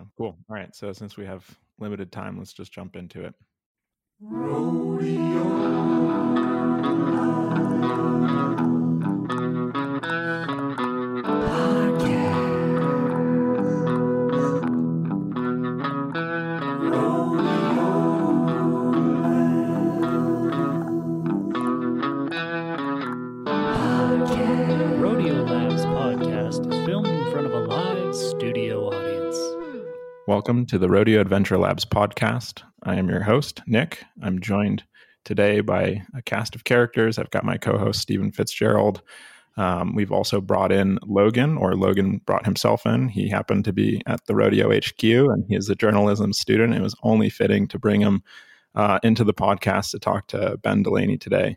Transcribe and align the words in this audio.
So 0.00 0.08
cool. 0.16 0.38
All 0.48 0.56
right. 0.56 0.74
So 0.74 0.92
since 0.92 1.16
we 1.16 1.26
have 1.26 1.44
limited 1.78 2.10
time, 2.10 2.38
let's 2.38 2.52
just 2.52 2.72
jump 2.72 2.96
into 2.96 3.24
it. 3.24 3.34
Rodeo 4.20 5.44
Welcome 30.30 30.64
to 30.66 30.78
the 30.78 30.88
Rodeo 30.88 31.20
Adventure 31.20 31.58
Labs 31.58 31.84
podcast. 31.84 32.62
I 32.84 32.94
am 32.94 33.08
your 33.08 33.20
host, 33.20 33.62
Nick. 33.66 34.04
I'm 34.22 34.40
joined 34.40 34.84
today 35.24 35.60
by 35.60 36.04
a 36.14 36.22
cast 36.22 36.54
of 36.54 36.62
characters. 36.62 37.18
I've 37.18 37.32
got 37.32 37.42
my 37.42 37.56
co 37.56 37.76
host, 37.76 38.00
Stephen 38.00 38.30
Fitzgerald. 38.30 39.02
Um, 39.56 39.92
we've 39.96 40.12
also 40.12 40.40
brought 40.40 40.70
in 40.70 41.00
Logan, 41.04 41.58
or 41.58 41.74
Logan 41.74 42.20
brought 42.26 42.44
himself 42.44 42.86
in. 42.86 43.08
He 43.08 43.28
happened 43.28 43.64
to 43.64 43.72
be 43.72 44.02
at 44.06 44.24
the 44.26 44.36
Rodeo 44.36 44.70
HQ 44.72 45.02
and 45.02 45.44
he 45.48 45.56
is 45.56 45.68
a 45.68 45.74
journalism 45.74 46.32
student. 46.32 46.76
It 46.76 46.80
was 46.80 46.94
only 47.02 47.28
fitting 47.28 47.66
to 47.66 47.80
bring 47.80 48.00
him 48.00 48.22
uh, 48.76 49.00
into 49.02 49.24
the 49.24 49.34
podcast 49.34 49.90
to 49.90 49.98
talk 49.98 50.28
to 50.28 50.58
Ben 50.58 50.84
Delaney 50.84 51.18
today. 51.18 51.56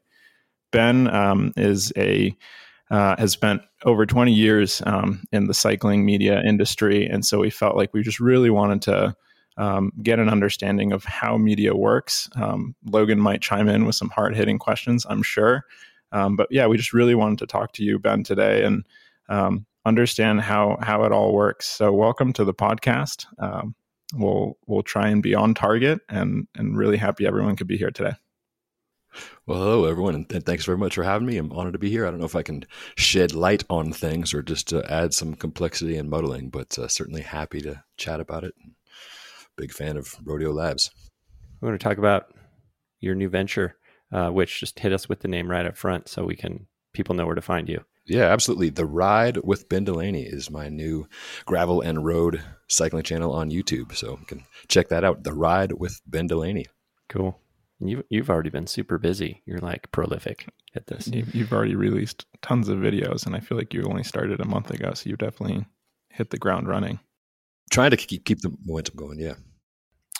Ben 0.72 1.14
um, 1.14 1.54
is 1.58 1.94
a 1.96 2.36
uh, 2.94 3.16
has 3.18 3.32
spent 3.32 3.64
over 3.86 4.06
20 4.06 4.32
years 4.32 4.84
um, 4.86 5.24
in 5.32 5.48
the 5.48 5.54
cycling 5.54 6.06
media 6.06 6.44
industry. 6.44 7.08
And 7.08 7.26
so 7.26 7.40
we 7.40 7.50
felt 7.50 7.76
like 7.76 7.92
we 7.92 8.04
just 8.04 8.20
really 8.20 8.52
wanted 8.52 8.84
to 8.84 9.16
um, 9.58 9.92
get 10.04 10.20
an 10.20 10.30
understanding 10.30 10.92
of 10.92 11.04
how 11.04 11.36
media 11.38 11.76
works. 11.76 12.30
Um, 12.36 12.76
Logan 12.86 13.20
might 13.20 13.42
chime 13.42 13.68
in 13.68 13.86
with 13.86 13.96
some 13.96 14.10
hard 14.10 14.36
hitting 14.36 14.60
questions, 14.60 15.08
I'm 15.10 15.24
sure. 15.24 15.66
Um, 16.12 16.36
but 16.36 16.48
yeah, 16.52 16.68
we 16.68 16.78
just 16.78 16.94
really 16.94 17.16
wanted 17.16 17.40
to 17.40 17.48
talk 17.48 17.74
to 17.74 17.84
you, 17.84 17.98
Ben, 17.98 18.24
today 18.24 18.64
and 18.64 18.86
um, 19.28 19.66
understand 19.86 20.42
how, 20.42 20.78
how 20.80 21.04
it 21.04 21.12
all 21.12 21.34
works. 21.34 21.66
So 21.66 21.92
welcome 21.92 22.32
to 22.34 22.46
the 22.46 22.54
podcast. 22.54 23.26
Um, 23.40 23.74
we'll, 24.14 24.56
we'll 24.68 24.84
try 24.84 25.08
and 25.08 25.24
be 25.24 25.34
on 25.34 25.56
target 25.56 26.00
and, 26.10 26.48
and 26.54 26.78
really 26.78 26.98
happy 26.98 27.26
everyone 27.26 27.56
could 27.56 27.66
be 27.66 27.78
here 27.78 27.90
today. 27.90 28.14
Well, 29.46 29.60
hello, 29.60 29.86
everyone, 29.86 30.16
and 30.16 30.46
thanks 30.46 30.66
very 30.66 30.78
much 30.78 30.96
for 30.96 31.04
having 31.04 31.28
me. 31.28 31.38
I'm 31.38 31.52
honored 31.52 31.74
to 31.74 31.80
be 31.80 31.90
here. 31.90 32.06
I 32.06 32.12
don't 32.12 32.20
know 32.20 32.26
if 32.26 32.36
I 32.36 32.44
can 32.44 32.66
shed 32.96 33.34
light 33.34 33.64
on 33.70 33.92
things 33.92 34.34
or 34.34 34.42
just 34.42 34.74
uh, 34.74 34.84
add 34.90 35.14
some 35.14 35.36
complexity 35.36 35.98
and 35.98 36.10
muddling, 36.10 36.50
but 36.50 36.78
uh, 36.80 36.88
certainly 36.88 37.22
happy 37.22 37.62
to 37.62 37.84
chat 37.98 38.20
about 38.20 38.44
it. 38.44 38.54
Big 39.58 39.72
fan 39.72 39.98
of 39.98 40.16
Rodeo 40.24 40.52
Labs. 40.52 40.92
We 41.62 41.68
want 41.68 41.80
to 41.80 41.84
talk 41.84 41.98
about 41.98 42.34
your 43.00 43.16
new 43.16 43.30
venture, 43.30 43.76
uh, 44.12 44.30
which 44.30 44.60
just 44.60 44.80
hit 44.80 44.94
us 44.94 45.10
with 45.10 45.20
the 45.20 45.28
name 45.28 45.50
right 45.50 45.66
up 45.66 45.78
front 45.78 46.08
so 46.08 46.24
we 46.24 46.36
can 46.36 46.68
people 46.94 47.16
know 47.16 47.26
where 47.26 47.36
to 47.36 47.42
find 47.42 47.68
you. 47.68 47.84
Yeah, 48.06 48.26
absolutely. 48.26 48.70
The 48.70 48.86
Ride 48.86 49.38
with 49.44 49.70
Ben 49.70 49.86
Delaney 49.86 50.24
is 50.24 50.52
my 50.52 50.68
new 50.68 51.08
gravel 51.46 51.82
and 51.82 52.06
road 52.06 52.42
cycling 52.68 53.04
channel 53.04 53.32
on 53.32 53.50
YouTube. 53.50 53.96
So 53.96 54.18
you 54.20 54.26
can 54.26 54.44
check 54.68 54.90
that 54.90 55.04
out. 55.04 55.24
The 55.24 55.34
Ride 55.34 55.74
with 55.74 56.02
Ben 56.06 56.28
Delaney. 56.28 56.68
Cool. 57.08 57.40
You've 57.88 58.04
you've 58.10 58.30
already 58.30 58.50
been 58.50 58.68
super 58.68 58.98
busy. 58.98 59.42
You're 59.46 59.60
like 59.60 59.92
prolific 59.92 60.48
at 60.76 60.88
this. 60.88 61.08
You've, 61.08 61.34
you've 61.34 61.54
already 61.54 61.76
released 61.76 62.26
tons 62.42 62.70
of 62.70 62.80
videos, 62.80 63.26
and 63.26 63.36
I 63.36 63.40
feel 63.40 63.58
like 63.58 63.74
you 63.74 63.84
only 63.84 64.04
started 64.04 64.40
a 64.40 64.46
month 64.46 64.72
ago, 64.72 64.94
so 64.94 65.10
you 65.10 65.16
definitely 65.16 65.66
hit 66.10 66.30
the 66.30 66.38
ground 66.38 66.68
running. 66.68 67.00
Trying 67.72 67.92
to 67.92 67.98
keep 67.98 68.26
keep 68.26 68.42
the 68.42 68.56
momentum 68.66 68.96
going. 68.96 69.20
Yeah. 69.20 69.36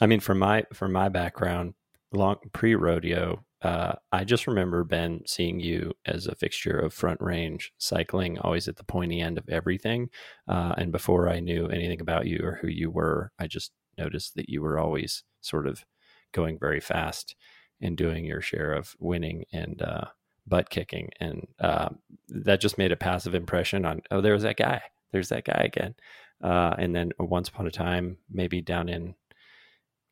I 0.02 0.08
mean, 0.08 0.20
from 0.20 0.40
my 0.40 0.66
from 0.74 0.92
my 0.92 1.10
background, 1.10 1.74
long 2.12 2.38
pre 2.52 2.76
rodeo, 2.76 3.44
uh, 3.62 3.94
I 4.12 4.24
just 4.24 4.48
remember 4.48 4.84
Ben 4.84 5.22
seeing 5.26 5.60
you 5.60 5.94
as 6.06 6.28
a 6.28 6.36
fixture 6.36 6.78
of 6.78 6.94
front 6.94 7.22
range 7.22 7.72
cycling, 7.78 8.38
always 8.40 8.68
at 8.68 8.76
the 8.76 8.84
pointy 8.84 9.22
end 9.22 9.38
of 9.38 9.48
everything. 9.50 10.10
Uh, 10.48 10.74
and 10.78 10.92
before 10.92 11.30
I 11.30 11.40
knew 11.40 11.68
anything 11.68 12.02
about 12.02 12.28
you 12.28 12.40
or 12.44 12.60
who 12.62 12.68
you 12.68 12.92
were, 12.92 13.32
I 13.40 13.48
just 13.48 13.72
noticed 13.98 14.36
that 14.36 14.50
you 14.50 14.62
were 14.62 14.80
always 14.80 15.24
sort 15.42 15.68
of 15.68 15.86
going 16.34 16.58
very 16.60 16.80
fast 16.80 17.36
and 17.82 17.98
doing 17.98 18.26
your 18.26 18.42
share 18.42 18.74
of 18.74 18.96
winning 19.00 19.46
and 19.52 19.82
uh, 19.82 20.06
butt 20.48 20.70
kicking, 20.70 21.10
and 21.20 21.48
uh, 21.60 21.90
that 22.30 22.62
just 22.62 22.78
made 22.78 22.92
a 22.92 22.98
passive 22.98 23.36
impression 23.36 23.86
on. 23.86 24.02
Oh, 24.12 24.22
there's 24.22 24.44
that 24.44 24.58
guy. 24.58 24.82
There's 25.12 25.30
that 25.30 25.46
guy 25.46 25.62
again. 25.66 25.96
Uh, 26.44 26.76
and 26.78 26.96
then 26.96 27.12
once 27.20 27.50
upon 27.50 27.68
a 27.68 27.72
time, 27.72 28.18
maybe 28.30 28.62
down 28.62 28.90
in, 28.90 29.16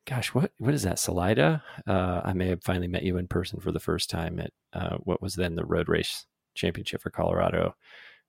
gosh, 0.07 0.33
what 0.33 0.51
what 0.57 0.73
is 0.73 0.83
that, 0.83 0.99
Salida? 0.99 1.63
Uh, 1.85 2.21
I 2.23 2.33
may 2.33 2.47
have 2.47 2.63
finally 2.63 2.87
met 2.87 3.03
you 3.03 3.17
in 3.17 3.27
person 3.27 3.59
for 3.59 3.71
the 3.71 3.79
first 3.79 4.09
time 4.09 4.39
at 4.39 4.51
uh, 4.73 4.97
what 4.97 5.21
was 5.21 5.35
then 5.35 5.55
the 5.55 5.65
road 5.65 5.89
race 5.89 6.25
championship 6.55 7.01
for 7.01 7.09
Colorado. 7.09 7.75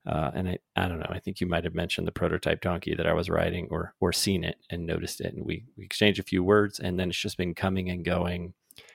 Uh, 0.05 0.31
and 0.33 0.49
I, 0.49 0.57
I 0.75 0.87
don't 0.89 0.99
know. 0.99 1.09
I 1.09 1.19
think 1.19 1.39
you 1.39 1.47
might 1.47 1.63
have 1.63 1.75
mentioned 1.75 2.05
the 2.05 2.11
prototype 2.11 2.59
donkey 2.59 2.93
that 2.93 3.07
I 3.07 3.13
was 3.13 3.29
riding, 3.29 3.69
or 3.71 3.93
or 4.01 4.11
seen 4.11 4.43
it 4.43 4.57
and 4.69 4.85
noticed 4.85 5.21
it, 5.21 5.33
and 5.33 5.45
we 5.45 5.63
we 5.77 5.85
exchanged 5.85 6.19
a 6.19 6.23
few 6.23 6.43
words, 6.43 6.77
and 6.79 6.99
then 6.99 7.09
it's 7.09 7.17
just 7.17 7.37
been 7.37 7.55
coming 7.55 7.89
and 7.89 8.03
going, 8.03 8.53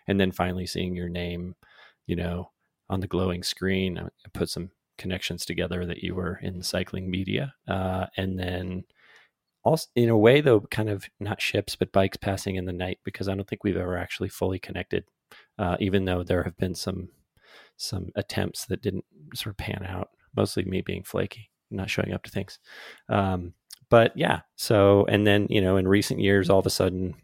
and 0.08 0.18
then 0.18 0.32
finally 0.32 0.66
seeing 0.66 0.96
your 0.96 1.08
name, 1.08 1.54
you 2.06 2.16
know, 2.16 2.50
on 2.90 3.00
the 3.00 3.06
glowing 3.06 3.42
screen. 3.42 3.98
I 3.98 4.28
put 4.32 4.48
some 4.48 4.70
connections 4.96 5.44
together 5.44 5.86
that 5.86 6.02
you 6.02 6.14
were 6.14 6.40
in 6.42 6.62
cycling 6.62 7.10
media, 7.10 7.54
uh, 7.68 8.06
and 8.16 8.38
then 8.38 8.84
also 9.62 9.86
in 9.94 10.08
a 10.08 10.18
way 10.18 10.40
though, 10.40 10.60
kind 10.60 10.88
of 10.88 11.04
not 11.20 11.40
ships 11.40 11.76
but 11.76 11.92
bikes 11.92 12.16
passing 12.16 12.56
in 12.56 12.64
the 12.64 12.72
night 12.72 12.98
because 13.04 13.28
I 13.28 13.34
don't 13.34 13.48
think 13.48 13.62
we've 13.62 13.76
ever 13.76 13.96
actually 13.96 14.30
fully 14.30 14.58
connected, 14.58 15.04
uh, 15.58 15.76
even 15.78 16.04
though 16.04 16.24
there 16.24 16.42
have 16.42 16.56
been 16.56 16.74
some 16.74 17.10
some 17.76 18.10
attempts 18.16 18.66
that 18.66 18.82
didn't 18.82 19.04
sort 19.34 19.52
of 19.52 19.58
pan 19.58 19.86
out 19.88 20.08
mostly 20.36 20.64
me 20.64 20.80
being 20.80 21.04
flaky, 21.04 21.50
not 21.70 21.90
showing 21.90 22.12
up 22.12 22.22
to 22.24 22.30
things. 22.30 22.58
Um, 23.08 23.54
but 23.90 24.12
yeah, 24.16 24.40
so 24.56 25.06
and 25.06 25.26
then 25.26 25.46
you 25.50 25.60
know, 25.60 25.76
in 25.76 25.86
recent 25.88 26.20
years, 26.20 26.50
all 26.50 26.58
of 26.58 26.66
a 26.66 26.70
sudden, 26.70 27.14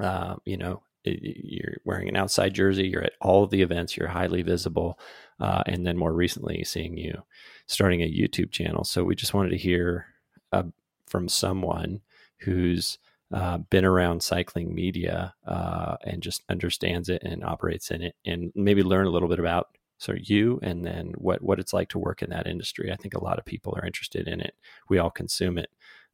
uh, 0.00 0.36
you 0.44 0.56
know, 0.56 0.82
you're 1.04 1.78
wearing 1.84 2.08
an 2.08 2.16
outside 2.16 2.54
jersey, 2.54 2.86
you're 2.88 3.04
at 3.04 3.14
all 3.20 3.44
of 3.44 3.50
the 3.50 3.62
events, 3.62 3.96
you're 3.96 4.08
highly 4.08 4.42
visible, 4.42 4.98
uh, 5.40 5.62
and 5.66 5.86
then 5.86 5.96
more 5.96 6.12
recently, 6.12 6.64
seeing 6.64 6.96
you 6.96 7.22
starting 7.66 8.02
a 8.02 8.10
YouTube 8.10 8.50
channel. 8.50 8.84
So 8.84 9.04
we 9.04 9.14
just 9.14 9.34
wanted 9.34 9.50
to 9.50 9.56
hear 9.56 10.06
uh, 10.52 10.64
from 11.06 11.28
someone 11.28 12.00
who's 12.38 12.98
uh, 13.32 13.58
been 13.58 13.84
around 13.84 14.22
cycling 14.22 14.74
media 14.74 15.34
uh, 15.46 15.96
and 16.02 16.22
just 16.22 16.42
understands 16.48 17.08
it 17.08 17.22
and 17.22 17.44
operates 17.44 17.90
in 17.90 18.02
it, 18.02 18.14
and 18.24 18.52
maybe 18.54 18.82
learn 18.82 19.06
a 19.06 19.10
little 19.10 19.28
bit 19.28 19.38
about 19.38 19.68
so 19.98 20.14
you 20.16 20.58
and 20.62 20.84
then 20.84 21.12
what 21.18 21.42
what 21.42 21.58
it's 21.58 21.72
like 21.72 21.88
to 21.88 21.98
work 21.98 22.22
in 22.22 22.30
that 22.30 22.46
industry 22.46 22.90
i 22.90 22.96
think 22.96 23.14
a 23.14 23.22
lot 23.22 23.38
of 23.38 23.44
people 23.44 23.74
are 23.76 23.84
interested 23.84 24.26
in 24.26 24.40
it 24.40 24.54
we 24.88 24.98
all 24.98 25.10
consume 25.10 25.58
it 25.58 25.70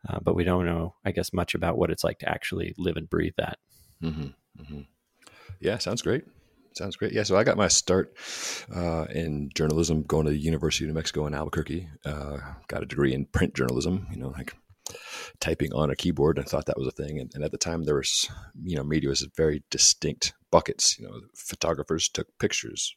uh, 0.09 0.19
but 0.23 0.35
we 0.35 0.43
don't 0.43 0.67
know 0.67 0.95
i 1.05 1.13
guess 1.13 1.33
much 1.33 1.55
about 1.55 1.79
what 1.79 1.91
it's 1.91 2.03
like 2.03 2.19
to 2.19 2.29
actually 2.29 2.75
live 2.79 2.97
and 2.97 3.09
breathe 3.09 3.35
that 3.37 3.59
mm-hmm. 4.03 4.29
Mm-hmm. 4.61 4.83
yeah 5.61 5.79
sounds 5.79 6.03
great. 6.03 6.25
Sounds 6.77 6.97
great. 6.97 7.13
Yeah 7.13 7.23
so 7.23 7.37
i 7.37 7.45
got 7.45 7.57
my 7.57 7.69
start 7.69 8.17
uh, 8.75 9.05
in 9.11 9.51
journalism 9.55 10.03
going 10.03 10.27
to 10.27 10.33
the 10.33 10.39
university 10.39 10.85
of 10.85 10.89
new 10.89 10.95
mexico 10.95 11.27
in 11.27 11.35
albuquerque. 11.35 11.89
Uh, 12.05 12.39
got 12.69 12.83
a 12.83 12.87
degree 12.87 13.15
in 13.15 13.27
print 13.27 13.55
journalism 13.55 14.07
you 14.11 14.19
know 14.19 14.29
like 14.29 14.55
typing 15.41 15.73
on 15.73 15.91
a 15.91 15.97
keyboard. 15.97 16.39
And 16.39 16.47
thought 16.47 16.67
that 16.67 16.79
was 16.79 16.87
a 16.87 16.93
thing. 16.93 17.19
And, 17.19 17.31
and 17.35 17.45
at 17.45 17.51
the 17.53 17.59
time 17.59 17.85
there 17.85 17.97
was 17.97 18.29
you 18.63 18.77
know 18.77 18.85
media 18.85 19.09
was 19.09 19.27
very 19.37 19.63
distinct 19.71 20.35
buckets. 20.51 20.99
You 20.99 21.07
know 21.07 21.21
photographers 21.35 22.09
took 22.09 22.29
pictures 22.39 22.95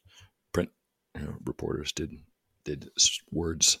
print 0.52 0.70
you 1.16 1.22
know, 1.22 1.34
reporters 1.44 1.92
did 1.92 2.12
did 2.64 2.90
words, 3.32 3.78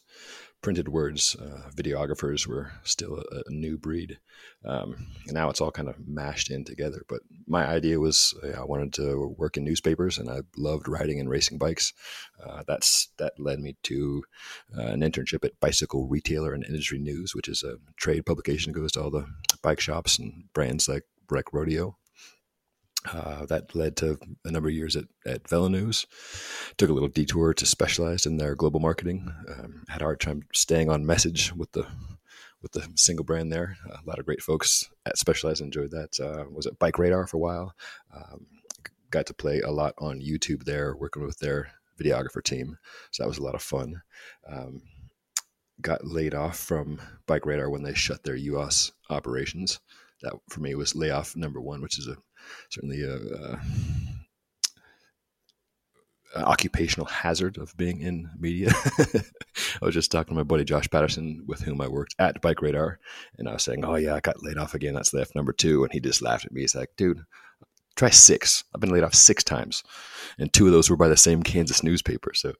printed 0.60 0.88
words. 0.88 1.36
Uh, 1.36 1.70
videographers 1.74 2.46
were 2.46 2.72
still 2.82 3.18
a, 3.18 3.42
a 3.46 3.50
new 3.50 3.78
breed. 3.78 4.18
Um, 4.64 5.06
and 5.24 5.34
now 5.34 5.50
it's 5.50 5.60
all 5.60 5.70
kind 5.70 5.88
of 5.88 5.96
mashed 6.06 6.50
in 6.50 6.64
together. 6.64 7.02
But 7.08 7.20
my 7.46 7.66
idea 7.66 8.00
was 8.00 8.34
I 8.56 8.64
wanted 8.64 8.92
to 8.94 9.34
work 9.38 9.56
in 9.56 9.64
newspapers, 9.64 10.18
and 10.18 10.28
I 10.28 10.40
loved 10.56 10.88
riding 10.88 11.20
and 11.20 11.30
racing 11.30 11.58
bikes. 11.58 11.92
Uh, 12.44 12.62
that's 12.66 13.08
that 13.18 13.38
led 13.38 13.60
me 13.60 13.76
to 13.84 14.24
uh, 14.76 14.82
an 14.82 15.00
internship 15.00 15.44
at 15.44 15.58
Bicycle 15.60 16.08
Retailer 16.08 16.54
and 16.54 16.64
Industry 16.64 16.98
News, 16.98 17.34
which 17.34 17.48
is 17.48 17.62
a 17.62 17.76
trade 17.96 18.26
publication 18.26 18.72
that 18.72 18.78
goes 18.78 18.92
to 18.92 19.02
all 19.02 19.10
the 19.10 19.26
bike 19.62 19.80
shops 19.80 20.18
and 20.18 20.44
brands 20.52 20.88
like 20.88 21.04
Breck 21.26 21.52
Rodeo. 21.52 21.96
Uh, 23.06 23.46
that 23.46 23.74
led 23.74 23.96
to 23.96 24.18
a 24.44 24.50
number 24.50 24.68
of 24.68 24.74
years 24.74 24.96
at, 24.96 25.04
at 25.24 25.44
VeloNews. 25.44 26.06
Took 26.76 26.90
a 26.90 26.92
little 26.92 27.08
detour 27.08 27.54
to 27.54 27.66
specialize 27.66 28.26
in 28.26 28.36
their 28.36 28.54
global 28.54 28.80
marketing. 28.80 29.32
Um, 29.48 29.84
had 29.88 30.02
a 30.02 30.04
hard 30.04 30.20
time 30.20 30.42
staying 30.52 30.90
on 30.90 31.06
message 31.06 31.54
with 31.54 31.72
the 31.72 31.86
with 32.60 32.72
the 32.72 32.88
single 32.96 33.24
brand 33.24 33.52
there. 33.52 33.76
A 33.88 34.00
lot 34.04 34.18
of 34.18 34.24
great 34.24 34.42
folks 34.42 34.88
at 35.06 35.16
Specialized 35.16 35.60
enjoyed 35.60 35.92
that. 35.92 36.18
Uh, 36.18 36.44
was 36.50 36.66
at 36.66 36.78
Bike 36.78 36.98
Radar 36.98 37.26
for 37.26 37.36
a 37.36 37.40
while. 37.40 37.74
Um, 38.12 38.46
got 39.10 39.26
to 39.26 39.34
play 39.34 39.60
a 39.60 39.70
lot 39.70 39.94
on 39.98 40.20
YouTube 40.20 40.64
there, 40.64 40.96
working 40.96 41.24
with 41.24 41.38
their 41.38 41.70
videographer 42.00 42.42
team. 42.42 42.76
So 43.10 43.22
that 43.22 43.28
was 43.28 43.38
a 43.38 43.42
lot 43.42 43.54
of 43.54 43.62
fun. 43.62 44.02
Um, 44.46 44.82
got 45.80 46.04
laid 46.04 46.34
off 46.34 46.58
from 46.58 47.00
Bike 47.26 47.46
Radar 47.46 47.70
when 47.70 47.82
they 47.82 47.94
shut 47.94 48.24
their 48.24 48.36
U.S. 48.36 48.90
operations. 49.10 49.80
That 50.22 50.34
for 50.50 50.60
me 50.60 50.74
was 50.74 50.96
layoff 50.96 51.36
number 51.36 51.60
one, 51.60 51.80
which 51.80 51.98
is 51.98 52.08
a 52.08 52.16
certainly 52.70 53.02
a, 53.02 53.16
a 53.16 53.60
occupational 56.36 57.06
hazard 57.06 57.58
of 57.58 57.76
being 57.76 58.00
in 58.00 58.28
media. 58.38 58.70
I 59.80 59.84
was 59.84 59.94
just 59.94 60.12
talking 60.12 60.34
to 60.34 60.38
my 60.38 60.42
buddy 60.42 60.64
Josh 60.64 60.88
Patterson, 60.90 61.44
with 61.46 61.60
whom 61.60 61.80
I 61.80 61.88
worked 61.88 62.14
at 62.18 62.40
Bike 62.42 62.62
Radar, 62.62 62.98
and 63.38 63.48
I 63.48 63.54
was 63.54 63.62
saying, 63.62 63.84
"Oh 63.84 63.96
yeah, 63.96 64.14
I 64.14 64.20
got 64.20 64.42
laid 64.42 64.58
off 64.58 64.74
again. 64.74 64.94
That's 64.94 65.14
left 65.14 65.34
number 65.34 65.52
two. 65.52 65.84
And 65.84 65.92
he 65.92 66.00
just 66.00 66.22
laughed 66.22 66.44
at 66.44 66.52
me. 66.52 66.62
He's 66.62 66.74
like, 66.74 66.90
"Dude, 66.96 67.22
try 67.96 68.10
six. 68.10 68.64
I've 68.74 68.80
been 68.80 68.90
laid 68.90 69.04
off 69.04 69.14
six 69.14 69.42
times, 69.42 69.82
and 70.38 70.52
two 70.52 70.66
of 70.66 70.72
those 70.72 70.90
were 70.90 70.96
by 70.96 71.08
the 71.08 71.16
same 71.16 71.42
Kansas 71.42 71.82
newspaper. 71.82 72.32
So, 72.34 72.52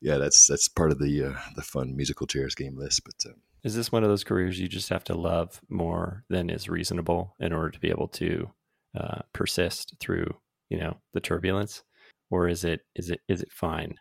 yeah, 0.00 0.16
that's 0.16 0.46
that's 0.46 0.68
part 0.68 0.92
of 0.92 0.98
the 0.98 1.24
uh, 1.24 1.34
the 1.56 1.62
fun 1.62 1.96
musical 1.96 2.26
chairs 2.26 2.54
game 2.54 2.76
list. 2.76 3.02
But 3.04 3.30
uh, 3.30 3.34
is 3.64 3.74
this 3.74 3.92
one 3.92 4.04
of 4.04 4.08
those 4.08 4.24
careers 4.24 4.58
you 4.58 4.68
just 4.68 4.88
have 4.88 5.04
to 5.04 5.14
love 5.14 5.60
more 5.68 6.24
than 6.28 6.50
is 6.50 6.68
reasonable 6.68 7.34
in 7.40 7.52
order 7.52 7.70
to 7.70 7.80
be 7.80 7.90
able 7.90 8.08
to 8.08 8.50
uh, 8.98 9.20
persist 9.32 9.94
through 10.00 10.34
you 10.68 10.78
know 10.78 10.98
the 11.14 11.20
turbulence? 11.20 11.82
or 12.30 12.48
is 12.48 12.64
it 12.64 12.80
is 12.94 13.10
it 13.10 13.20
is 13.28 13.42
it 13.42 13.52
fine? 13.52 13.94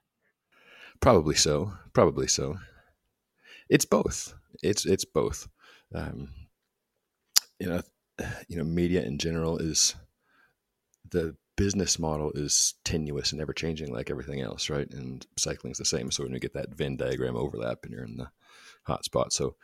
Probably 1.00 1.36
so. 1.36 1.74
Probably 1.94 2.28
so. 2.28 2.58
It's 3.70 3.86
both. 3.86 4.34
It's 4.64 4.86
it's 4.86 5.06
both. 5.06 5.48
Um, 5.94 6.30
you 7.60 7.68
know, 7.68 7.82
you 8.48 8.58
know, 8.58 8.64
media 8.64 9.04
in 9.04 9.18
general 9.18 9.58
is 9.58 9.96
the 11.10 11.36
business 11.56 11.98
model 11.98 12.32
is 12.34 12.76
tenuous 12.84 13.32
and 13.32 13.42
ever 13.42 13.54
changing, 13.54 13.92
like 13.92 14.12
everything 14.12 14.42
else, 14.42 14.70
right? 14.70 14.92
And 14.92 15.26
cycling 15.38 15.72
is 15.72 15.78
the 15.78 15.86
same. 15.86 16.12
So 16.12 16.24
when 16.24 16.34
you 16.34 16.40
get 16.40 16.54
that 16.54 16.76
Venn 16.76 16.98
diagram 16.98 17.36
overlap, 17.36 17.80
and 17.84 17.92
you're 17.92 18.04
in 18.04 18.18
the 18.18 18.30
hotspot. 18.88 19.32
So, 19.32 19.56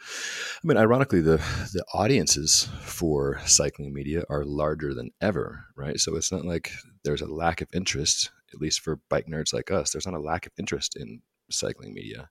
I 0.63 0.67
mean, 0.67 0.77
ironically, 0.77 1.21
the 1.21 1.37
the 1.37 1.83
audiences 1.93 2.69
for 2.81 3.39
cycling 3.45 3.93
media 3.93 4.23
are 4.29 4.45
larger 4.45 4.93
than 4.93 5.11
ever, 5.21 5.65
right? 5.75 5.99
So 5.99 6.15
it's 6.15 6.31
not 6.31 6.45
like 6.45 6.71
there's 7.03 7.21
a 7.21 7.33
lack 7.33 7.61
of 7.61 7.69
interest, 7.73 8.31
at 8.53 8.61
least 8.61 8.81
for 8.81 8.99
bike 9.09 9.27
nerds 9.27 9.53
like 9.53 9.71
us. 9.71 9.91
There's 9.91 10.05
not 10.05 10.15
a 10.15 10.19
lack 10.19 10.45
of 10.45 10.53
interest 10.57 10.95
in 10.95 11.21
cycling 11.49 11.93
media. 11.93 12.29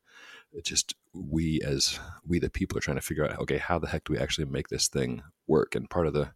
It's 0.53 0.69
just 0.69 0.95
we 1.15 1.61
as 1.65 1.99
we 2.27 2.39
the 2.39 2.51
people 2.51 2.77
are 2.77 2.83
trying 2.83 2.99
to 2.99 3.03
figure 3.03 3.25
out, 3.25 3.39
okay, 3.41 3.59
how 3.59 3.79
the 3.79 3.89
heck 3.89 4.05
do 4.05 4.13
we 4.13 4.19
actually 4.19 4.45
make 4.47 4.69
this 4.69 4.89
thing 4.89 5.23
work? 5.47 5.75
And 5.75 5.89
part 5.89 6.07
of 6.07 6.13
the 6.13 6.33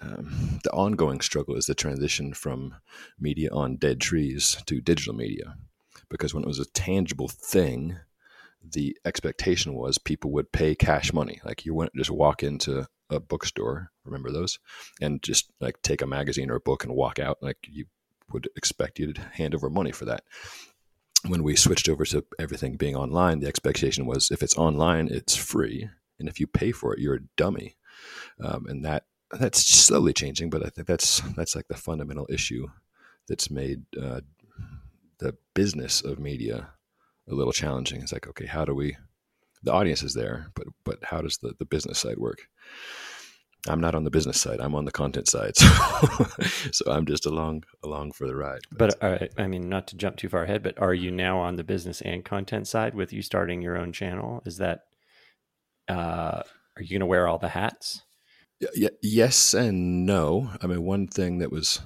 um, 0.00 0.60
the 0.64 0.70
ongoing 0.72 1.20
struggle 1.20 1.56
is 1.56 1.66
the 1.66 1.74
transition 1.74 2.32
from 2.32 2.74
media 3.18 3.50
on 3.52 3.76
dead 3.76 4.00
trees 4.00 4.56
to 4.64 4.80
digital 4.80 5.14
media, 5.14 5.56
because 6.08 6.32
when 6.32 6.42
it 6.42 6.48
was 6.48 6.58
a 6.58 6.64
tangible 6.64 7.28
thing 7.28 7.98
the 8.62 8.96
expectation 9.04 9.74
was 9.74 9.98
people 9.98 10.30
would 10.32 10.52
pay 10.52 10.74
cash 10.74 11.12
money. 11.12 11.40
Like 11.44 11.64
you 11.64 11.74
wouldn't 11.74 11.96
just 11.96 12.10
walk 12.10 12.42
into 12.42 12.86
a 13.08 13.20
bookstore, 13.20 13.90
remember 14.04 14.30
those, 14.30 14.58
and 15.00 15.22
just 15.22 15.50
like 15.60 15.80
take 15.82 16.02
a 16.02 16.06
magazine 16.06 16.50
or 16.50 16.56
a 16.56 16.60
book 16.60 16.84
and 16.84 16.94
walk 16.94 17.18
out. 17.18 17.38
Like 17.42 17.58
you 17.62 17.86
would 18.32 18.48
expect 18.56 18.98
you 18.98 19.12
to 19.12 19.20
hand 19.20 19.54
over 19.54 19.70
money 19.70 19.92
for 19.92 20.04
that. 20.04 20.24
When 21.26 21.42
we 21.42 21.56
switched 21.56 21.88
over 21.88 22.04
to 22.06 22.24
everything 22.38 22.76
being 22.76 22.96
online, 22.96 23.40
the 23.40 23.48
expectation 23.48 24.06
was 24.06 24.30
if 24.30 24.42
it's 24.42 24.56
online, 24.56 25.08
it's 25.08 25.36
free, 25.36 25.88
and 26.18 26.28
if 26.28 26.40
you 26.40 26.46
pay 26.46 26.72
for 26.72 26.94
it, 26.94 27.00
you're 27.00 27.16
a 27.16 27.26
dummy. 27.36 27.76
Um, 28.42 28.66
and 28.66 28.84
that 28.84 29.04
that's 29.32 29.64
slowly 29.64 30.12
changing, 30.12 30.50
but 30.50 30.64
I 30.64 30.70
think 30.70 30.86
that's 30.86 31.20
that's 31.36 31.54
like 31.54 31.68
the 31.68 31.76
fundamental 31.76 32.26
issue 32.30 32.68
that's 33.28 33.50
made 33.50 33.82
uh, 34.00 34.20
the 35.18 35.36
business 35.54 36.02
of 36.02 36.18
media 36.18 36.70
a 37.30 37.34
little 37.34 37.52
challenging. 37.52 38.02
It's 38.02 38.12
like, 38.12 38.26
okay, 38.28 38.46
how 38.46 38.64
do 38.64 38.74
we? 38.74 38.96
The 39.62 39.72
audience 39.72 40.02
is 40.02 40.14
there, 40.14 40.50
but 40.54 40.66
but 40.84 40.98
how 41.02 41.20
does 41.20 41.38
the 41.38 41.52
the 41.58 41.66
business 41.66 41.98
side 41.98 42.18
work? 42.18 42.38
I'm 43.68 43.80
not 43.80 43.94
on 43.94 44.04
the 44.04 44.10
business 44.10 44.40
side. 44.40 44.58
I'm 44.58 44.74
on 44.74 44.86
the 44.86 44.90
content 44.90 45.28
side, 45.28 45.54
so, 45.56 45.68
so 46.72 46.90
I'm 46.90 47.04
just 47.04 47.26
along 47.26 47.64
along 47.84 48.12
for 48.12 48.26
the 48.26 48.34
ride. 48.34 48.60
But, 48.72 48.98
but 48.98 49.22
uh, 49.22 49.26
I 49.36 49.48
mean, 49.48 49.68
not 49.68 49.86
to 49.88 49.96
jump 49.96 50.16
too 50.16 50.30
far 50.30 50.44
ahead, 50.44 50.62
but 50.62 50.78
are 50.78 50.94
you 50.94 51.10
now 51.10 51.38
on 51.38 51.56
the 51.56 51.64
business 51.64 52.00
and 52.00 52.24
content 52.24 52.68
side 52.68 52.94
with 52.94 53.12
you 53.12 53.20
starting 53.20 53.60
your 53.60 53.76
own 53.76 53.92
channel? 53.92 54.42
Is 54.46 54.56
that 54.58 54.80
uh, 55.88 56.42
are 56.76 56.82
you 56.82 56.88
going 56.88 57.00
to 57.00 57.06
wear 57.06 57.28
all 57.28 57.38
the 57.38 57.50
hats? 57.50 58.02
Yeah, 58.74 58.90
yes 59.02 59.54
and 59.54 60.06
no. 60.06 60.50
I 60.62 60.66
mean, 60.66 60.82
one 60.82 61.06
thing 61.06 61.38
that 61.38 61.52
was 61.52 61.80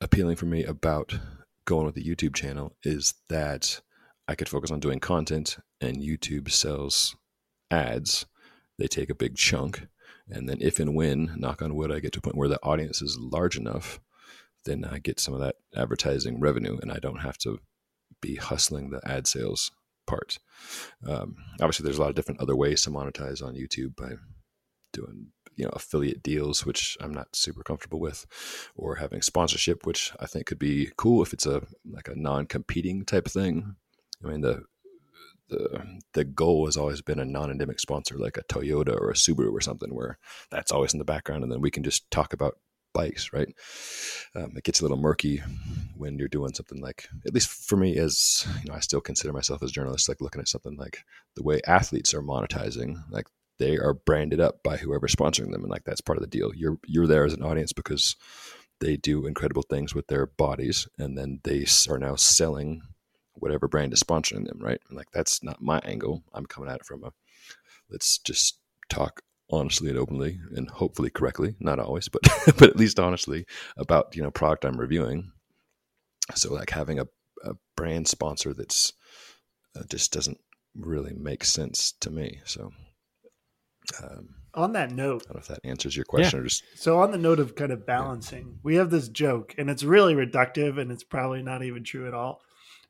appealing 0.00 0.36
for 0.36 0.46
me 0.46 0.64
about 0.64 1.18
going 1.64 1.86
with 1.86 1.94
the 1.94 2.04
YouTube 2.04 2.34
channel 2.34 2.76
is 2.82 3.14
that 3.28 3.80
I 4.26 4.34
could 4.34 4.48
focus 4.48 4.70
on 4.70 4.80
doing 4.80 5.00
content 5.00 5.58
and 5.80 5.98
YouTube 5.98 6.50
sells 6.50 7.16
ads. 7.70 8.26
They 8.78 8.86
take 8.86 9.10
a 9.10 9.14
big 9.14 9.36
chunk. 9.36 9.86
And 10.28 10.48
then 10.48 10.58
if 10.60 10.80
and 10.80 10.94
when, 10.94 11.34
knock 11.36 11.60
on 11.60 11.74
wood, 11.74 11.92
I 11.92 12.00
get 12.00 12.12
to 12.12 12.18
a 12.18 12.22
point 12.22 12.36
where 12.36 12.48
the 12.48 12.62
audience 12.62 13.02
is 13.02 13.18
large 13.18 13.56
enough, 13.56 14.00
then 14.64 14.84
I 14.84 14.98
get 14.98 15.20
some 15.20 15.34
of 15.34 15.40
that 15.40 15.56
advertising 15.76 16.40
revenue 16.40 16.78
and 16.80 16.90
I 16.90 16.98
don't 16.98 17.20
have 17.20 17.36
to 17.38 17.60
be 18.22 18.36
hustling 18.36 18.90
the 18.90 19.00
ad 19.06 19.26
sales 19.26 19.70
part. 20.06 20.38
Um, 21.06 21.36
obviously, 21.60 21.84
there's 21.84 21.98
a 21.98 22.00
lot 22.00 22.08
of 22.08 22.16
different 22.16 22.40
other 22.40 22.56
ways 22.56 22.82
to 22.82 22.90
monetize 22.90 23.42
on 23.42 23.54
YouTube 23.54 23.96
by 23.96 24.12
doing 24.94 25.26
you 25.56 25.64
know 25.64 25.70
affiliate 25.74 26.22
deals 26.22 26.64
which 26.64 26.96
i'm 27.00 27.12
not 27.12 27.34
super 27.34 27.62
comfortable 27.62 28.00
with 28.00 28.26
or 28.76 28.96
having 28.96 29.20
sponsorship 29.20 29.84
which 29.86 30.12
i 30.20 30.26
think 30.26 30.46
could 30.46 30.58
be 30.58 30.90
cool 30.96 31.22
if 31.22 31.32
it's 31.32 31.46
a 31.46 31.62
like 31.92 32.08
a 32.08 32.14
non-competing 32.14 33.04
type 33.04 33.28
thing 33.28 33.76
I 34.24 34.28
mean, 34.28 34.40
the 34.40 34.62
the 35.48 36.00
the 36.14 36.24
goal 36.24 36.66
has 36.66 36.76
always 36.76 37.02
been 37.02 37.18
a 37.20 37.24
non-endemic 37.24 37.78
sponsor 37.78 38.16
like 38.16 38.36
a 38.36 38.44
Toyota 38.44 38.98
or 38.98 39.10
a 39.10 39.14
Subaru 39.14 39.52
or 39.52 39.60
something, 39.60 39.94
where 39.94 40.18
that's 40.50 40.72
always 40.72 40.92
in 40.92 40.98
the 40.98 41.04
background, 41.04 41.42
and 41.42 41.52
then 41.52 41.60
we 41.60 41.70
can 41.70 41.82
just 41.82 42.10
talk 42.10 42.32
about 42.32 42.58
bikes, 42.94 43.32
right? 43.32 43.48
Um, 44.34 44.52
it 44.56 44.64
gets 44.64 44.80
a 44.80 44.84
little 44.84 44.96
murky 44.96 45.42
when 45.96 46.16
you're 46.18 46.28
doing 46.28 46.54
something 46.54 46.80
like, 46.80 47.08
at 47.26 47.34
least 47.34 47.48
for 47.48 47.76
me, 47.76 47.98
as 47.98 48.46
you 48.62 48.70
know, 48.70 48.76
I 48.76 48.80
still 48.80 49.00
consider 49.00 49.32
myself 49.32 49.62
as 49.62 49.70
a 49.70 49.72
journalist, 49.72 50.08
like 50.08 50.20
looking 50.20 50.40
at 50.40 50.48
something 50.48 50.76
like 50.76 51.00
the 51.36 51.42
way 51.42 51.60
athletes 51.66 52.14
are 52.14 52.22
monetizing, 52.22 53.02
like 53.10 53.26
they 53.58 53.76
are 53.76 53.94
branded 53.94 54.40
up 54.40 54.62
by 54.62 54.76
whoever's 54.76 55.14
sponsoring 55.14 55.50
them, 55.50 55.62
and 55.62 55.70
like 55.70 55.84
that's 55.84 56.00
part 56.00 56.18
of 56.18 56.22
the 56.22 56.28
deal. 56.28 56.52
You're 56.54 56.78
you're 56.86 57.06
there 57.06 57.24
as 57.24 57.34
an 57.34 57.42
audience 57.42 57.72
because 57.72 58.16
they 58.80 58.96
do 58.96 59.26
incredible 59.26 59.62
things 59.62 59.94
with 59.94 60.06
their 60.06 60.26
bodies, 60.26 60.88
and 60.98 61.18
then 61.18 61.40
they 61.44 61.66
are 61.88 61.98
now 61.98 62.14
selling 62.16 62.82
whatever 63.34 63.68
brand 63.68 63.92
is 63.92 64.02
sponsoring 64.02 64.46
them, 64.46 64.58
right? 64.60 64.80
And 64.88 64.96
like 64.96 65.10
that's 65.12 65.42
not 65.42 65.62
my 65.62 65.80
angle. 65.84 66.22
I'm 66.32 66.46
coming 66.46 66.70
at 66.70 66.80
it 66.80 66.86
from 66.86 67.04
a 67.04 67.12
let's 67.90 68.18
just 68.18 68.58
talk 68.88 69.22
honestly 69.50 69.90
and 69.90 69.98
openly 69.98 70.40
and 70.54 70.70
hopefully 70.70 71.10
correctly, 71.10 71.54
not 71.60 71.78
always, 71.78 72.08
but 72.08 72.22
but 72.58 72.70
at 72.70 72.76
least 72.76 72.98
honestly 72.98 73.44
about 73.76 74.14
you 74.16 74.22
know 74.22 74.30
product 74.30 74.64
I'm 74.64 74.80
reviewing. 74.80 75.32
So 76.34 76.52
like 76.52 76.70
having 76.70 76.98
a, 76.98 77.06
a 77.44 77.54
brand 77.76 78.08
sponsor 78.08 78.54
that's 78.54 78.92
uh, 79.76 79.82
just 79.90 80.12
doesn't 80.12 80.38
really 80.74 81.12
make 81.14 81.44
sense 81.44 81.92
to 82.00 82.10
me. 82.10 82.40
So 82.44 82.72
um, 84.02 84.28
on 84.54 84.72
that 84.72 84.90
note, 84.90 85.24
I 85.24 85.32
don't 85.32 85.34
know 85.34 85.40
if 85.40 85.48
that 85.48 85.68
answers 85.68 85.96
your 85.96 86.04
question 86.06 86.38
yeah. 86.38 86.42
or 86.42 86.48
just 86.48 86.62
so 86.76 87.00
on 87.00 87.10
the 87.10 87.18
note 87.18 87.40
of 87.40 87.54
kind 87.54 87.72
of 87.72 87.86
balancing, 87.86 88.46
yeah. 88.46 88.60
we 88.62 88.76
have 88.76 88.90
this 88.90 89.08
joke 89.08 89.54
and 89.58 89.68
it's 89.68 89.82
really 89.82 90.14
reductive 90.14 90.78
and 90.78 90.90
it's 90.90 91.04
probably 91.04 91.42
not 91.42 91.62
even 91.62 91.84
true 91.84 92.06
at 92.06 92.14
all. 92.14 92.40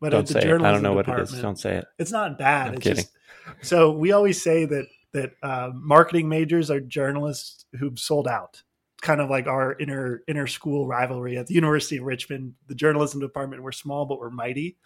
But 0.04 0.10
don't 0.10 0.28
say 0.28 0.40
it. 0.40 0.60
I 0.60 0.70
don't 0.70 0.82
know 0.82 0.92
what 0.92 1.08
it 1.08 1.18
is. 1.18 1.32
Don't 1.40 1.58
say 1.58 1.76
it. 1.76 1.86
It's 1.98 2.12
not 2.12 2.36
bad. 2.36 2.68
I'm 2.68 2.74
it's 2.74 2.82
kidding. 2.82 3.04
Just, 3.04 3.70
so 3.70 3.90
we 3.90 4.12
always 4.12 4.42
say 4.42 4.66
that 4.66 4.84
that 5.12 5.30
uh, 5.42 5.70
marketing 5.72 6.28
majors 6.28 6.70
are 6.70 6.78
journalists 6.78 7.64
who've 7.78 7.98
sold 7.98 8.28
out. 8.28 8.62
Kind 9.00 9.22
of 9.22 9.30
like 9.30 9.46
our 9.46 9.78
inner 9.80 10.22
inner 10.28 10.46
school 10.46 10.86
rivalry 10.86 11.38
at 11.38 11.46
the 11.46 11.54
University 11.54 11.96
of 11.96 12.04
Richmond. 12.04 12.52
The 12.66 12.74
journalism 12.74 13.18
department 13.18 13.62
we're 13.62 13.72
small 13.72 14.04
but 14.04 14.18
we're 14.18 14.28
mighty, 14.28 14.76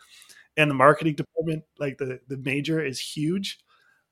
and 0.57 0.71
the 0.71 0.77
marketing 0.77 1.17
department, 1.17 1.65
like 1.81 1.99
the 1.99 2.21
the 2.29 2.37
major, 2.37 2.81
is 2.81 3.01
huge, 3.01 3.59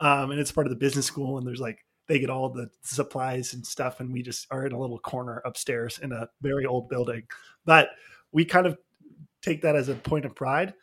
um, 0.01 0.33
and 0.33 0.41
it's 0.41 0.51
part 0.51 0.67
of 0.67 0.73
the 0.73 0.77
business 0.77 1.07
school. 1.07 1.39
And 1.39 1.47
there's 1.47 1.61
like 1.61 1.85
they 2.09 2.19
get 2.19 2.31
all 2.31 2.49
the 2.49 2.69
supplies 2.83 3.55
and 3.55 3.65
stuff, 3.65 4.01
and 4.01 4.13
we 4.13 4.23
just 4.23 4.49
are 4.51 4.67
in 4.67 4.73
a 4.73 4.81
little 4.81 4.99
corner 4.99 5.41
upstairs 5.45 6.01
in 6.01 6.11
a 6.11 6.29
very 6.43 6.67
old 6.67 6.89
building. 6.89 7.23
But 7.65 7.91
we 8.33 8.45
kind 8.45 8.67
of 8.67 8.77
take 9.41 9.63
that 9.63 9.77
as 9.77 9.89
a 9.89 9.95
point 9.95 10.25
of 10.25 10.35
pride 10.35 10.75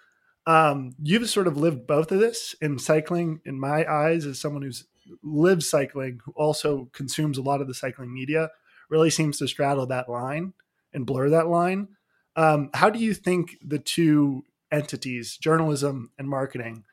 um, 0.46 0.96
you've 1.02 1.30
sort 1.30 1.48
of 1.48 1.58
lived 1.58 1.88
both 1.88 2.12
of 2.12 2.20
this 2.20 2.56
in 2.62 2.80
cycling, 2.80 3.42
in 3.46 3.60
my 3.60 3.90
eyes, 3.90 4.26
as 4.26 4.40
someone 4.40 4.62
who's 4.62 4.86
lived 5.22 5.64
cycling, 5.64 6.20
who 6.26 6.34
also 6.36 6.90
consumes 6.94 7.38
a 7.38 7.42
lot 7.42 7.62
of 7.62 7.68
the 7.68 7.74
cycling 7.74 8.14
media, 8.14 8.50
really 8.90 9.10
seems 9.10 9.38
to 9.38 9.48
straddle 9.48 9.86
that 9.88 10.10
line 10.10 10.54
and 10.94 11.06
blur 11.06 11.30
that 11.30 11.48
line. 11.48 11.88
Um, 12.36 12.70
how 12.74 12.90
do 12.90 13.00
you 13.00 13.14
think 13.14 13.58
the 13.64 13.80
two 13.80 14.44
entities, 14.72 15.38
journalism 15.38 16.12
and 16.18 16.28
marketing, 16.28 16.84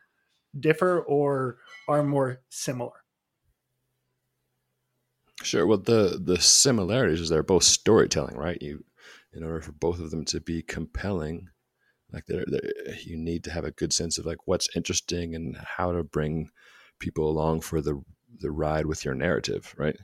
differ 0.58 1.00
or 1.00 1.58
are 1.88 2.02
more 2.02 2.40
similar? 2.50 2.92
Sure. 5.42 5.66
Well, 5.66 5.78
the 5.78 6.20
the 6.22 6.38
similarities 6.38 7.20
is 7.20 7.30
they're 7.30 7.42
both 7.42 7.64
storytelling, 7.64 8.36
right? 8.36 8.60
You, 8.60 8.84
in 9.32 9.42
order 9.42 9.62
for 9.62 9.72
both 9.72 9.98
of 9.98 10.10
them 10.10 10.24
to 10.26 10.40
be 10.40 10.62
compelling, 10.62 11.48
Like 12.12 12.26
there, 12.26 12.44
you 13.04 13.16
need 13.16 13.44
to 13.44 13.50
have 13.50 13.64
a 13.64 13.70
good 13.70 13.92
sense 13.92 14.18
of 14.18 14.26
like 14.26 14.46
what's 14.46 14.74
interesting 14.74 15.34
and 15.34 15.56
how 15.56 15.92
to 15.92 16.02
bring 16.02 16.50
people 16.98 17.28
along 17.28 17.60
for 17.62 17.80
the 17.80 18.02
the 18.38 18.50
ride 18.50 18.86
with 18.86 19.04
your 19.04 19.14
narrative, 19.14 19.74
right? 19.76 19.96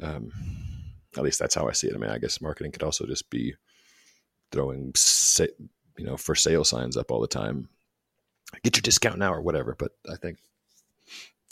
Um, 0.00 0.30
at 1.16 1.22
least 1.22 1.38
that's 1.38 1.54
how 1.54 1.68
I 1.68 1.72
see 1.72 1.88
it. 1.88 1.94
I 1.94 1.98
mean, 1.98 2.10
I 2.10 2.18
guess 2.18 2.40
marketing 2.40 2.72
could 2.72 2.82
also 2.82 3.06
just 3.06 3.30
be 3.30 3.54
throwing, 4.50 4.92
you 5.98 6.04
know, 6.04 6.16
for 6.16 6.34
sale 6.34 6.64
signs 6.64 6.96
up 6.96 7.10
all 7.10 7.20
the 7.20 7.26
time. 7.26 7.68
Get 8.62 8.76
your 8.76 8.82
discount 8.82 9.18
now 9.18 9.32
or 9.32 9.40
whatever. 9.40 9.74
But 9.78 9.92
I 10.10 10.16
think 10.16 10.38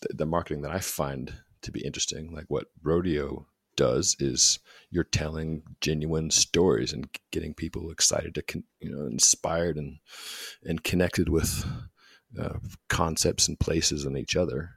the, 0.02 0.14
the 0.14 0.26
marketing 0.26 0.62
that 0.62 0.72
I 0.72 0.80
find 0.80 1.34
to 1.62 1.72
be 1.72 1.84
interesting, 1.84 2.32
like 2.32 2.46
what 2.48 2.66
Rodeo 2.82 3.46
does, 3.76 4.16
is 4.18 4.58
you're 4.90 5.04
telling 5.04 5.62
genuine 5.80 6.30
stories 6.30 6.92
and 6.92 7.08
getting 7.30 7.54
people 7.54 7.90
excited 7.90 8.34
to, 8.34 8.42
con- 8.42 8.64
you 8.80 8.90
know, 8.90 9.06
inspired 9.06 9.76
and 9.76 9.98
and 10.64 10.84
connected 10.84 11.28
with 11.28 11.64
uh, 12.38 12.58
concepts 12.88 13.48
and 13.48 13.58
places 13.58 14.04
and 14.04 14.16
each 14.16 14.36
other. 14.36 14.70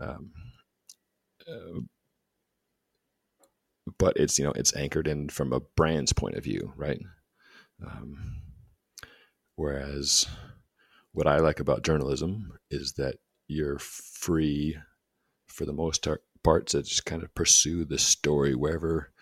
Um, 0.00 0.32
uh, 1.48 1.80
but 3.98 4.16
it's 4.16 4.38
you 4.38 4.44
know 4.44 4.52
it's 4.52 4.76
anchored 4.76 5.08
in 5.08 5.28
from 5.28 5.52
a 5.52 5.60
brand's 5.60 6.12
point 6.12 6.36
of 6.36 6.44
view, 6.44 6.72
right? 6.76 7.00
Um, 7.84 8.42
whereas 9.56 10.26
what 11.12 11.26
I 11.26 11.38
like 11.38 11.60
about 11.60 11.82
journalism 11.82 12.52
is 12.70 12.92
that 12.94 13.16
you're 13.46 13.78
free 13.78 14.76
for 15.46 15.64
the 15.64 15.72
most 15.72 16.02
part 16.42 16.68
that 16.70 16.86
just 16.86 17.04
kind 17.04 17.22
of 17.22 17.34
pursue 17.34 17.84
the 17.84 17.98
story 17.98 18.54
wherever 18.54 19.12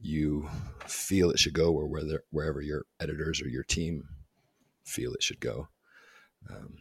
you 0.00 0.48
feel 0.86 1.30
it 1.30 1.38
should 1.38 1.54
go 1.54 1.72
or 1.72 1.86
whether 1.86 2.22
wherever 2.30 2.60
your 2.60 2.84
editors 3.00 3.42
or 3.42 3.48
your 3.48 3.64
team 3.64 4.04
feel 4.84 5.12
it 5.12 5.22
should 5.22 5.40
go. 5.40 5.68
Um, 6.50 6.74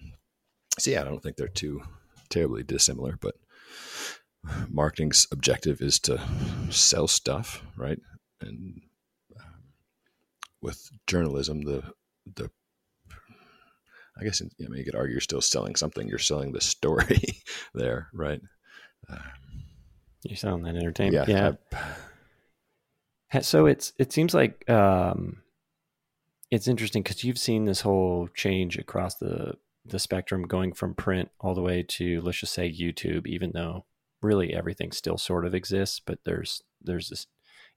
so 0.80 0.92
yeah, 0.92 1.02
I 1.02 1.06
don't 1.06 1.22
think 1.22 1.36
they're 1.36 1.48
too 1.48 1.82
terribly 2.30 2.64
dissimilar, 2.64 3.18
but 3.20 3.36
marketing's 4.70 5.28
objective 5.32 5.82
is 5.82 6.00
to 6.02 6.22
sell 6.70 7.08
stuff, 7.08 7.64
right? 7.76 8.00
And 8.42 8.82
um, 9.40 9.64
with 10.62 10.90
journalism, 11.08 11.64
the 11.64 11.84
the 12.36 12.50
I 14.20 14.24
guess 14.24 14.42
I 14.42 14.46
mean, 14.60 14.80
you 14.80 14.86
could 14.86 14.96
argue 14.96 15.14
you're 15.14 15.22
still 15.22 15.42
selling 15.42 15.76
something. 15.76 16.08
You're 16.08 16.18
selling 16.18 16.52
the 16.52 16.62
story 16.62 17.22
there, 17.74 18.10
right? 18.14 18.42
Um, 19.10 19.20
you're 20.24 20.38
selling 20.38 20.64
that 20.64 20.76
entertainment, 20.76 21.28
yeah. 21.28 21.54
yeah. 21.72 23.42
So 23.42 23.66
it's 23.66 23.94
it 24.00 24.14
seems 24.14 24.34
like 24.34 24.68
um, 24.70 25.42
it's 26.50 26.68
interesting 26.68 27.04
because 27.04 27.24
you've 27.24 27.38
seen 27.38 27.66
this 27.66 27.82
whole 27.82 28.30
change 28.34 28.78
across 28.78 29.16
the 29.16 29.56
the 29.86 30.00
spectrum, 30.00 30.44
going 30.44 30.74
from 30.74 30.94
print 30.94 31.30
all 31.40 31.56
the 31.56 31.62
way 31.62 31.84
to 31.84 32.22
let's 32.22 32.40
just 32.40 32.54
say 32.54 32.72
YouTube, 32.72 33.28
even 33.28 33.52
though 33.54 33.86
really 34.22 34.54
everything 34.54 34.92
still 34.92 35.18
sort 35.18 35.46
of 35.46 35.54
exists, 35.54 36.02
but 36.06 36.20
there's 36.26 36.62
there's 36.82 37.10
this 37.10 37.28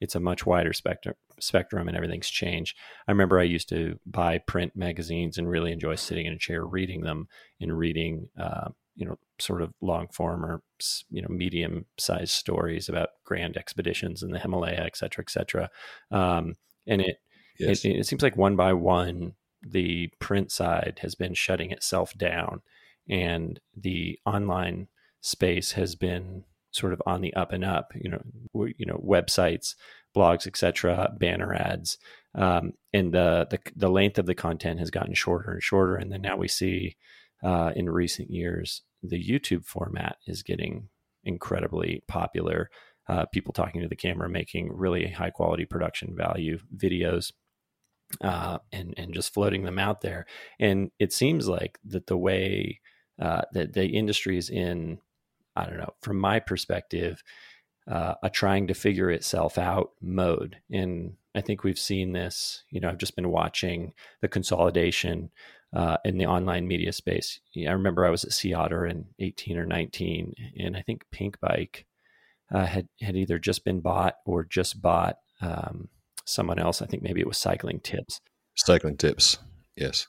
it's 0.00 0.14
a 0.14 0.20
much 0.20 0.47
wider 0.47 0.73
spectrum 0.73 1.14
spectrum 1.40 1.88
and 1.88 1.97
everything's 1.97 2.28
changed. 2.28 2.76
I 3.06 3.11
remember 3.11 3.38
I 3.38 3.44
used 3.44 3.68
to 3.70 3.99
buy 4.06 4.38
print 4.38 4.76
magazines 4.76 5.38
and 5.38 5.49
really 5.49 5.73
enjoy 5.73 5.94
sitting 5.97 6.26
in 6.26 6.32
a 6.32 6.38
chair 6.38 6.64
reading 6.64 7.02
them 7.02 7.28
and 7.61 7.76
reading 7.76 8.28
uh, 8.38 8.68
you 8.97 9.06
know 9.06 9.18
sort 9.40 9.62
of 9.62 9.73
long 9.80 10.09
form 10.09 10.44
or 10.44 10.62
you 11.11 11.23
know 11.23 11.28
medium 11.28 11.87
sized 11.99 12.32
stories 12.32 12.88
about 12.88 13.11
grand 13.25 13.56
expeditions 13.56 14.23
in 14.23 14.30
the 14.30 14.38
Himalaya, 14.38 14.82
et 14.85 14.97
cetera, 14.97 15.25
et 15.25 15.30
cetera. 15.30 15.70
Um, 16.11 16.54
and 16.87 17.00
it, 17.00 17.16
yes. 17.59 17.85
it 17.85 17.90
it 17.90 18.06
seems 18.06 18.23
like 18.23 18.37
one 18.37 18.56
by 18.56 18.73
one 18.73 19.35
the 19.62 20.09
print 20.20 20.50
side 20.50 21.00
has 21.02 21.14
been 21.14 21.35
shutting 21.35 21.70
itself 21.70 22.16
down 22.16 22.62
and 23.09 23.61
the 23.76 24.18
online 24.25 24.88
space 25.20 25.73
has 25.73 25.94
been 25.94 26.44
sort 26.70 26.92
of 26.92 27.02
on 27.06 27.20
the 27.20 27.35
up 27.35 27.52
and 27.52 27.64
up. 27.64 27.92
You 27.94 28.11
know, 28.11 28.66
you 28.78 28.87
know, 28.87 29.02
websites, 29.04 29.75
blogs, 30.16 30.47
et 30.47 30.56
cetera, 30.56 31.12
banner 31.18 31.54
ads, 31.54 31.99
um, 32.35 32.73
and 32.92 33.12
the, 33.12 33.47
the 33.50 33.59
the 33.76 33.90
length 33.90 34.18
of 34.18 34.26
the 34.26 34.35
content 34.35 34.78
has 34.78 34.90
gotten 34.90 35.14
shorter 35.14 35.52
and 35.52 35.62
shorter. 35.62 35.97
And 35.97 36.12
then 36.12 36.23
now 36.23 36.37
we 36.37 36.49
see 36.49 36.97
uh, 37.42 37.73
in 37.75 37.90
recent 37.90 38.30
years 38.30 38.82
the 39.02 39.23
YouTube 39.23 39.64
format 39.64 40.16
is 40.26 40.42
getting 40.42 40.88
incredibly 41.25 42.02
popular. 42.09 42.71
Uh, 43.09 43.26
people 43.26 43.52
talking 43.52 43.80
to 43.83 43.88
the 43.88 43.97
camera, 43.97 44.28
making 44.28 44.73
really 44.73 45.09
high 45.09 45.30
quality 45.30 45.64
production 45.64 46.14
value 46.16 46.59
videos. 46.76 47.33
Uh, 48.21 48.59
and 48.73 48.92
and 48.97 49.14
just 49.14 49.33
floating 49.33 49.62
them 49.62 49.78
out 49.78 50.00
there, 50.00 50.26
and 50.59 50.90
it 50.99 51.12
seems 51.12 51.47
like 51.47 51.78
that 51.85 52.09
the 52.09 52.16
way 52.16 52.80
uh, 53.23 53.42
that 53.52 53.73
the 53.73 53.87
industry 53.87 54.37
is 54.37 54.50
in 54.50 54.99
I 55.57 55.66
don't 55.66 55.78
know, 55.78 55.95
from 56.00 56.19
my 56.19 56.40
perspective, 56.40 57.23
uh, 57.90 58.14
a 58.23 58.30
trying 58.30 58.66
to 58.69 58.75
figure 58.75 59.11
itself 59.11 59.59
out 59.59 59.90
mode. 60.00 60.57
And 60.71 61.14
I 61.35 61.40
think 61.40 61.64
we've 61.64 61.78
seen 61.78 62.12
this, 62.12 62.64
you 62.71 62.80
know, 62.80 62.88
I've 62.88 62.99
just 62.99 63.16
been 63.16 63.30
watching 63.30 63.92
the 64.21 64.28
consolidation 64.28 65.30
uh, 65.75 65.97
in 66.05 66.19
the 66.19 66.27
online 66.27 66.67
media 66.67 66.93
space. 66.93 67.41
I 67.57 67.71
remember 67.71 68.05
I 68.05 68.11
was 68.11 68.25
at 68.25 68.33
Sea 68.33 68.55
Otter 68.55 68.87
in 68.87 69.07
18 69.19 69.57
or 69.57 69.67
19, 69.67 70.35
and 70.59 70.77
I 70.77 70.83
think 70.83 71.05
Pinkbike 71.15 71.85
uh, 72.53 72.67
had, 72.67 72.89
had 73.00 73.17
either 73.17 73.39
just 73.39 73.65
been 73.65 73.81
bought 73.81 74.17
or 74.27 74.45
just 74.45 74.83
bought 74.83 75.19
um, 75.41 75.89
someone 76.25 76.59
else. 76.59 76.83
I 76.83 76.87
think 76.87 77.03
maybe 77.03 77.21
it 77.21 77.27
was 77.27 77.39
Cycling 77.39 77.81
Tips. 77.81 78.21
Cycling 78.57 78.97
Tips, 78.97 79.39
yes. 79.77 80.07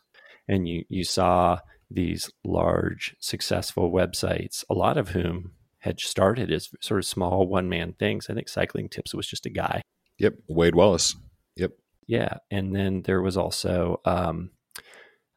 And 0.48 0.68
you, 0.68 0.84
you 0.90 1.04
saw 1.04 1.60
these 1.90 2.32
large, 2.44 3.16
successful 3.20 3.92
websites, 3.92 4.64
a 4.70 4.74
lot 4.74 4.98
of 4.98 5.10
whom 5.10 5.52
had 5.80 6.00
started 6.00 6.52
as 6.52 6.70
sort 6.80 7.00
of 7.00 7.06
small 7.06 7.48
one 7.48 7.70
man 7.70 7.94
things. 7.94 8.30
I 8.30 8.34
think 8.34 8.50
Cycling 8.50 8.90
Tips 8.90 9.14
was 9.14 9.28
just 9.28 9.46
a 9.46 9.50
guy. 9.50 9.82
Yep. 10.20 10.36
Wade 10.48 10.76
Wallace. 10.76 11.16
Yep. 11.56 11.72
Yeah. 12.08 12.38
And 12.50 12.76
then 12.76 13.02
there 13.04 13.22
was 13.22 13.38
also, 13.38 14.00
um, 14.06 14.52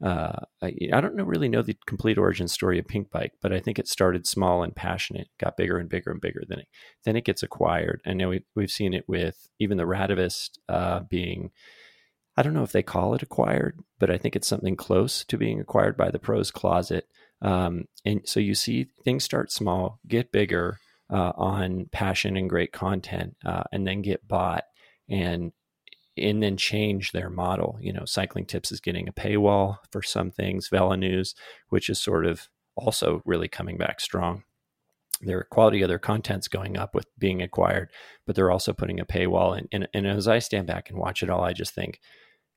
uh, 0.04 0.44
I, 0.62 0.74
I, 0.92 1.00
don't 1.00 1.16
know, 1.16 1.24
really 1.24 1.48
know 1.48 1.62
the 1.62 1.78
complete 1.86 2.18
origin 2.18 2.46
story 2.46 2.78
of 2.78 2.86
Pinkbike, 2.86 3.30
but 3.40 3.54
I 3.54 3.60
think 3.60 3.78
it 3.78 3.88
started 3.88 4.26
small 4.26 4.62
and 4.62 4.76
passionate, 4.76 5.28
got 5.40 5.56
bigger 5.56 5.78
and 5.78 5.88
bigger 5.88 6.10
and 6.10 6.20
bigger. 6.20 6.42
Then 6.46 6.58
it, 6.58 6.68
then 7.04 7.16
it 7.16 7.24
gets 7.24 7.42
acquired. 7.42 8.02
I 8.04 8.12
know 8.12 8.28
we, 8.28 8.44
we've 8.54 8.70
seen 8.70 8.92
it 8.92 9.08
with 9.08 9.48
even 9.58 9.78
the 9.78 9.84
Radavist 9.84 10.58
uh, 10.68 11.00
being 11.00 11.50
I 12.36 12.42
don't 12.42 12.54
know 12.54 12.64
if 12.64 12.72
they 12.72 12.82
call 12.82 13.14
it 13.14 13.22
acquired, 13.22 13.78
but 13.98 14.10
I 14.10 14.18
think 14.18 14.34
it's 14.34 14.48
something 14.48 14.76
close 14.76 15.24
to 15.26 15.38
being 15.38 15.60
acquired 15.60 15.96
by 15.96 16.10
the 16.10 16.18
Pro's 16.18 16.50
Closet. 16.50 17.06
Um, 17.40 17.84
and 18.04 18.22
so 18.24 18.40
you 18.40 18.54
see 18.54 18.88
things 19.04 19.24
start 19.24 19.52
small, 19.52 20.00
get 20.06 20.32
bigger 20.32 20.78
uh, 21.10 21.32
on 21.36 21.86
passion 21.92 22.36
and 22.36 22.50
great 22.50 22.72
content, 22.72 23.36
uh, 23.44 23.64
and 23.72 23.86
then 23.86 24.02
get 24.02 24.26
bought 24.26 24.64
and 25.08 25.52
and 26.16 26.42
then 26.42 26.56
change 26.56 27.12
their 27.12 27.30
model. 27.30 27.78
You 27.80 27.92
know, 27.92 28.04
Cycling 28.04 28.46
Tips 28.46 28.70
is 28.72 28.80
getting 28.80 29.08
a 29.08 29.12
paywall 29.12 29.78
for 29.90 30.02
some 30.02 30.30
things. 30.30 30.68
VeloNews, 30.68 31.34
which 31.68 31.88
is 31.88 32.00
sort 32.00 32.26
of 32.26 32.48
also 32.76 33.22
really 33.24 33.48
coming 33.48 33.76
back 33.76 34.00
strong. 34.00 34.44
Their 35.20 35.44
quality 35.44 35.82
of 35.82 35.88
their 35.88 35.98
content's 35.98 36.48
going 36.48 36.76
up 36.76 36.94
with 36.94 37.06
being 37.18 37.40
acquired, 37.40 37.90
but 38.26 38.36
they're 38.36 38.50
also 38.50 38.72
putting 38.72 39.00
a 39.00 39.06
paywall. 39.06 39.56
And, 39.56 39.68
and, 39.72 39.88
and 39.94 40.06
as 40.06 40.28
I 40.28 40.38
stand 40.40 40.66
back 40.66 40.90
and 40.90 40.98
watch 40.98 41.22
it 41.22 41.30
all, 41.30 41.42
I 41.42 41.52
just 41.52 41.74
think, 41.74 42.00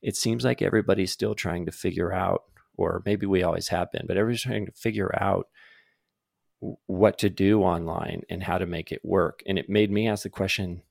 it 0.02 0.16
seems 0.16 0.44
like 0.44 0.62
everybody's 0.62 1.12
still 1.12 1.34
trying 1.34 1.66
to 1.66 1.72
figure 1.72 2.14
out, 2.14 2.44
or 2.76 3.02
maybe 3.06 3.26
we 3.26 3.44
always 3.44 3.70
have 3.70 3.92
been, 3.92 4.06
but 4.08 4.18
everybody's 4.18 4.44
trying 4.44 4.68
to 4.68 4.72
figure 4.72 5.12
out 5.20 5.48
what 6.86 7.18
to 7.20 7.30
do 7.30 7.62
online 7.62 8.22
and 8.30 8.44
how 8.44 8.58
to 8.58 8.66
make 8.66 8.92
it 8.92 9.02
work. 9.04 9.42
And 9.48 9.58
it 9.58 9.70
made 9.70 9.92
me 9.92 10.08
ask 10.08 10.24
the 10.24 10.30
question, 10.30 10.82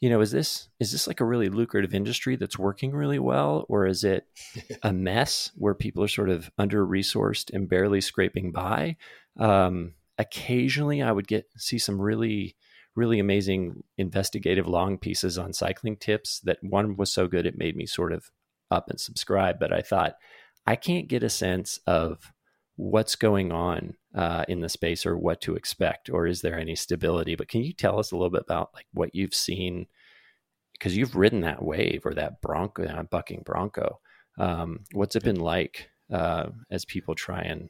you 0.00 0.10
know, 0.10 0.20
is 0.20 0.32
this 0.32 0.68
is 0.80 0.92
this 0.92 1.06
like 1.06 1.20
a 1.20 1.24
really 1.24 1.48
lucrative 1.48 1.94
industry 1.94 2.36
that's 2.36 2.58
working 2.58 2.92
really 2.92 3.18
well, 3.18 3.64
or 3.68 3.86
is 3.86 4.04
it 4.04 4.26
a 4.82 4.92
mess 4.92 5.50
where 5.54 5.74
people 5.74 6.04
are 6.04 6.08
sort 6.08 6.30
of 6.30 6.50
under 6.58 6.86
resourced 6.86 7.52
and 7.52 7.68
barely 7.68 8.00
scraping 8.00 8.52
by? 8.52 8.96
Um, 9.38 9.94
occasionally, 10.18 11.02
I 11.02 11.12
would 11.12 11.28
get 11.28 11.46
see 11.56 11.78
some 11.78 12.00
really 12.00 12.56
really 12.96 13.18
amazing 13.18 13.82
investigative 13.98 14.66
long 14.66 14.98
pieces 14.98 15.36
on 15.36 15.52
cycling 15.52 15.96
tips 15.96 16.40
that 16.40 16.58
one 16.62 16.96
was 16.96 17.12
so 17.12 17.26
good 17.26 17.46
it 17.46 17.58
made 17.58 17.76
me 17.76 17.86
sort 17.86 18.12
of 18.12 18.30
up 18.70 18.88
and 18.88 19.00
subscribe 19.00 19.58
but 19.58 19.72
i 19.72 19.80
thought 19.80 20.14
i 20.66 20.76
can't 20.76 21.08
get 21.08 21.22
a 21.22 21.28
sense 21.28 21.80
of 21.86 22.32
what's 22.76 23.14
going 23.16 23.52
on 23.52 23.94
uh, 24.14 24.44
in 24.48 24.60
the 24.60 24.68
space 24.68 25.06
or 25.06 25.16
what 25.16 25.40
to 25.40 25.54
expect 25.54 26.10
or 26.10 26.26
is 26.26 26.40
there 26.40 26.58
any 26.58 26.74
stability 26.74 27.34
but 27.34 27.48
can 27.48 27.62
you 27.62 27.72
tell 27.72 27.98
us 27.98 28.10
a 28.10 28.16
little 28.16 28.30
bit 28.30 28.42
about 28.42 28.70
like 28.74 28.86
what 28.92 29.14
you've 29.14 29.34
seen 29.34 29.86
because 30.72 30.96
you've 30.96 31.14
ridden 31.14 31.40
that 31.40 31.62
wave 31.62 32.02
or 32.04 32.14
that 32.14 32.40
bronco 32.40 32.84
that 32.84 33.10
bucking 33.10 33.42
bronco 33.44 34.00
um, 34.38 34.80
what's 34.92 35.14
it 35.14 35.22
been 35.22 35.40
like 35.40 35.88
uh, 36.12 36.46
as 36.70 36.84
people 36.84 37.14
try 37.14 37.40
and 37.40 37.68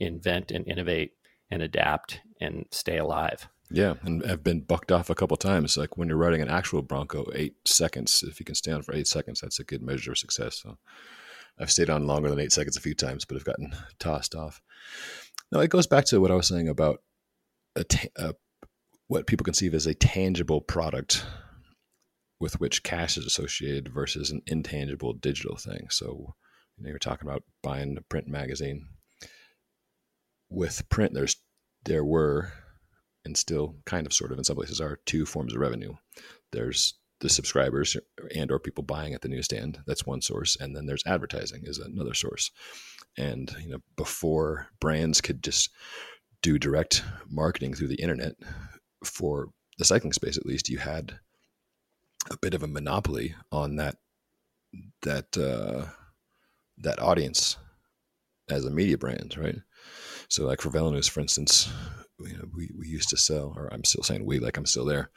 invent 0.00 0.50
and 0.50 0.66
innovate 0.66 1.12
and 1.50 1.62
adapt 1.62 2.20
and 2.40 2.64
stay 2.70 2.98
alive 2.98 3.48
yeah, 3.70 3.94
and 4.02 4.24
I've 4.24 4.42
been 4.42 4.60
bucked 4.60 4.90
off 4.90 5.10
a 5.10 5.14
couple 5.14 5.36
times. 5.36 5.76
Like 5.76 5.96
when 5.96 6.08
you're 6.08 6.16
riding 6.16 6.40
an 6.40 6.48
actual 6.48 6.80
Bronco, 6.82 7.26
eight 7.34 7.56
seconds. 7.66 8.24
If 8.26 8.40
you 8.40 8.46
can 8.46 8.54
stand 8.54 8.84
for 8.84 8.94
eight 8.94 9.06
seconds, 9.06 9.40
that's 9.40 9.60
a 9.60 9.64
good 9.64 9.82
measure 9.82 10.12
of 10.12 10.18
success. 10.18 10.62
So, 10.62 10.78
I've 11.60 11.70
stayed 11.70 11.90
on 11.90 12.06
longer 12.06 12.30
than 12.30 12.38
eight 12.38 12.52
seconds 12.52 12.76
a 12.76 12.80
few 12.80 12.94
times, 12.94 13.24
but 13.24 13.36
I've 13.36 13.44
gotten 13.44 13.74
tossed 13.98 14.34
off. 14.34 14.60
No, 15.50 15.60
it 15.60 15.70
goes 15.70 15.86
back 15.86 16.04
to 16.06 16.20
what 16.20 16.30
I 16.30 16.34
was 16.34 16.46
saying 16.46 16.68
about 16.68 17.02
a, 17.76 18.34
what 19.08 19.26
people 19.26 19.44
conceive 19.44 19.74
as 19.74 19.86
a 19.86 19.94
tangible 19.94 20.60
product 20.60 21.24
with 22.40 22.60
which 22.60 22.82
cash 22.82 23.16
is 23.16 23.26
associated 23.26 23.88
versus 23.88 24.30
an 24.30 24.42
intangible 24.46 25.12
digital 25.12 25.56
thing. 25.56 25.88
So 25.90 26.34
you 26.76 26.84
know, 26.84 26.90
you're 26.90 26.98
talking 26.98 27.26
about 27.26 27.42
buying 27.62 27.96
a 27.96 28.02
print 28.02 28.28
magazine. 28.28 28.86
With 30.50 30.88
print, 30.88 31.14
there's 31.14 31.36
there 31.84 32.04
were 32.04 32.52
and 33.24 33.36
still 33.36 33.76
kind 33.84 34.06
of 34.06 34.12
sort 34.12 34.32
of 34.32 34.38
in 34.38 34.44
some 34.44 34.56
places 34.56 34.80
are 34.80 35.00
two 35.04 35.26
forms 35.26 35.54
of 35.54 35.60
revenue. 35.60 35.94
There's 36.52 36.94
the 37.20 37.28
subscribers 37.28 37.96
and 38.34 38.50
or 38.50 38.58
people 38.58 38.84
buying 38.84 39.14
at 39.14 39.22
the 39.22 39.28
newsstand. 39.28 39.80
That's 39.86 40.06
one 40.06 40.22
source, 40.22 40.56
and 40.58 40.76
then 40.76 40.86
there's 40.86 41.02
advertising 41.06 41.62
is 41.64 41.78
another 41.78 42.14
source. 42.14 42.50
And 43.16 43.54
you 43.62 43.70
know, 43.70 43.78
before 43.96 44.68
brands 44.80 45.20
could 45.20 45.42
just 45.42 45.70
do 46.42 46.58
direct 46.58 47.02
marketing 47.28 47.74
through 47.74 47.88
the 47.88 48.00
internet 48.00 48.36
for 49.04 49.48
the 49.78 49.84
cycling 49.84 50.12
space, 50.12 50.36
at 50.36 50.46
least, 50.46 50.68
you 50.68 50.78
had 50.78 51.18
a 52.30 52.36
bit 52.36 52.54
of 52.54 52.62
a 52.62 52.68
monopoly 52.68 53.34
on 53.50 53.76
that 53.76 53.96
that 55.02 55.36
uh, 55.36 55.86
that 56.78 57.00
audience 57.00 57.56
as 58.50 58.64
a 58.64 58.70
media 58.70 58.98
brand, 58.98 59.36
right? 59.36 59.58
So, 60.28 60.44
like 60.46 60.60
for 60.60 60.70
VeloNews, 60.70 61.08
for 61.08 61.20
instance, 61.20 61.72
you 62.20 62.36
know, 62.36 62.44
we, 62.54 62.70
we 62.76 62.88
used 62.88 63.08
to 63.10 63.16
sell, 63.16 63.54
or 63.56 63.72
I'm 63.72 63.84
still 63.84 64.02
saying 64.02 64.24
we, 64.24 64.38
like 64.38 64.56
I'm 64.56 64.66
still 64.66 64.84
there. 64.84 65.10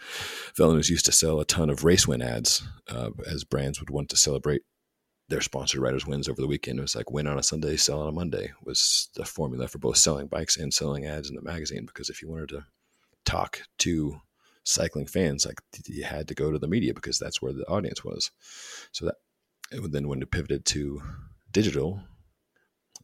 VeloNews 0.58 0.90
used 0.90 1.06
to 1.06 1.12
sell 1.12 1.40
a 1.40 1.46
ton 1.46 1.70
of 1.70 1.84
race 1.84 2.08
win 2.08 2.22
ads 2.22 2.64
uh, 2.90 3.10
as 3.26 3.44
brands 3.44 3.80
would 3.80 3.90
want 3.90 4.10
to 4.10 4.18
celebrate 4.18 4.62
their 5.30 5.42
sponsored 5.42 5.82
riders' 5.82 6.06
wins 6.06 6.28
over 6.28 6.42
the 6.42 6.48
weekend. 6.48 6.78
It 6.78 6.84
was 6.84 6.96
like 6.96 7.10
win 7.10 7.28
on 7.28 7.40
a 7.40 7.44
Sunday, 7.44 7.78
sell 7.78 8.02
on 8.02 8.10
a 8.10 8.12
Monday 8.12 8.52
was 8.64 9.10
the 9.16 9.26
formula 9.26 9.68
for 9.68 9.80
both 9.80 9.98
selling 9.98 10.28
bikes 10.28 10.58
and 10.58 10.74
selling 10.74 11.06
ads 11.06 11.30
in 11.30 11.36
the 11.36 11.42
magazine. 11.42 11.86
Because 11.86 12.10
if 12.10 12.22
you 12.22 12.30
wanted 12.30 12.50
to 12.50 12.66
talk 13.26 13.62
to 13.80 14.20
cycling 14.64 15.08
fans, 15.08 15.46
like 15.46 15.60
you 15.88 16.04
had 16.04 16.28
to 16.28 16.36
go 16.36 16.52
to 16.52 16.60
the 16.60 16.68
media 16.68 16.94
because 16.94 17.18
that's 17.18 17.42
where 17.42 17.54
the 17.54 17.68
audience 17.68 18.04
was. 18.04 18.30
So 18.92 19.06
that 19.06 19.16
then 19.72 20.08
when 20.08 20.22
it 20.22 20.32
pivoted 20.32 20.66
to 20.66 21.02
digital, 21.52 22.02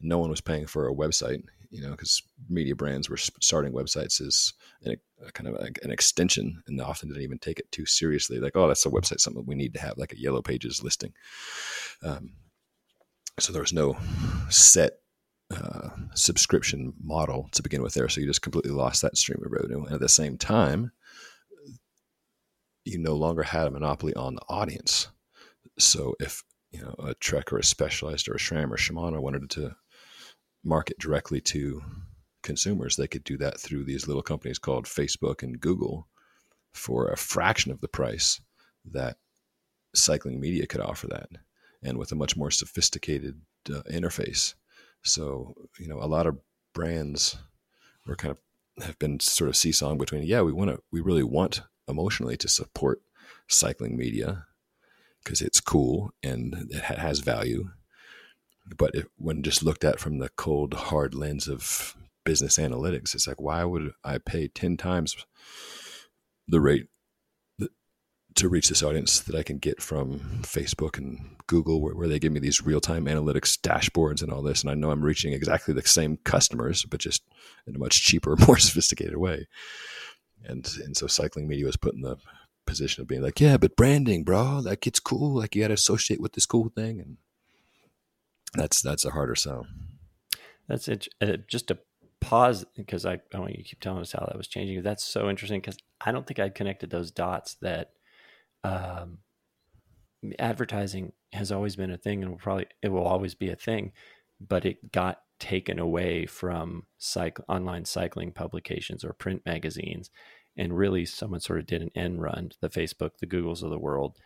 no 0.00 0.18
one 0.18 0.30
was 0.30 0.40
paying 0.40 0.66
for 0.66 0.88
a 0.88 0.94
website 0.94 1.42
you 1.70 1.82
know, 1.82 1.90
because 1.90 2.22
media 2.48 2.74
brands 2.74 3.10
were 3.10 3.16
starting 3.16 3.72
websites 3.72 4.20
as 4.20 4.52
a, 4.86 4.96
a 5.26 5.32
kind 5.32 5.48
of 5.48 5.60
like 5.60 5.78
an 5.82 5.90
extension, 5.90 6.62
and 6.66 6.80
often 6.80 7.08
didn't 7.08 7.22
even 7.22 7.38
take 7.38 7.58
it 7.58 7.70
too 7.70 7.86
seriously. 7.86 8.38
Like, 8.38 8.56
oh, 8.56 8.68
that's 8.68 8.86
a 8.86 8.90
website, 8.90 9.20
something 9.20 9.44
we 9.46 9.54
need 9.54 9.74
to 9.74 9.80
have, 9.80 9.98
like 9.98 10.12
a 10.12 10.20
yellow 10.20 10.42
pages 10.42 10.82
listing. 10.82 11.12
Um, 12.02 12.32
so 13.38 13.52
there 13.52 13.62
was 13.62 13.72
no 13.72 13.96
set 14.48 14.92
uh, 15.50 15.90
subscription 16.14 16.94
model 17.02 17.48
to 17.52 17.62
begin 17.62 17.82
with 17.82 17.94
there, 17.94 18.08
so 18.08 18.20
you 18.20 18.26
just 18.26 18.42
completely 18.42 18.72
lost 18.72 19.02
that 19.02 19.16
stream 19.16 19.42
of 19.44 19.52
revenue. 19.52 19.84
And 19.84 19.94
at 19.94 20.00
the 20.00 20.08
same 20.08 20.38
time, 20.38 20.92
you 22.84 22.98
no 22.98 23.14
longer 23.14 23.42
had 23.42 23.66
a 23.66 23.70
monopoly 23.70 24.14
on 24.14 24.36
the 24.36 24.42
audience. 24.48 25.08
So 25.78 26.14
if 26.18 26.42
you 26.70 26.80
know 26.80 26.94
a 26.98 27.14
Trek 27.14 27.52
or 27.52 27.58
a 27.58 27.64
Specialized 27.64 28.28
or 28.28 28.34
a 28.34 28.38
SRAM 28.38 28.70
or 28.70 28.76
Shimano 28.76 29.20
wanted 29.20 29.50
to 29.50 29.76
market 30.64 30.98
directly 30.98 31.40
to 31.40 31.82
consumers, 32.42 32.96
they 32.96 33.06
could 33.06 33.24
do 33.24 33.36
that 33.38 33.58
through 33.58 33.84
these 33.84 34.06
little 34.06 34.22
companies 34.22 34.58
called 34.58 34.86
Facebook 34.86 35.42
and 35.42 35.60
Google 35.60 36.08
for 36.72 37.08
a 37.08 37.16
fraction 37.16 37.72
of 37.72 37.80
the 37.80 37.88
price 37.88 38.40
that 38.84 39.16
cycling 39.94 40.40
media 40.40 40.66
could 40.66 40.80
offer 40.80 41.06
that 41.08 41.28
and 41.82 41.98
with 41.98 42.12
a 42.12 42.16
much 42.16 42.36
more 42.36 42.50
sophisticated 42.50 43.40
uh, 43.70 43.82
interface. 43.90 44.54
So, 45.02 45.54
you 45.78 45.88
know, 45.88 45.98
a 46.00 46.06
lot 46.06 46.26
of 46.26 46.38
brands 46.74 47.36
were 48.06 48.16
kind 48.16 48.32
of 48.32 48.84
have 48.84 48.98
been 48.98 49.20
sort 49.20 49.48
of 49.48 49.56
seesawing 49.56 49.98
between, 49.98 50.22
yeah, 50.22 50.42
we 50.42 50.52
want 50.52 50.70
to, 50.70 50.82
we 50.92 51.00
really 51.00 51.22
want 51.22 51.62
emotionally 51.88 52.36
to 52.36 52.48
support 52.48 53.00
cycling 53.48 53.96
media 53.96 54.46
because 55.22 55.40
it's 55.40 55.60
cool 55.60 56.12
and 56.22 56.68
it 56.70 56.82
has 56.82 57.20
value 57.20 57.70
but 58.76 58.94
when 59.16 59.42
just 59.42 59.62
looked 59.62 59.84
at 59.84 60.00
from 60.00 60.18
the 60.18 60.28
cold, 60.30 60.74
hard 60.74 61.14
lens 61.14 61.48
of 61.48 61.96
business 62.24 62.58
analytics, 62.58 63.14
it's 63.14 63.26
like, 63.26 63.40
why 63.40 63.64
would 63.64 63.92
I 64.04 64.18
pay 64.18 64.48
10 64.48 64.76
times 64.76 65.16
the 66.46 66.60
rate 66.60 66.88
to 68.38 68.48
reach 68.48 68.68
this 68.68 68.84
audience 68.84 69.20
that 69.20 69.34
I 69.34 69.42
can 69.42 69.58
get 69.58 69.82
from 69.82 70.20
Facebook 70.42 70.96
and 70.96 71.36
Google, 71.48 71.80
where, 71.80 71.94
where 71.94 72.06
they 72.06 72.20
give 72.20 72.32
me 72.32 72.38
these 72.38 72.62
real 72.62 72.80
time 72.80 73.06
analytics 73.06 73.58
dashboards 73.58 74.22
and 74.22 74.32
all 74.32 74.42
this. 74.42 74.62
And 74.62 74.70
I 74.70 74.74
know 74.74 74.92
I'm 74.92 75.02
reaching 75.02 75.32
exactly 75.32 75.74
the 75.74 75.82
same 75.82 76.18
customers, 76.18 76.84
but 76.84 77.00
just 77.00 77.24
in 77.66 77.74
a 77.74 77.78
much 77.78 78.02
cheaper, 78.02 78.36
more 78.46 78.58
sophisticated 78.58 79.16
way. 79.16 79.48
And, 80.44 80.70
and 80.84 80.96
so 80.96 81.08
cycling 81.08 81.48
media 81.48 81.66
was 81.66 81.76
put 81.76 81.94
in 81.94 82.02
the 82.02 82.16
position 82.64 83.02
of 83.02 83.08
being 83.08 83.22
like, 83.22 83.40
yeah, 83.40 83.56
but 83.56 83.76
branding, 83.76 84.22
bro, 84.22 84.60
like 84.60 84.86
it's 84.86 85.00
cool. 85.00 85.34
Like 85.34 85.56
you 85.56 85.62
got 85.62 85.68
to 85.68 85.74
associate 85.74 86.20
with 86.20 86.34
this 86.34 86.46
cool 86.46 86.68
thing. 86.68 87.00
And 87.00 87.16
that's 88.54 88.82
that's 88.82 89.04
a 89.04 89.10
harder 89.10 89.34
sell. 89.34 89.66
That's 90.68 90.88
it. 90.88 91.08
Uh, 91.20 91.36
just 91.46 91.68
to 91.68 91.78
pause 92.20 92.64
because 92.76 93.06
I, 93.06 93.20
I 93.34 93.38
want 93.38 93.52
you 93.52 93.62
to 93.62 93.68
keep 93.68 93.80
telling 93.80 94.00
us 94.00 94.12
how 94.12 94.24
that 94.26 94.36
was 94.36 94.48
changing. 94.48 94.82
That's 94.82 95.04
so 95.04 95.28
interesting 95.30 95.60
because 95.60 95.78
I 96.00 96.12
don't 96.12 96.26
think 96.26 96.38
I'd 96.38 96.54
connected 96.54 96.90
those 96.90 97.10
dots 97.10 97.54
that 97.62 97.90
um, 98.64 99.18
advertising 100.38 101.12
has 101.32 101.52
always 101.52 101.76
been 101.76 101.90
a 101.90 101.98
thing 101.98 102.22
and 102.22 102.32
will 102.32 102.38
probably 102.38 102.66
it 102.82 102.88
will 102.88 103.06
always 103.06 103.34
be 103.34 103.50
a 103.50 103.56
thing, 103.56 103.92
but 104.40 104.64
it 104.64 104.92
got 104.92 105.20
taken 105.38 105.78
away 105.78 106.26
from 106.26 106.84
cycle, 106.98 107.44
online 107.48 107.84
cycling 107.84 108.32
publications 108.32 109.04
or 109.04 109.12
print 109.12 109.42
magazines, 109.46 110.10
and 110.56 110.76
really 110.76 111.04
someone 111.04 111.40
sort 111.40 111.60
of 111.60 111.66
did 111.66 111.82
an 111.82 111.90
end 111.94 112.20
run 112.20 112.50
the 112.60 112.68
Facebook, 112.68 113.12
the 113.20 113.26
Googles 113.26 113.62
of 113.62 113.70
the 113.70 113.78
world, 113.78 114.16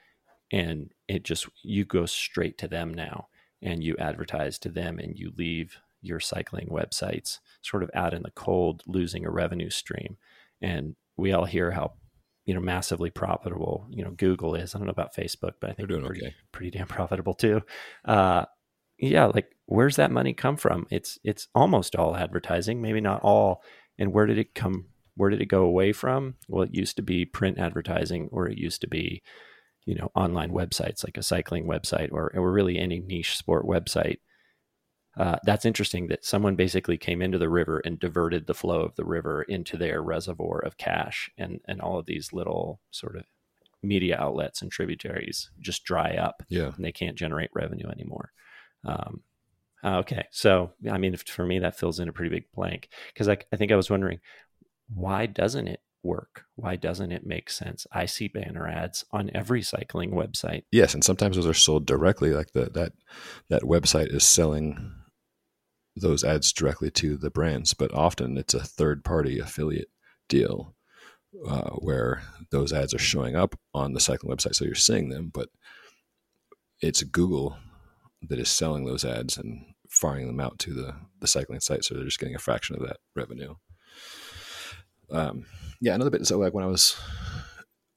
and 0.50 0.92
it 1.08 1.24
just 1.24 1.46
you 1.62 1.84
go 1.84 2.06
straight 2.06 2.56
to 2.58 2.68
them 2.68 2.94
now 2.94 3.28
and 3.62 3.82
you 3.82 3.96
advertise 3.98 4.58
to 4.58 4.68
them 4.68 4.98
and 4.98 5.18
you 5.18 5.32
leave 5.36 5.76
your 6.00 6.20
cycling 6.20 6.68
websites 6.68 7.38
sort 7.62 7.82
of 7.82 7.90
out 7.94 8.12
in 8.12 8.22
the 8.22 8.30
cold, 8.32 8.82
losing 8.86 9.24
a 9.24 9.30
revenue 9.30 9.70
stream. 9.70 10.16
And 10.60 10.96
we 11.16 11.32
all 11.32 11.44
hear 11.44 11.70
how 11.70 11.92
you 12.44 12.54
know 12.54 12.60
massively 12.60 13.08
profitable 13.10 13.86
you 13.90 14.04
know 14.04 14.10
Google 14.10 14.54
is. 14.54 14.74
I 14.74 14.78
don't 14.78 14.86
know 14.86 14.92
about 14.92 15.14
Facebook, 15.14 15.54
but 15.60 15.70
I 15.70 15.74
think 15.74 15.76
they're 15.76 15.98
doing 15.98 16.04
pretty, 16.06 16.26
okay. 16.26 16.34
pretty 16.50 16.70
damn 16.70 16.88
profitable 16.88 17.34
too. 17.34 17.62
Uh, 18.04 18.46
yeah, 18.98 19.26
like 19.26 19.54
where's 19.66 19.96
that 19.96 20.10
money 20.10 20.32
come 20.32 20.56
from? 20.56 20.86
It's 20.90 21.18
it's 21.24 21.48
almost 21.54 21.96
all 21.96 22.16
advertising, 22.16 22.82
maybe 22.82 23.00
not 23.00 23.22
all. 23.22 23.62
And 23.98 24.12
where 24.12 24.26
did 24.26 24.38
it 24.38 24.54
come? 24.54 24.86
Where 25.16 25.30
did 25.30 25.42
it 25.42 25.46
go 25.46 25.62
away 25.62 25.92
from? 25.92 26.36
Well, 26.48 26.62
it 26.62 26.74
used 26.74 26.96
to 26.96 27.02
be 27.02 27.24
print 27.24 27.58
advertising, 27.58 28.28
or 28.32 28.48
it 28.48 28.58
used 28.58 28.80
to 28.80 28.88
be 28.88 29.22
you 29.86 29.94
know 29.94 30.10
online 30.14 30.50
websites 30.50 31.04
like 31.04 31.16
a 31.16 31.22
cycling 31.22 31.66
website 31.66 32.12
or, 32.12 32.32
or 32.34 32.52
really 32.52 32.78
any 32.78 33.00
niche 33.00 33.36
sport 33.36 33.66
website 33.66 34.18
uh, 35.18 35.36
that's 35.44 35.66
interesting 35.66 36.06
that 36.06 36.24
someone 36.24 36.56
basically 36.56 36.96
came 36.96 37.20
into 37.20 37.36
the 37.36 37.48
river 37.48 37.80
and 37.84 37.98
diverted 37.98 38.46
the 38.46 38.54
flow 38.54 38.80
of 38.80 38.94
the 38.96 39.04
river 39.04 39.42
into 39.42 39.76
their 39.76 40.02
reservoir 40.02 40.58
of 40.60 40.78
cash 40.78 41.30
and 41.36 41.60
and 41.66 41.80
all 41.80 41.98
of 41.98 42.06
these 42.06 42.32
little 42.32 42.80
sort 42.90 43.16
of 43.16 43.24
media 43.82 44.16
outlets 44.18 44.62
and 44.62 44.70
tributaries 44.70 45.50
just 45.60 45.84
dry 45.84 46.14
up 46.14 46.42
yeah. 46.48 46.70
and 46.74 46.84
they 46.84 46.92
can't 46.92 47.18
generate 47.18 47.50
revenue 47.52 47.88
anymore. 47.88 48.32
Um, 48.84 49.22
okay. 49.84 50.26
So 50.30 50.72
i 50.90 50.96
mean 50.96 51.16
for 51.16 51.44
me 51.44 51.58
that 51.58 51.78
fills 51.78 52.00
in 52.00 52.08
a 52.08 52.12
pretty 52.12 52.30
big 52.30 52.44
blank 52.54 52.88
because 53.12 53.28
I, 53.28 53.36
I 53.52 53.56
think 53.56 53.70
i 53.72 53.76
was 53.76 53.90
wondering 53.90 54.20
why 54.94 55.26
doesn't 55.26 55.68
it 55.68 55.80
work? 56.02 56.44
Why 56.56 56.76
doesn't 56.76 57.12
it 57.12 57.26
make 57.26 57.50
sense? 57.50 57.86
I 57.92 58.06
see 58.06 58.28
banner 58.28 58.66
ads 58.66 59.04
on 59.12 59.30
every 59.34 59.62
cycling 59.62 60.10
website. 60.12 60.64
Yes, 60.70 60.94
and 60.94 61.04
sometimes 61.04 61.36
those 61.36 61.46
are 61.46 61.54
sold 61.54 61.86
directly. 61.86 62.30
Like 62.30 62.52
the, 62.52 62.70
that 62.74 62.92
that 63.48 63.62
website 63.62 64.14
is 64.14 64.24
selling 64.24 64.92
those 65.96 66.24
ads 66.24 66.52
directly 66.52 66.90
to 66.90 67.16
the 67.16 67.30
brands, 67.30 67.74
but 67.74 67.92
often 67.92 68.38
it's 68.38 68.54
a 68.54 68.64
third 68.64 69.04
party 69.04 69.38
affiliate 69.38 69.88
deal 70.28 70.74
uh, 71.46 71.70
where 71.70 72.22
those 72.50 72.72
ads 72.72 72.94
are 72.94 72.98
showing 72.98 73.36
up 73.36 73.58
on 73.74 73.92
the 73.92 74.00
cycling 74.00 74.34
website, 74.34 74.54
so 74.54 74.64
you're 74.64 74.74
seeing 74.74 75.08
them, 75.08 75.30
but 75.32 75.48
it's 76.80 77.02
Google 77.02 77.56
that 78.22 78.38
is 78.38 78.50
selling 78.50 78.84
those 78.84 79.04
ads 79.04 79.36
and 79.36 79.64
firing 79.88 80.26
them 80.26 80.40
out 80.40 80.58
to 80.58 80.72
the 80.72 80.94
the 81.20 81.26
cycling 81.26 81.60
site, 81.60 81.84
so 81.84 81.94
they're 81.94 82.04
just 82.04 82.18
getting 82.18 82.34
a 82.34 82.40
fraction 82.40 82.76
of 82.76 82.86
that 82.86 82.98
revenue. 83.14 83.54
Um, 85.10 85.44
yeah, 85.82 85.94
another 85.94 86.10
bit. 86.10 86.26
So 86.26 86.38
like 86.38 86.54
when 86.54 86.64
I 86.64 86.68
was 86.68 86.96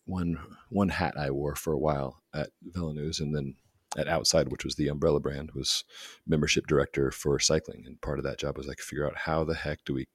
one 0.06 0.39
one 0.69 0.89
hat 0.89 1.13
I 1.17 1.30
wore 1.30 1.56
for 1.56 1.71
a 1.71 1.80
while 1.80 2.24
at 2.34 2.50
VeloNews, 2.76 3.19
and 3.21 3.34
then 3.34 3.56
at 3.95 4.08
Outside, 4.08 4.52
which 4.52 4.65
was 4.65 4.76
the 4.76 4.88
umbrella 4.88 5.19
brand, 5.19 5.52
was 5.54 5.84
membership 6.26 6.65
director 6.65 7.12
for 7.12 7.39
cycling, 7.39 7.84
and 7.86 8.02
part 8.02 8.17
of 8.17 8.26
that 8.26 8.39
job 8.39 8.58
was 8.58 8.67
like 8.67 8.80
figure 8.80 9.06
out 9.06 9.15
how 9.15 9.43
the 9.43 9.54
heck 9.54 9.86
do 9.86 9.93
we 9.93 10.08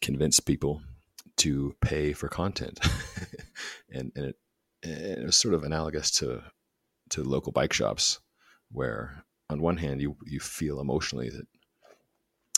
convince 0.00 0.40
people 0.40 0.80
to 1.36 1.74
pay 1.82 2.14
for 2.14 2.28
content, 2.28 2.80
and 3.92 4.10
and 4.16 4.24
it, 4.26 4.36
it 4.82 5.24
was 5.24 5.36
sort 5.36 5.54
of 5.54 5.64
analogous 5.64 6.10
to 6.12 6.42
to 7.10 7.22
local 7.22 7.52
bike 7.52 7.74
shops 7.74 8.20
where 8.72 9.24
on 9.50 9.60
one 9.60 9.76
hand, 9.76 10.00
you 10.00 10.16
you 10.24 10.40
feel 10.40 10.80
emotionally 10.80 11.28
that 11.28 11.46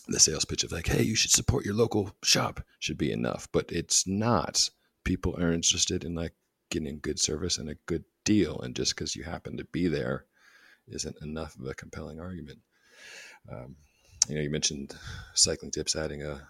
the 0.09 0.21
sales 0.21 0.45
pitch 0.45 0.65
of 0.65 0.73
like, 0.73 0.89
hey, 0.89 1.03
you 1.03 1.15
should 1.15 1.31
support 1.31 1.65
your 1.65 1.75
local 1.75 2.15
shop 2.23 2.61
should 2.79 2.99
be 2.99 3.13
enough, 3.13 3.49
but 3.53 3.71
it's 3.71 4.07
not. 4.07 4.69
People 5.05 5.37
are 5.39 5.53
interested 5.53 6.05
in 6.05 6.15
like 6.15 6.33
getting 6.71 6.99
good 7.01 7.19
service 7.19 7.59
and 7.59 7.69
a 7.69 7.77
good 7.87 8.05
deal, 8.25 8.61
and 8.61 8.75
just 8.75 8.95
because 8.95 9.17
you 9.17 9.25
happen 9.25 9.57
to 9.57 9.65
be 9.65 9.89
there 9.89 10.25
isn't 10.89 11.17
enough 11.23 11.57
of 11.59 11.67
a 11.67 11.75
compelling 11.75 12.21
argument. 12.21 12.59
Um, 13.51 13.77
you 14.29 14.37
know, 14.37 14.41
you 14.41 14.51
mentioned 14.51 14.95
cycling 15.35 15.71
tips 15.71 15.97
adding 15.97 16.23
a, 16.23 16.41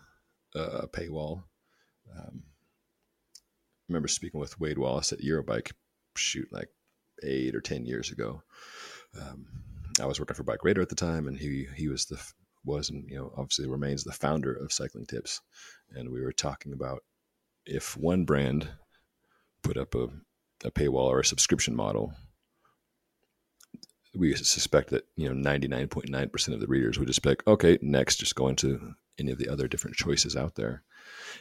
a 0.55 0.87
paywall. 0.89 1.45
Um, 2.17 2.43
I 2.45 3.89
remember 3.89 4.09
speaking 4.09 4.41
with 4.41 4.61
Wade 4.61 4.79
Wallace 4.79 5.13
at 5.13 5.21
Eurobike, 5.21 5.73
shoot, 6.17 6.49
like 6.53 6.69
eight 7.23 7.55
or 7.55 7.61
ten 7.61 7.85
years 7.85 8.11
ago. 8.11 8.43
Um, 9.21 9.47
I 10.01 10.07
was 10.07 10.19
working 10.19 10.37
for 10.37 10.43
Bike 10.43 10.65
Radar 10.65 10.83
at 10.83 10.89
the 10.89 10.95
time, 10.95 11.27
and 11.27 11.39
he 11.39 11.67
he 11.77 11.89
was 11.89 12.07
the 12.07 12.23
was 12.65 12.91
and 12.91 13.05
you 13.09 13.17
know 13.17 13.33
obviously 13.37 13.67
remains 13.67 14.05
the 14.05 14.13
founder 14.13 14.53
of 14.53 14.73
Cycling 14.73 15.07
Tips, 15.07 15.41
and 15.95 16.11
we 16.11 16.21
were 16.21 16.33
talking 16.33 16.73
about 16.73 17.03
if 17.67 17.97
one 17.97 18.25
brand 18.25 18.69
put 19.63 19.77
up 19.77 19.95
a, 19.95 20.09
a 20.65 20.71
paywall 20.71 21.07
or 21.07 21.21
a 21.21 21.25
subscription 21.25 21.75
model, 21.75 22.13
we 24.15 24.35
suspect 24.35 24.91
that 24.91 25.05
you 25.17 25.29
know 25.29 25.35
ninety 25.35 25.69
nine 25.69 25.89
point 25.89 26.09
nine 26.09 26.29
percent 26.29 26.55
of 26.55 26.61
the 26.61 26.67
readers 26.67 26.99
would 26.99 27.09
just 27.09 27.23
pick 27.23 27.47
okay, 27.47 27.79
next, 27.83 28.17
just 28.17 28.35
go 28.35 28.49
into 28.49 28.95
any 29.19 29.33
of 29.33 29.39
the 29.39 29.49
other 29.49 29.69
different 29.69 29.97
choices 29.97 30.37
out 30.37 30.55
there, 30.55 30.83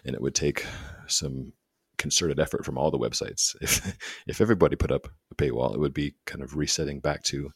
and 0.06 0.16
it 0.16 0.22
would 0.22 0.36
take 0.36 0.66
some 1.08 1.54
concerted 1.98 2.40
effort 2.40 2.66
from 2.66 2.78
all 2.78 2.92
the 2.92 2.98
websites. 2.98 3.56
If 3.62 3.98
if 4.28 4.42
everybody 4.42 4.76
put 4.76 4.92
up 4.92 5.08
a 5.32 5.36
paywall, 5.36 5.74
it 5.74 5.80
would 5.80 5.94
be 5.94 6.16
kind 6.26 6.42
of 6.42 6.56
resetting 6.56 7.00
back 7.00 7.24
to 7.24 7.52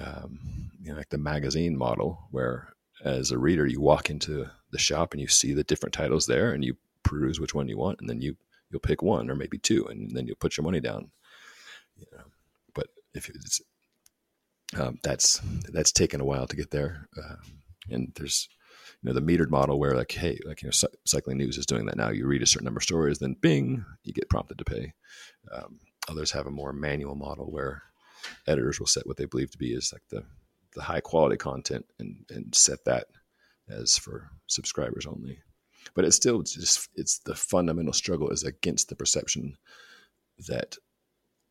um, 0.00 0.70
you 0.80 0.90
know, 0.90 0.96
like 0.96 1.10
the 1.10 1.18
magazine 1.18 1.76
model, 1.76 2.28
where 2.30 2.68
as 3.04 3.30
a 3.30 3.38
reader 3.38 3.66
you 3.66 3.80
walk 3.80 4.10
into 4.10 4.48
the 4.70 4.78
shop 4.78 5.12
and 5.12 5.20
you 5.20 5.28
see 5.28 5.52
the 5.52 5.64
different 5.64 5.92
titles 5.92 6.26
there, 6.26 6.52
and 6.52 6.64
you 6.64 6.76
peruse 7.02 7.40
which 7.40 7.54
one 7.54 7.68
you 7.68 7.78
want, 7.78 8.00
and 8.00 8.08
then 8.08 8.20
you 8.20 8.36
you'll 8.70 8.80
pick 8.80 9.02
one 9.02 9.30
or 9.30 9.34
maybe 9.34 9.58
two, 9.58 9.86
and 9.86 10.10
then 10.12 10.26
you'll 10.26 10.36
put 10.36 10.56
your 10.56 10.64
money 10.64 10.80
down. 10.80 11.10
You 11.96 12.06
know, 12.12 12.24
but 12.74 12.88
if 13.14 13.28
it's 13.28 13.60
um, 14.78 14.98
that's 15.02 15.40
that's 15.72 15.92
taken 15.92 16.20
a 16.20 16.24
while 16.24 16.46
to 16.46 16.56
get 16.56 16.70
there, 16.70 17.08
um, 17.16 17.38
and 17.90 18.12
there's 18.16 18.48
you 19.02 19.08
know 19.08 19.14
the 19.18 19.22
metered 19.22 19.50
model 19.50 19.78
where 19.78 19.94
like 19.94 20.12
hey 20.12 20.38
like 20.44 20.62
you 20.62 20.68
know 20.68 20.88
cycling 21.04 21.38
news 21.38 21.56
is 21.56 21.66
doing 21.66 21.86
that 21.86 21.96
now 21.96 22.10
you 22.10 22.26
read 22.26 22.42
a 22.42 22.46
certain 22.46 22.64
number 22.64 22.78
of 22.78 22.84
stories 22.84 23.18
then 23.18 23.36
bing 23.40 23.84
you 24.02 24.12
get 24.12 24.28
prompted 24.28 24.58
to 24.58 24.64
pay 24.64 24.92
um, 25.52 25.78
others 26.08 26.32
have 26.32 26.46
a 26.46 26.50
more 26.50 26.72
manual 26.72 27.14
model 27.14 27.46
where 27.50 27.82
editors 28.46 28.78
will 28.78 28.86
set 28.86 29.06
what 29.06 29.16
they 29.16 29.24
believe 29.24 29.50
to 29.50 29.58
be 29.58 29.72
is 29.72 29.92
like 29.92 30.02
the 30.10 30.24
the 30.74 30.82
high 30.82 31.00
quality 31.00 31.36
content 31.36 31.84
and 31.98 32.24
and 32.30 32.54
set 32.54 32.84
that 32.84 33.06
as 33.68 33.98
for 33.98 34.30
subscribers 34.46 35.06
only 35.06 35.38
but 35.94 36.04
it's 36.04 36.16
still 36.16 36.42
just 36.42 36.88
it's 36.94 37.18
the 37.20 37.34
fundamental 37.34 37.92
struggle 37.92 38.30
is 38.30 38.44
against 38.44 38.88
the 38.88 38.96
perception 38.96 39.56
that 40.48 40.76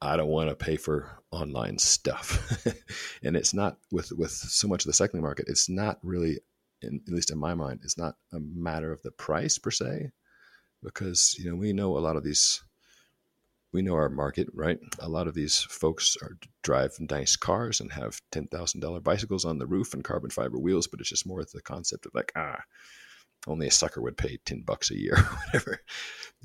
I 0.02 0.16
don't 0.16 0.30
want 0.30 0.50
to 0.50 0.56
pay 0.56 0.78
for 0.78 1.10
online 1.32 1.80
stuff. 1.80 2.64
and 3.24 3.36
it's 3.36 3.54
not 3.54 3.78
with 3.92 4.12
with 4.12 4.32
so 4.32 4.68
much 4.68 4.84
of 4.86 4.88
the 4.90 4.94
cycling 4.94 5.24
market, 5.24 5.48
it's 5.48 5.70
not 5.70 5.98
really 6.04 6.40
in, 6.82 7.02
at 7.08 7.14
least 7.14 7.32
in 7.32 7.40
my 7.40 7.56
mind, 7.56 7.80
it's 7.84 7.98
not 7.98 8.16
a 8.32 8.40
matter 8.40 8.92
of 8.92 9.02
the 9.02 9.12
price 9.12 9.58
per 9.58 9.72
se, 9.72 10.12
because 10.84 11.36
you 11.40 11.50
know 11.50 11.56
we 11.56 11.74
know 11.74 11.98
a 11.98 12.00
lot 12.00 12.16
of 12.16 12.24
these, 12.24 12.64
we 13.74 13.82
know 13.82 13.96
our 13.96 14.10
market, 14.10 14.48
right? 14.54 14.80
A 15.00 15.10
lot 15.10 15.28
of 15.28 15.34
these 15.34 15.60
folks 15.60 16.18
are 16.22 16.38
drive 16.64 16.94
nice 17.00 17.36
cars 17.36 17.80
and 17.80 17.92
have 17.92 18.22
ten 18.32 18.48
thousand 18.48 18.82
dollar 18.82 19.00
bicycles 19.00 19.46
on 19.46 19.58
the 19.58 19.68
roof 19.68 19.94
and 19.94 20.04
carbon 20.04 20.30
fiber 20.30 20.58
wheels, 20.58 20.88
but 20.88 21.00
it's 21.00 21.10
just 21.10 21.28
more 21.28 21.44
the 21.44 21.62
concept 21.62 22.06
of 22.06 22.14
like 22.16 22.32
ah, 22.36 22.62
only 23.46 23.68
a 23.68 23.72
sucker 23.72 24.02
would 24.02 24.18
pay 24.18 24.38
10 24.46 24.62
bucks 24.62 24.92
a 24.92 24.98
year 24.98 25.14
or 25.14 25.24
whatever 25.46 25.82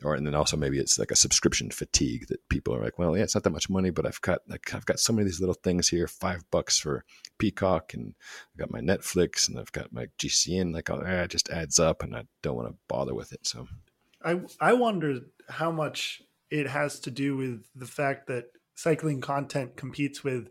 or 0.05 0.15
and 0.15 0.27
then 0.27 0.35
also 0.35 0.57
maybe 0.57 0.79
it's 0.79 0.99
like 0.99 1.11
a 1.11 1.17
subscription 1.17 1.71
fatigue 1.71 2.27
that 2.29 2.47
people 2.49 2.75
are 2.75 2.83
like 2.83 2.99
well 2.99 3.17
yeah 3.17 3.23
it's 3.23 3.35
not 3.35 3.45
that 3.45 3.51
much 3.51 3.71
money 3.71 3.91
but 3.91 4.07
i've 4.07 4.21
got 4.21 4.41
like 4.49 4.75
i've 4.75 4.87
got 4.87 5.01
so 5.01 5.13
many 5.13 5.23
of 5.23 5.29
these 5.29 5.41
little 5.41 5.55
things 5.55 5.89
here 5.89 6.07
five 6.07 6.43
bucks 6.51 6.79
for 6.79 7.05
peacock 7.39 7.95
and 7.95 8.15
i've 8.53 8.59
got 8.59 8.71
my 8.71 8.81
netflix 8.81 9.49
and 9.49 9.59
i've 9.59 9.73
got 9.73 9.93
my 9.93 10.07
gcn 10.19 10.73
like 10.73 10.91
eh, 10.91 11.23
it 11.23 11.31
just 11.31 11.49
adds 11.51 11.79
up 11.79 12.03
and 12.03 12.15
i 12.15 12.23
don't 12.43 12.57
want 12.57 12.69
to 12.69 12.77
bother 12.89 13.15
with 13.15 13.33
it 13.33 13.47
so 13.47 13.67
i 14.25 14.41
i 14.61 14.73
wonder 14.73 15.21
how 15.49 15.71
much 15.71 16.23
it 16.53 16.69
has 16.69 17.01
to 17.01 17.11
do 17.11 17.37
with 17.37 17.65
the 17.75 17.87
fact 17.87 18.27
that 18.29 18.45
cycling 18.75 19.21
content 19.21 19.77
competes 19.77 20.23
with 20.23 20.49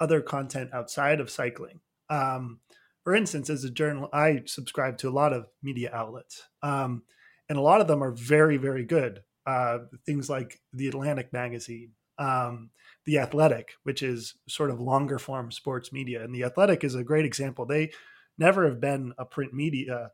other 0.00 0.20
content 0.20 0.70
outside 0.72 1.20
of 1.20 1.30
cycling 1.30 1.80
um, 2.12 2.60
for 3.04 3.16
instance, 3.16 3.50
as 3.50 3.64
a 3.64 3.70
journal, 3.70 4.08
I 4.12 4.42
subscribe 4.46 4.98
to 4.98 5.08
a 5.08 5.10
lot 5.10 5.32
of 5.32 5.46
media 5.62 5.90
outlets, 5.92 6.44
um, 6.62 7.02
and 7.48 7.58
a 7.58 7.62
lot 7.62 7.80
of 7.80 7.88
them 7.88 8.02
are 8.02 8.12
very, 8.12 8.58
very 8.58 8.84
good. 8.84 9.22
Uh, 9.44 9.78
things 10.06 10.30
like 10.30 10.60
the 10.72 10.86
Atlantic 10.86 11.32
magazine, 11.32 11.92
um, 12.18 12.70
the 13.06 13.18
Athletic, 13.18 13.72
which 13.82 14.02
is 14.02 14.34
sort 14.48 14.70
of 14.70 14.80
longer 14.80 15.18
form 15.18 15.50
sports 15.50 15.92
media, 15.92 16.22
and 16.22 16.32
the 16.32 16.44
Athletic 16.44 16.84
is 16.84 16.94
a 16.94 17.02
great 17.02 17.24
example. 17.24 17.66
They 17.66 17.90
never 18.38 18.64
have 18.66 18.80
been 18.80 19.14
a 19.18 19.24
print 19.24 19.52
media 19.52 20.12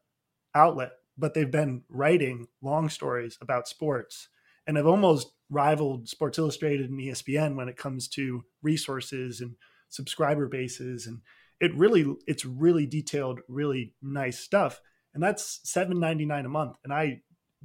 outlet, 0.54 0.92
but 1.18 1.34
they've 1.34 1.50
been 1.50 1.82
writing 1.90 2.46
long 2.62 2.88
stories 2.88 3.36
about 3.42 3.68
sports 3.68 4.28
and 4.68 4.76
have 4.76 4.86
almost 4.86 5.32
rivaled 5.50 6.08
Sports 6.08 6.38
Illustrated 6.38 6.90
and 6.90 7.00
ESPN 7.00 7.56
when 7.56 7.68
it 7.68 7.76
comes 7.76 8.06
to 8.10 8.44
resources 8.62 9.40
and 9.40 9.56
subscriber 9.88 10.46
bases 10.46 11.06
and 11.06 11.22
it 11.60 11.74
really 11.74 12.14
it's 12.26 12.44
really 12.44 12.86
detailed, 12.86 13.40
really 13.48 13.94
nice 14.00 14.38
stuff. 14.38 14.80
And 15.14 15.22
that's 15.22 15.60
seven 15.64 15.98
ninety 15.98 16.24
nine 16.24 16.46
a 16.46 16.50
month. 16.50 16.76
And 16.84 16.92
I 16.92 17.22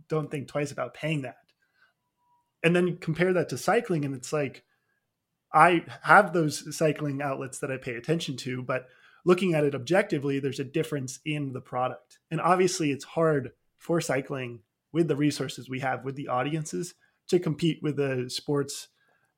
don't 0.08 0.32
think 0.32 0.48
twice 0.48 0.72
about 0.72 0.94
paying 0.94 1.22
that. 1.22 1.36
And 2.64 2.76
then 2.76 2.98
compare 2.98 3.34
that 3.34 3.50
to 3.50 3.58
cycling, 3.58 4.06
and 4.06 4.16
it's 4.16 4.34
like 4.34 4.64
I 5.54 5.86
have 6.02 6.34
those 6.34 6.76
cycling 6.76 7.22
outlets 7.22 7.60
that 7.60 7.72
I 7.72 7.78
pay 7.78 7.96
attention 7.96 8.38
to, 8.38 8.64
but 8.64 8.88
looking 9.26 9.54
at 9.54 9.66
it 9.66 9.76
objectively, 9.76 10.40
there's 10.40 10.60
a 10.60 10.64
difference 10.64 11.20
in 11.26 11.54
the 11.54 11.62
product. 11.62 12.20
And 12.32 12.42
obviously, 12.42 12.92
it's 12.92 13.04
hard 13.04 13.52
for 13.78 14.02
cycling 14.02 14.62
with 14.94 15.08
the 15.08 15.16
resources 15.16 15.68
we 15.68 15.82
have, 15.82 16.06
with 16.06 16.16
the 16.16 16.30
audiences, 16.30 16.94
to 17.28 17.40
compete 17.40 17.80
with 17.82 18.00
a 18.00 18.30
sports 18.30 18.88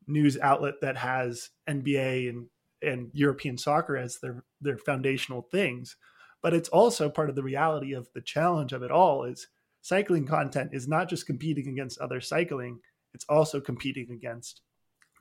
news 0.08 0.38
outlet 0.40 0.76
that 0.82 0.98
has 0.98 1.50
NBA 1.68 2.30
and 2.30 2.48
and 2.82 3.10
European 3.14 3.58
soccer 3.58 3.98
as 3.98 4.20
their 4.20 4.44
their 4.62 4.78
foundational 4.78 5.42
things. 5.42 5.96
But 6.42 6.54
it's 6.54 6.70
also 6.70 7.10
part 7.10 7.30
of 7.30 7.36
the 7.36 7.44
reality 7.44 7.94
of 7.94 8.10
the 8.14 8.22
challenge 8.22 8.74
of 8.74 8.84
it 8.84 8.92
all 8.92 9.24
is 9.24 9.48
cycling 9.82 10.26
content 10.26 10.72
is 10.74 10.88
not 10.88 11.10
just 11.10 11.26
competing 11.26 11.68
against 11.68 12.00
other 12.00 12.22
cycling, 12.22 12.80
it's 13.14 13.26
also 13.30 13.60
competing 13.60 14.12
against 14.12 14.62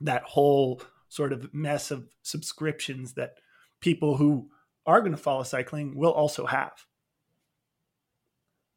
that 0.01 0.23
whole 0.23 0.81
sort 1.07 1.31
of 1.31 1.53
mess 1.53 1.91
of 1.91 2.07
subscriptions 2.23 3.13
that 3.13 3.35
people 3.79 4.17
who 4.17 4.49
are 4.85 4.99
going 4.99 5.11
to 5.11 5.17
follow 5.17 5.43
cycling 5.43 5.95
will 5.95 6.11
also 6.11 6.45
have. 6.45 6.73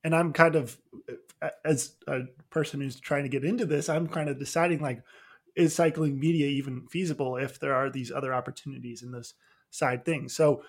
And 0.08 0.16
I'm 0.16 0.32
kind 0.32 0.56
of, 0.56 0.78
as 1.66 1.92
a 2.06 2.20
person 2.48 2.80
who's 2.80 2.98
trying 2.98 3.24
to 3.24 3.28
get 3.28 3.44
into 3.44 3.66
this, 3.66 3.90
I'm 3.90 4.08
kind 4.08 4.30
of 4.30 4.38
deciding 4.38 4.80
like, 4.80 5.02
is 5.54 5.74
cycling 5.74 6.18
media 6.18 6.46
even 6.46 6.86
feasible 6.86 7.36
if 7.36 7.60
there 7.60 7.74
are 7.74 7.90
these 7.90 8.10
other 8.10 8.32
opportunities 8.32 9.02
in 9.02 9.12
this 9.12 9.34
side 9.68 10.06
thing? 10.06 10.30
So, 10.30 10.62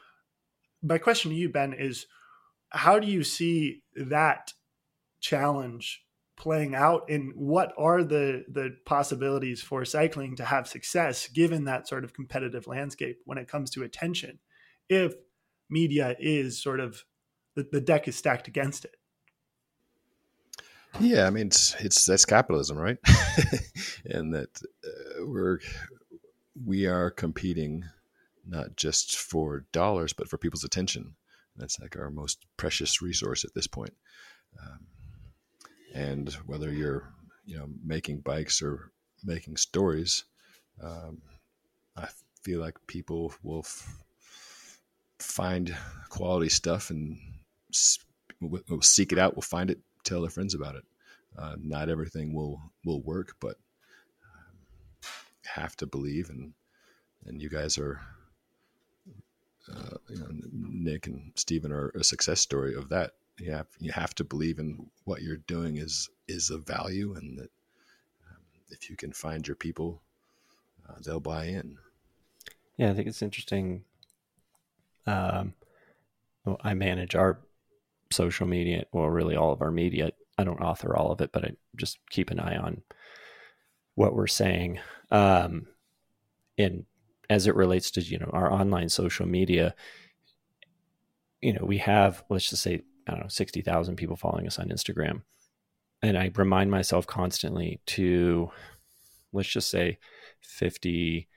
my 0.84 0.98
question 0.98 1.32
to 1.32 1.38
you, 1.38 1.48
Ben, 1.48 1.72
is 1.72 2.06
how 2.68 3.00
do 3.00 3.08
you 3.08 3.24
see 3.24 3.82
that 3.96 4.52
challenge 5.22 6.04
playing 6.36 6.76
out 6.76 7.10
and 7.10 7.32
what 7.34 7.72
are 7.78 8.04
the 8.04 8.44
the 8.50 8.76
possibilities 8.86 9.62
for 9.62 9.86
cycling 9.86 10.36
to 10.36 10.44
have 10.44 10.68
success 10.68 11.30
given 11.30 11.64
that 11.64 11.88
sort 11.88 12.04
of 12.04 12.14
competitive 12.14 12.68
landscape 12.68 13.22
when 13.24 13.38
it 13.38 13.48
comes 13.48 13.70
to 13.70 13.84
attention 13.84 14.40
if 14.90 15.14
media 15.70 16.18
is 16.20 16.62
sort 16.62 16.82
of 16.82 17.06
the, 17.56 17.68
the 17.72 17.82
deck 17.82 18.08
is 18.08 18.16
stacked 18.16 18.48
against 18.50 18.86
it 18.86 18.96
yeah, 21.00 21.28
I 21.28 21.30
mean 21.30 21.48
it's 21.48 21.76
it's 21.80 22.06
that's 22.06 22.26
capitalism, 22.26 22.78
right? 22.78 22.98
and 24.06 24.34
that 24.34 24.50
uh, 24.84 25.26
we're 25.26 25.60
we 26.66 26.86
are 26.88 27.12
competing 27.12 27.86
not 28.48 28.76
just 28.76 29.18
for 29.18 29.66
dollars, 29.72 30.14
but 30.14 30.28
for 30.28 30.38
people's 30.38 30.64
attention. 30.64 31.16
That's 31.56 31.80
like 31.80 31.98
our 31.98 32.10
most 32.10 32.46
precious 32.58 33.02
resource 33.02 33.44
at 33.44 33.54
this 33.54 33.68
point. 33.68 33.94
Um, 34.62 34.80
and 35.94 36.34
whether 36.46 36.72
you're 36.72 37.14
you 37.46 37.58
know 37.58 37.68
making 37.84 38.22
bikes 38.22 38.62
or 38.62 38.92
making 39.24 39.58
stories, 39.58 40.26
um, 40.82 41.22
I 41.96 42.08
feel 42.44 42.60
like 42.60 42.76
people 42.88 43.34
will 43.44 43.60
f- 43.60 44.00
find 45.20 45.76
quality 46.10 46.50
stuff 46.50 46.90
and 46.90 47.18
s- 47.74 48.00
will 48.40 48.82
seek 48.82 49.12
it 49.12 49.20
out. 49.20 49.36
We'll 49.36 49.42
find 49.42 49.70
it 49.70 49.80
tell 50.10 50.22
their 50.22 50.30
friends 50.30 50.56
about 50.56 50.76
it. 50.76 50.84
Uh, 51.38 51.56
not 51.62 51.90
everything 51.90 52.34
will 52.34 52.60
will 52.84 53.02
work, 53.02 53.36
but 53.40 53.58
um, 54.24 54.58
have 55.46 55.76
to 55.78 55.86
believe, 55.86 56.30
and 56.30 56.54
and 57.26 57.42
you 57.42 57.50
guys 57.50 57.78
are 57.78 58.02
uh, 59.76 59.98
you 60.10 60.18
know, 60.18 60.28
Nick 60.52 61.08
and 61.08 61.32
Stephen 61.36 61.72
are 61.72 61.90
a 61.90 62.04
success 62.04 62.40
story 62.40 62.74
of 62.76 62.90
that. 62.90 63.12
You 63.38 63.52
have 63.52 63.68
you 63.80 63.92
have 63.92 64.14
to 64.16 64.24
believe 64.24 64.60
in 64.60 64.90
what 65.06 65.22
you're 65.22 65.38
doing 65.38 65.78
is 65.78 66.10
is 66.28 66.50
of 66.50 66.66
value, 66.66 67.14
and 67.16 67.38
that 67.38 67.52
um, 68.30 68.44
if 68.70 68.90
you 68.90 68.98
can 68.98 69.14
find 69.14 69.48
your 69.48 69.56
people, 69.56 70.02
uh, 70.88 70.96
they'll 71.06 71.20
buy 71.20 71.46
in. 71.46 71.78
Yeah, 72.78 72.92
I 72.92 72.94
think 72.94 73.08
it's 73.08 73.22
interesting. 73.22 73.84
Um, 75.06 75.54
well, 76.46 76.60
I 76.64 76.74
manage 76.74 77.16
our 77.16 77.40
social 78.12 78.48
media, 78.48 78.86
well, 78.92 79.08
really 79.08 79.36
all 79.36 79.52
of 79.52 79.62
our 79.62 79.72
media. 79.72 80.12
I 80.38 80.44
don't 80.44 80.62
author 80.62 80.96
all 80.96 81.12
of 81.12 81.22
it, 81.22 81.32
but 81.32 81.46
I 81.46 81.52
just 81.76 82.00
keep 82.10 82.32
an 82.32 82.40
eye 82.40 82.58
on 82.58 82.82
what 83.96 84.16
we're 84.16 84.28
saying. 84.28 84.80
Um, 85.12 85.68
and 86.58 86.86
as 87.30 87.48
it 87.48 87.56
relates 87.56 87.92
to 87.92 88.02
you 88.02 88.18
know 88.18 88.30
our 88.34 88.52
online 88.52 88.90
social 88.90 89.28
media, 89.28 89.76
you 91.42 91.54
know 91.54 91.64
we 91.64 91.78
have 91.80 92.24
let's 92.30 92.50
just 92.50 92.64
say 92.64 92.82
I 93.08 93.12
don't 93.12 93.22
know 93.22 93.28
sixty 93.28 93.62
thousand 93.62 93.98
people 93.98 94.16
following 94.16 94.48
us 94.48 94.60
on 94.60 94.70
Instagram, 94.70 95.24
and 96.02 96.18
I 96.18 96.32
remind 96.36 96.72
myself 96.72 97.06
constantly 97.06 97.82
to 97.88 98.50
let's 99.34 99.50
just 99.50 99.70
say 99.70 100.00
fifty 100.42 101.28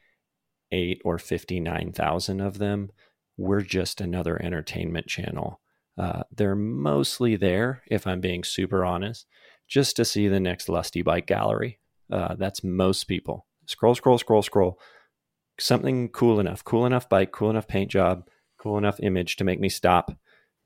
eight 0.70 1.02
or 1.04 1.18
fifty 1.18 1.60
nine 1.60 1.92
thousand 1.92 2.40
of 2.40 2.58
them 2.58 2.90
we're 3.36 3.62
just 3.62 4.00
another 4.00 4.40
entertainment 4.42 5.06
channel. 5.06 5.60
Uh, 5.98 6.22
they're 6.34 6.56
mostly 6.56 7.36
there, 7.36 7.82
if 7.86 8.06
I'm 8.06 8.20
being 8.20 8.44
super 8.44 8.84
honest, 8.84 9.26
just 9.68 9.96
to 9.96 10.04
see 10.04 10.28
the 10.28 10.40
next 10.40 10.68
Lusty 10.68 11.02
Bike 11.02 11.26
gallery. 11.26 11.78
Uh, 12.10 12.34
that's 12.34 12.64
most 12.64 13.04
people. 13.04 13.46
Scroll, 13.66 13.94
scroll, 13.94 14.18
scroll, 14.18 14.42
scroll. 14.42 14.78
Something 15.58 16.08
cool 16.08 16.40
enough, 16.40 16.64
cool 16.64 16.86
enough 16.86 17.08
bike, 17.08 17.30
cool 17.32 17.50
enough 17.50 17.68
paint 17.68 17.90
job, 17.90 18.26
cool 18.58 18.78
enough 18.78 19.00
image 19.00 19.36
to 19.36 19.44
make 19.44 19.60
me 19.60 19.68
stop. 19.68 20.10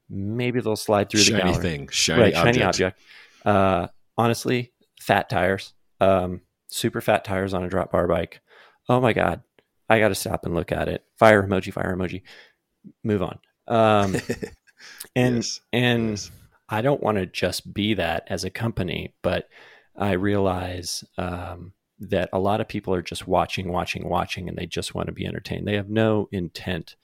Maybe 0.09 0.61
they'll 0.61 0.77
slide 0.77 1.11
through 1.11 1.21
shiny 1.21 1.39
the 1.39 1.43
gallery. 1.45 1.63
thing, 1.63 1.89
shiny 1.91 2.23
right, 2.23 2.35
object. 2.35 2.55
shiny 2.55 2.65
object. 2.65 3.01
Uh, 3.45 3.87
honestly, 4.17 4.73
fat 5.01 5.29
tires, 5.29 5.75
um, 6.01 6.41
super 6.69 7.01
fat 7.01 7.25
tires 7.25 7.55
on 7.55 7.65
a 7.65 7.69
drop 7.69 7.93
bar 7.93 8.07
bike. 8.07 8.41
Oh 8.89 9.01
my 9.01 9.13
god, 9.13 9.43
I 9.89 9.99
got 9.99 10.09
to 10.09 10.15
stop 10.15 10.47
and 10.47 10.55
look 10.55 10.73
at 10.73 10.89
it. 10.89 11.05
Fire 11.19 11.43
emoji, 11.43 11.73
fire 11.73 11.97
emoji. 11.97 12.23
Move 13.03 13.23
on. 13.23 13.39
Um, 13.67 14.17
and 15.15 15.37
Yes, 15.37 15.61
and 15.73 16.11
yes. 16.11 16.31
I 16.69 16.83
don't 16.83 17.03
want 17.03 17.19
to 17.19 17.27
just 17.27 17.73
be 17.73 17.95
that 17.95 18.25
as 18.29 18.45
a 18.45 18.51
company, 18.51 19.15
but 19.23 19.49
I 19.97 20.13
realize 20.13 21.05
um, 21.17 21.73
that 22.01 22.29
a 22.33 22.39
lot 22.39 22.61
of 22.61 22.69
people 22.69 22.93
are 22.95 23.03
just 23.03 23.27
watching, 23.27 23.71
watching, 23.73 24.09
watching, 24.09 24.49
and 24.49 24.59
they 24.59 24.67
just 24.67 24.95
want 24.95 25.07
to 25.07 25.13
be 25.13 25.27
entertained. 25.27 25.67
They 25.67 25.77
have 25.77 25.89
no 25.89 26.29
intent 26.33 26.97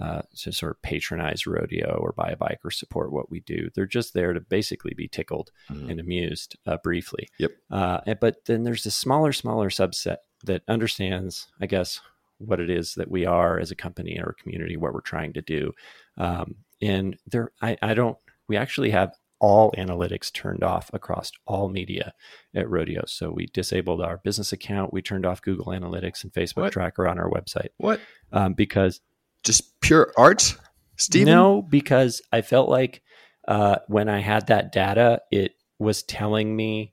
uh, 0.00 0.22
to 0.34 0.50
sort 0.52 0.70
of 0.76 0.80
patronize 0.80 1.46
rodeo 1.46 1.98
or 2.00 2.12
buy 2.12 2.30
a 2.30 2.36
bike 2.36 2.60
or 2.64 2.70
support 2.70 3.12
what 3.12 3.30
we 3.30 3.40
do. 3.40 3.68
They're 3.74 3.84
just 3.84 4.14
there 4.14 4.32
to 4.32 4.40
basically 4.40 4.94
be 4.94 5.08
tickled 5.08 5.50
Mhm. 5.70 5.90
and 5.90 6.00
amused 6.00 6.56
uh, 6.64 6.78
briefly. 6.82 7.28
Yep. 7.38 7.50
Uh, 7.70 8.00
and- 8.06 8.20
but 8.20 8.44
then 8.46 8.62
there's 8.62 8.86
a 8.86 8.90
smaller, 8.90 9.32
smaller 9.32 9.68
subset 9.68 10.18
that 10.44 10.62
understands, 10.68 11.48
I 11.60 11.66
guess, 11.66 12.00
what 12.38 12.60
it 12.60 12.70
is 12.70 12.94
that 12.94 13.10
we 13.10 13.26
are 13.26 13.58
as 13.58 13.70
a 13.70 13.74
company 13.76 14.18
or 14.18 14.30
a 14.30 14.42
community, 14.42 14.78
what 14.78 14.94
we're 14.94 15.02
trying 15.02 15.34
to 15.34 15.42
do. 15.42 15.72
Um, 16.16 16.54
and 16.82 17.16
there, 17.26 17.52
I, 17.60 17.76
I 17.82 17.94
don't. 17.94 18.16
We 18.48 18.56
actually 18.56 18.90
have 18.90 19.14
all 19.38 19.72
analytics 19.78 20.30
turned 20.32 20.62
off 20.62 20.90
across 20.92 21.32
all 21.46 21.68
media 21.70 22.12
at 22.54 22.68
Rodeo. 22.68 23.04
So 23.06 23.30
we 23.30 23.46
disabled 23.46 24.02
our 24.02 24.18
business 24.18 24.52
account. 24.52 24.92
We 24.92 25.00
turned 25.00 25.24
off 25.24 25.40
Google 25.40 25.66
Analytics 25.66 26.24
and 26.24 26.32
Facebook 26.32 26.56
What? 26.64 26.72
Tracker 26.72 27.08
on 27.08 27.18
our 27.18 27.30
website 27.30 27.68
What? 27.78 28.00
um, 28.32 28.52
because 28.52 29.00
Just 29.42 29.80
pure 29.80 30.12
art, 30.18 30.56
Stephen? 30.96 31.32
no, 31.32 31.62
because 31.62 32.20
I 32.32 32.42
felt 32.42 32.68
like 32.68 33.02
uh, 33.48 33.76
when 33.88 34.08
I 34.10 34.18
had 34.20 34.48
that 34.48 34.72
data, 34.72 35.22
it 35.32 35.52
was 35.78 36.02
telling 36.02 36.54
me, 36.54 36.92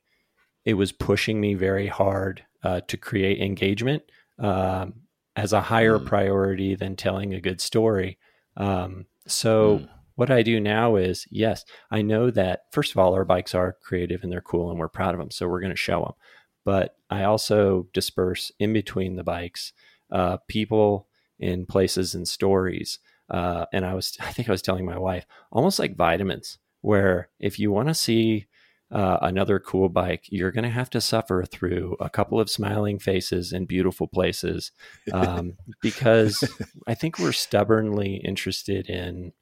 it 0.63 0.75
was 0.75 0.93
pushing 0.93 1.41
me 1.41 1.53
very 1.55 1.87
hard 1.87 2.43
uh, 2.63 2.79
to 2.87 2.95
create 2.97 3.41
engagement 3.41 4.03
um, 4.39 4.93
as 5.35 5.51
a 5.51 5.59
higher 5.61 5.99
Hmm. 5.99 6.05
priority 6.05 6.75
than 6.75 6.95
telling 6.95 7.33
a 7.33 7.41
good 7.41 7.59
story. 7.59 8.17
Um, 8.55 9.05
so, 9.27 9.79
Hmm. 9.79 9.85
what 10.15 10.31
I 10.31 10.41
do 10.41 10.59
now 10.59 10.95
is, 10.95 11.27
yes, 11.29 11.63
I 11.91 12.01
know 12.01 12.31
that, 12.31 12.61
first 12.71 12.91
of 12.91 12.97
all, 12.97 13.13
our 13.13 13.25
bikes 13.25 13.53
are 13.53 13.77
creative 13.83 14.23
and 14.23 14.31
they're 14.31 14.41
cool 14.41 14.71
and 14.71 14.79
we're 14.79 14.87
proud 14.89 15.13
of 15.13 15.19
them. 15.19 15.31
So, 15.31 15.47
we're 15.47 15.59
going 15.61 15.71
to 15.71 15.75
show 15.77 16.01
them. 16.01 16.13
But 16.65 16.95
I 17.09 17.23
also 17.23 17.87
disperse 17.93 18.51
in 18.59 18.73
between 18.73 19.15
the 19.15 19.23
bikes 19.23 19.73
uh, 20.11 20.37
people 20.47 21.07
in 21.39 21.65
places 21.65 22.15
and 22.15 22.27
stories. 22.27 22.99
Uh, 23.29 23.65
and 23.71 23.85
I 23.85 23.93
was, 23.93 24.17
I 24.21 24.31
think 24.31 24.49
I 24.49 24.51
was 24.51 24.61
telling 24.61 24.85
my 24.85 24.97
wife, 24.97 25.25
almost 25.51 25.79
like 25.79 25.95
vitamins, 25.95 26.57
where 26.81 27.29
if 27.39 27.59
you 27.59 27.71
want 27.71 27.87
to 27.89 27.93
see 27.93 28.46
uh, 28.91 29.17
another 29.21 29.59
cool 29.59 29.89
bike, 29.89 30.25
you're 30.29 30.51
going 30.51 30.63
to 30.63 30.69
have 30.69 30.89
to 30.91 31.01
suffer 31.01 31.43
through 31.43 31.97
a 31.99 32.09
couple 32.09 32.39
of 32.39 32.49
smiling 32.49 32.99
faces 32.99 33.51
in 33.51 33.65
beautiful 33.65 34.07
places, 34.07 34.71
um, 35.11 35.57
because 35.81 36.43
I 36.87 36.93
think 36.93 37.19
we're 37.19 37.33
stubbornly 37.33 38.15
interested 38.17 38.89
in 38.89 39.33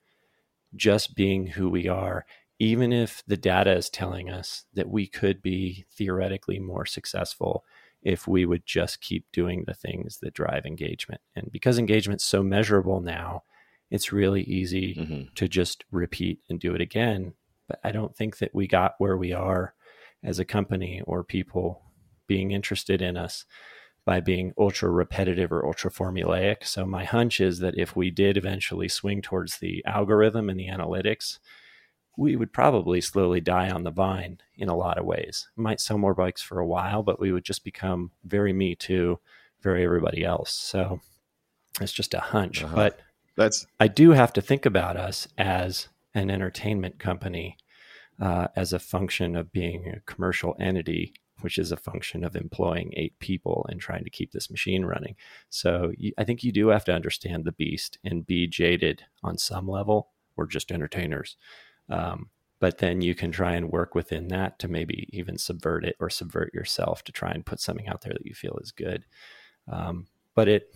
just 0.76 1.16
being 1.16 1.48
who 1.48 1.70
we 1.70 1.88
are, 1.88 2.26
even 2.60 2.92
if 2.92 3.24
the 3.28 3.38
data 3.38 3.72
is 3.76 3.90
telling 3.90 4.30
us 4.30 4.66
that 4.74 4.90
we 4.90 5.08
could 5.08 5.42
be 5.42 5.86
theoretically 5.92 6.60
more 6.60 6.86
successful 6.86 7.64
if 8.02 8.28
we 8.28 8.46
would 8.46 8.66
just 8.66 9.02
keep 9.02 9.26
doing 9.32 9.64
the 9.66 9.74
things 9.74 10.20
that 10.22 10.34
drive 10.34 10.66
engagement. 10.66 11.22
And 11.36 11.52
because 11.52 11.78
engagement's 11.78 12.24
so 12.26 12.44
measurable 12.44 13.02
now, 13.02 13.44
it's 13.90 14.12
really 14.12 14.42
easy 14.44 14.96
Mhm. 14.96 15.34
to 15.36 15.48
just 15.48 15.86
repeat 15.92 16.40
and 16.50 16.60
do 16.60 16.74
it 16.76 16.82
again. 16.82 17.34
But 17.67 17.80
I 17.84 17.91
don't 17.91 18.15
think 18.15 18.38
that 18.38 18.54
we 18.54 18.67
got 18.67 18.95
where 18.97 19.17
we 19.17 19.34
are 19.34 19.73
as 20.23 20.39
a 20.39 20.45
company 20.45 21.01
or 21.06 21.23
people 21.23 21.82
being 22.28 22.51
interested 22.51 23.01
in 23.01 23.17
us 23.17 23.45
by 24.06 24.19
being 24.19 24.54
ultra 24.58 24.89
repetitive 24.89 25.51
or 25.51 25.65
ultra 25.65 25.89
formulaic. 25.89 26.63
So 26.63 26.86
my 26.86 27.04
hunch 27.06 27.41
is 27.41 27.60
that 27.60 27.78
if 27.78 27.95
we 27.95 28.12
did 28.12 28.38
eventually 28.38 28.88
swing 28.88 29.21
towards 29.21 29.58
the 29.58 29.84
algorithm 29.86 30.49
and 30.49 30.60
the 30.60 30.67
analytics, 30.67 31.39
we 32.17 32.36
would 32.36 32.54
probably 32.54 33.01
slowly 33.01 33.41
die 33.41 33.69
on 33.69 33.84
the 33.84 33.91
vine 33.91 34.39
in 34.56 34.69
a 34.69 34.75
lot 34.75 34.97
of 34.97 35.06
ways. 35.06 35.49
Might 35.56 35.82
sell 35.82 35.97
more 35.97 36.13
bikes 36.13 36.41
for 36.41 36.60
a 36.60 36.67
while, 36.67 37.04
but 37.04 37.19
we 37.19 37.32
would 37.32 37.43
just 37.43 37.63
become 37.63 38.12
very 38.23 38.54
me 38.54 38.75
too, 38.75 39.19
very 39.62 39.84
everybody 39.84 40.23
else. 40.23 40.51
So 40.51 41.01
it's 41.82 41.91
just 41.91 42.13
a 42.13 42.19
hunch. 42.19 42.63
Uh-huh. 42.63 42.75
But 42.75 42.99
That's 43.36 43.65
I 43.80 43.88
do 43.88 44.12
have 44.12 44.34
to 44.34 44.41
think 44.41 44.65
about 44.65 44.97
us 44.97 45.28
as 45.38 45.89
an 46.15 46.32
entertainment 46.32 46.97
company, 46.97 47.58
uh, 48.19 48.47
as 48.56 48.73
a 48.73 48.80
function 48.80 49.36
of 49.36 49.51
being 49.51 49.88
a 49.88 49.99
commercial 50.12 50.56
entity, 50.60 51.13
which 51.41 51.58
is 51.58 51.71
a 51.71 51.78
function 51.78 52.23
of 52.23 52.36
employing 52.36 52.93
eight 52.95 53.19
people 53.19 53.65
and 53.69 53.80
trying 53.80 54.04
to 54.04 54.10
keep 54.10 54.32
this 54.32 54.49
machine 54.49 54.86
running. 54.86 55.15
So 55.49 55.91
you, 55.97 56.13
I 56.17 56.23
think 56.23 56.43
you 56.43 56.51
do 56.51 56.69
have 56.69 56.86
to 56.86 56.93
understand 56.93 57.43
the 57.43 57.51
beast 57.51 57.99
and 58.04 58.25
be 58.25 58.47
jaded 58.47 59.04
on 59.21 59.38
some 59.38 59.67
level. 59.67 60.10
We're 60.36 60.47
just 60.47 60.71
entertainers. 60.71 61.38
Um, 61.89 62.30
but 62.60 62.78
then 62.78 63.01
you 63.01 63.13
can 63.15 63.32
try 63.32 63.54
and 63.54 63.69
work 63.69 63.95
within 63.95 64.30
that 64.30 64.60
to 64.60 64.67
maybe 64.67 65.10
even 65.12 65.38
subvert 65.38 65.84
it 65.84 65.97
or 65.99 66.10
subvert 66.10 66.54
yourself 66.54 67.04
to 67.04 67.12
try 67.12 67.32
and 67.32 67.45
put 67.45 67.60
something 67.60 67.88
out 67.88 68.01
there 68.01 68.13
that 68.13 68.25
you 68.25 68.34
feel 68.34 68.58
is 68.62 68.71
good. 68.71 69.04
Um, 69.71 70.08
but 70.36 70.47
it, 70.47 70.73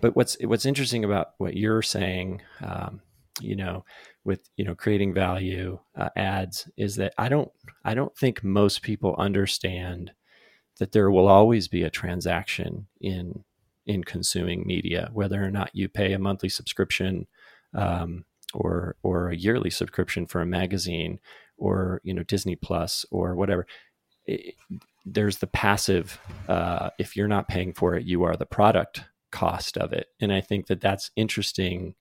but 0.00 0.16
what's 0.16 0.36
what's 0.42 0.66
interesting 0.66 1.04
about 1.04 1.34
what 1.38 1.56
you're 1.56 1.82
saying, 1.82 2.42
um, 2.62 3.02
you 3.40 3.56
know, 3.56 3.84
with 4.24 4.48
you 4.56 4.64
know 4.64 4.74
creating 4.74 5.14
value 5.14 5.78
uh, 5.96 6.10
ads 6.16 6.68
is 6.76 6.96
that 6.96 7.14
I 7.18 7.28
don't 7.28 7.50
I 7.84 7.94
don't 7.94 8.16
think 8.16 8.42
most 8.44 8.82
people 8.82 9.14
understand 9.18 10.12
that 10.78 10.92
there 10.92 11.10
will 11.10 11.28
always 11.28 11.68
be 11.68 11.82
a 11.82 11.90
transaction 11.90 12.86
in 13.00 13.44
in 13.86 14.02
consuming 14.04 14.66
media, 14.66 15.10
whether 15.12 15.42
or 15.44 15.50
not 15.50 15.70
you 15.74 15.88
pay 15.88 16.12
a 16.12 16.18
monthly 16.18 16.48
subscription 16.48 17.26
um, 17.74 18.24
or 18.54 18.96
or 19.02 19.30
a 19.30 19.36
yearly 19.36 19.70
subscription 19.70 20.26
for 20.26 20.40
a 20.40 20.46
magazine 20.46 21.20
or 21.56 22.00
you 22.04 22.12
know 22.14 22.22
Disney 22.22 22.56
Plus 22.56 23.06
or 23.10 23.34
whatever. 23.34 23.66
It, 24.26 24.54
there's 25.04 25.38
the 25.38 25.46
passive. 25.46 26.18
Uh, 26.48 26.90
if 26.98 27.16
you're 27.16 27.28
not 27.28 27.48
paying 27.48 27.72
for 27.72 27.94
it, 27.94 28.04
you 28.04 28.24
are 28.24 28.36
the 28.36 28.46
product 28.46 29.02
cost 29.30 29.78
of 29.78 29.92
it, 29.92 30.08
and 30.20 30.32
I 30.32 30.40
think 30.40 30.66
that 30.66 30.80
that's 30.80 31.10
interesting 31.16 31.94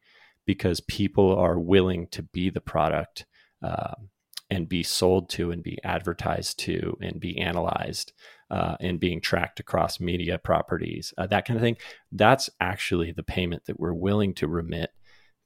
because 0.45 0.79
people 0.81 1.35
are 1.35 1.59
willing 1.59 2.07
to 2.07 2.23
be 2.23 2.49
the 2.49 2.61
product 2.61 3.25
um, 3.61 4.09
and 4.49 4.69
be 4.69 4.83
sold 4.83 5.29
to 5.29 5.51
and 5.51 5.63
be 5.63 5.79
advertised 5.83 6.59
to 6.59 6.97
and 7.01 7.19
be 7.19 7.39
analyzed 7.39 8.13
uh, 8.51 8.75
and 8.79 8.99
being 8.99 9.19
tracked 9.19 9.59
across 9.59 9.99
media 9.99 10.37
properties, 10.37 11.13
uh, 11.17 11.25
that 11.27 11.45
kind 11.45 11.57
of 11.57 11.63
thing. 11.63 11.77
That's 12.11 12.49
actually 12.59 13.11
the 13.11 13.23
payment 13.23 13.65
that 13.65 13.79
we're 13.79 13.93
willing 13.93 14.33
to 14.35 14.47
remit 14.47 14.91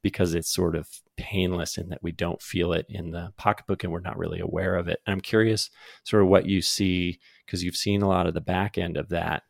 because 0.02 0.34
it's 0.34 0.52
sort 0.52 0.76
of 0.76 0.88
painless 1.16 1.76
in 1.76 1.88
that 1.90 2.02
we 2.02 2.12
don't 2.12 2.40
feel 2.40 2.72
it 2.72 2.86
in 2.88 3.10
the 3.10 3.32
pocketbook 3.36 3.84
and 3.84 3.92
we're 3.92 4.00
not 4.00 4.18
really 4.18 4.40
aware 4.40 4.76
of 4.76 4.88
it. 4.88 5.00
And 5.06 5.12
I'm 5.12 5.20
curious, 5.20 5.70
sort 6.04 6.22
of 6.22 6.28
what 6.28 6.46
you 6.46 6.62
see 6.62 7.20
because 7.44 7.64
you've 7.64 7.76
seen 7.76 8.02
a 8.02 8.08
lot 8.08 8.26
of 8.26 8.34
the 8.34 8.40
back 8.40 8.78
end 8.78 8.96
of 8.96 9.08
that. 9.10 9.42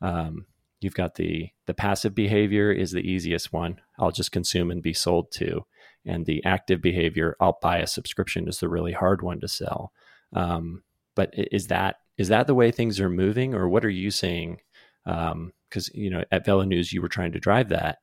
Um, 0.00 0.46
you've 0.80 0.94
got 0.94 1.16
the 1.16 1.50
the 1.66 1.74
passive 1.74 2.14
behavior 2.14 2.70
is 2.72 2.92
the 2.92 3.00
easiest 3.00 3.52
one. 3.52 3.80
I'll 3.98 4.10
just 4.10 4.32
consume 4.32 4.70
and 4.70 4.82
be 4.82 4.94
sold 4.94 5.30
to, 5.32 5.66
and 6.04 6.26
the 6.26 6.44
active 6.44 6.80
behavior, 6.80 7.36
I'll 7.40 7.58
buy 7.60 7.78
a 7.78 7.86
subscription, 7.86 8.48
is 8.48 8.60
the 8.60 8.68
really 8.68 8.92
hard 8.92 9.22
one 9.22 9.40
to 9.40 9.48
sell. 9.48 9.92
Um, 10.32 10.82
but 11.14 11.32
is 11.34 11.66
that 11.68 11.96
is 12.16 12.28
that 12.28 12.46
the 12.46 12.54
way 12.54 12.70
things 12.70 13.00
are 13.00 13.10
moving, 13.10 13.54
or 13.54 13.68
what 13.68 13.84
are 13.84 13.90
you 13.90 14.10
saying? 14.10 14.60
Because 15.04 15.88
um, 15.88 15.94
you 15.94 16.10
know, 16.10 16.24
at 16.30 16.46
VeloNews, 16.46 16.92
you 16.92 17.02
were 17.02 17.08
trying 17.08 17.32
to 17.32 17.40
drive 17.40 17.68
that 17.70 17.98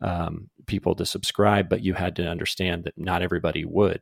um, 0.00 0.50
people 0.66 0.94
to 0.94 1.06
subscribe, 1.06 1.68
but 1.68 1.82
you 1.82 1.94
had 1.94 2.16
to 2.16 2.28
understand 2.28 2.84
that 2.84 2.98
not 2.98 3.22
everybody 3.22 3.64
would. 3.64 4.00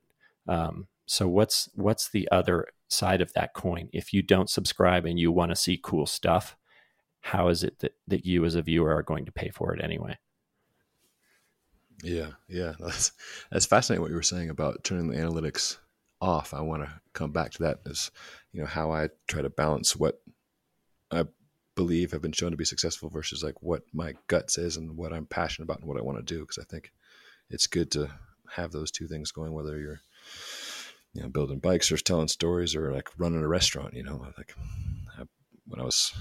Um, 0.49 0.89
so 1.07 1.29
what's 1.29 1.69
what's 1.75 2.09
the 2.09 2.29
other 2.31 2.67
side 2.89 3.21
of 3.21 3.33
that 3.35 3.55
coin? 3.55 3.89
If 3.93 4.13
you 4.13 4.23
don't 4.23 4.51
subscribe 4.51 5.05
and 5.05 5.19
you 5.19 5.33
want 5.33 5.51
to 5.51 5.57
see 5.57 5.81
cool 5.83 6.07
stuff, 6.07 6.57
how 7.27 7.49
is 7.49 7.65
it 7.65 7.81
that, 7.81 7.93
that 8.07 8.25
you 8.25 8.45
as 8.45 8.55
a 8.55 8.63
viewer 8.63 8.95
are 8.95 9.03
going 9.03 9.25
to 9.25 9.33
pay 9.33 9.51
for 9.51 9.75
it 9.75 9.83
anyway? 9.83 10.17
Yeah, 12.05 12.31
yeah, 12.49 12.75
that's 12.81 13.11
that's 13.51 13.67
fascinating 13.67 14.01
what 14.01 14.11
you 14.11 14.17
were 14.17 14.23
saying 14.23 14.49
about 14.49 14.85
turning 14.85 15.09
the 15.09 15.17
analytics 15.17 15.77
off. 16.21 16.55
I 16.55 16.61
want 16.61 16.85
to 16.85 17.01
come 17.15 17.33
back 17.33 17.51
to 17.53 17.65
that 17.65 17.81
as 17.91 18.13
you 18.53 18.61
know 18.61 18.67
how 18.67 18.93
I 18.93 19.09
try 19.27 19.43
to 19.43 19.51
balance 19.51 19.97
what 19.97 20.23
I 21.11 21.25
believe 21.75 22.13
have 22.13 22.23
been 22.23 22.31
shown 22.31 22.53
to 22.53 22.57
be 22.57 22.65
successful 22.65 23.09
versus 23.09 23.43
like 23.43 23.61
what 23.61 23.83
my 23.93 24.15
gut 24.29 24.49
says 24.49 24.77
and 24.77 24.97
what 24.97 25.13
I'm 25.13 25.27
passionate 25.27 25.65
about 25.65 25.81
and 25.81 25.89
what 25.89 25.99
I 25.99 26.03
want 26.03 26.19
to 26.19 26.35
do. 26.35 26.43
Because 26.43 26.59
I 26.59 26.65
think 26.65 26.93
it's 27.51 27.67
good 27.67 27.91
to 27.93 28.09
have 28.53 28.71
those 28.71 28.93
two 28.93 29.09
things 29.09 29.33
going, 29.33 29.53
whether 29.53 29.81
you're 29.81 30.01
you 31.13 31.23
know 31.23 31.29
building 31.29 31.59
bikes 31.59 31.91
or 31.91 31.97
telling 31.97 32.29
stories 32.29 32.77
or 32.77 32.93
like 32.93 33.09
running 33.19 33.43
a 33.43 33.49
restaurant. 33.49 33.95
You 33.95 34.05
know, 34.05 34.25
like 34.39 34.55
I, 35.19 35.25
when 35.67 35.81
I 35.81 35.85
was 35.85 36.15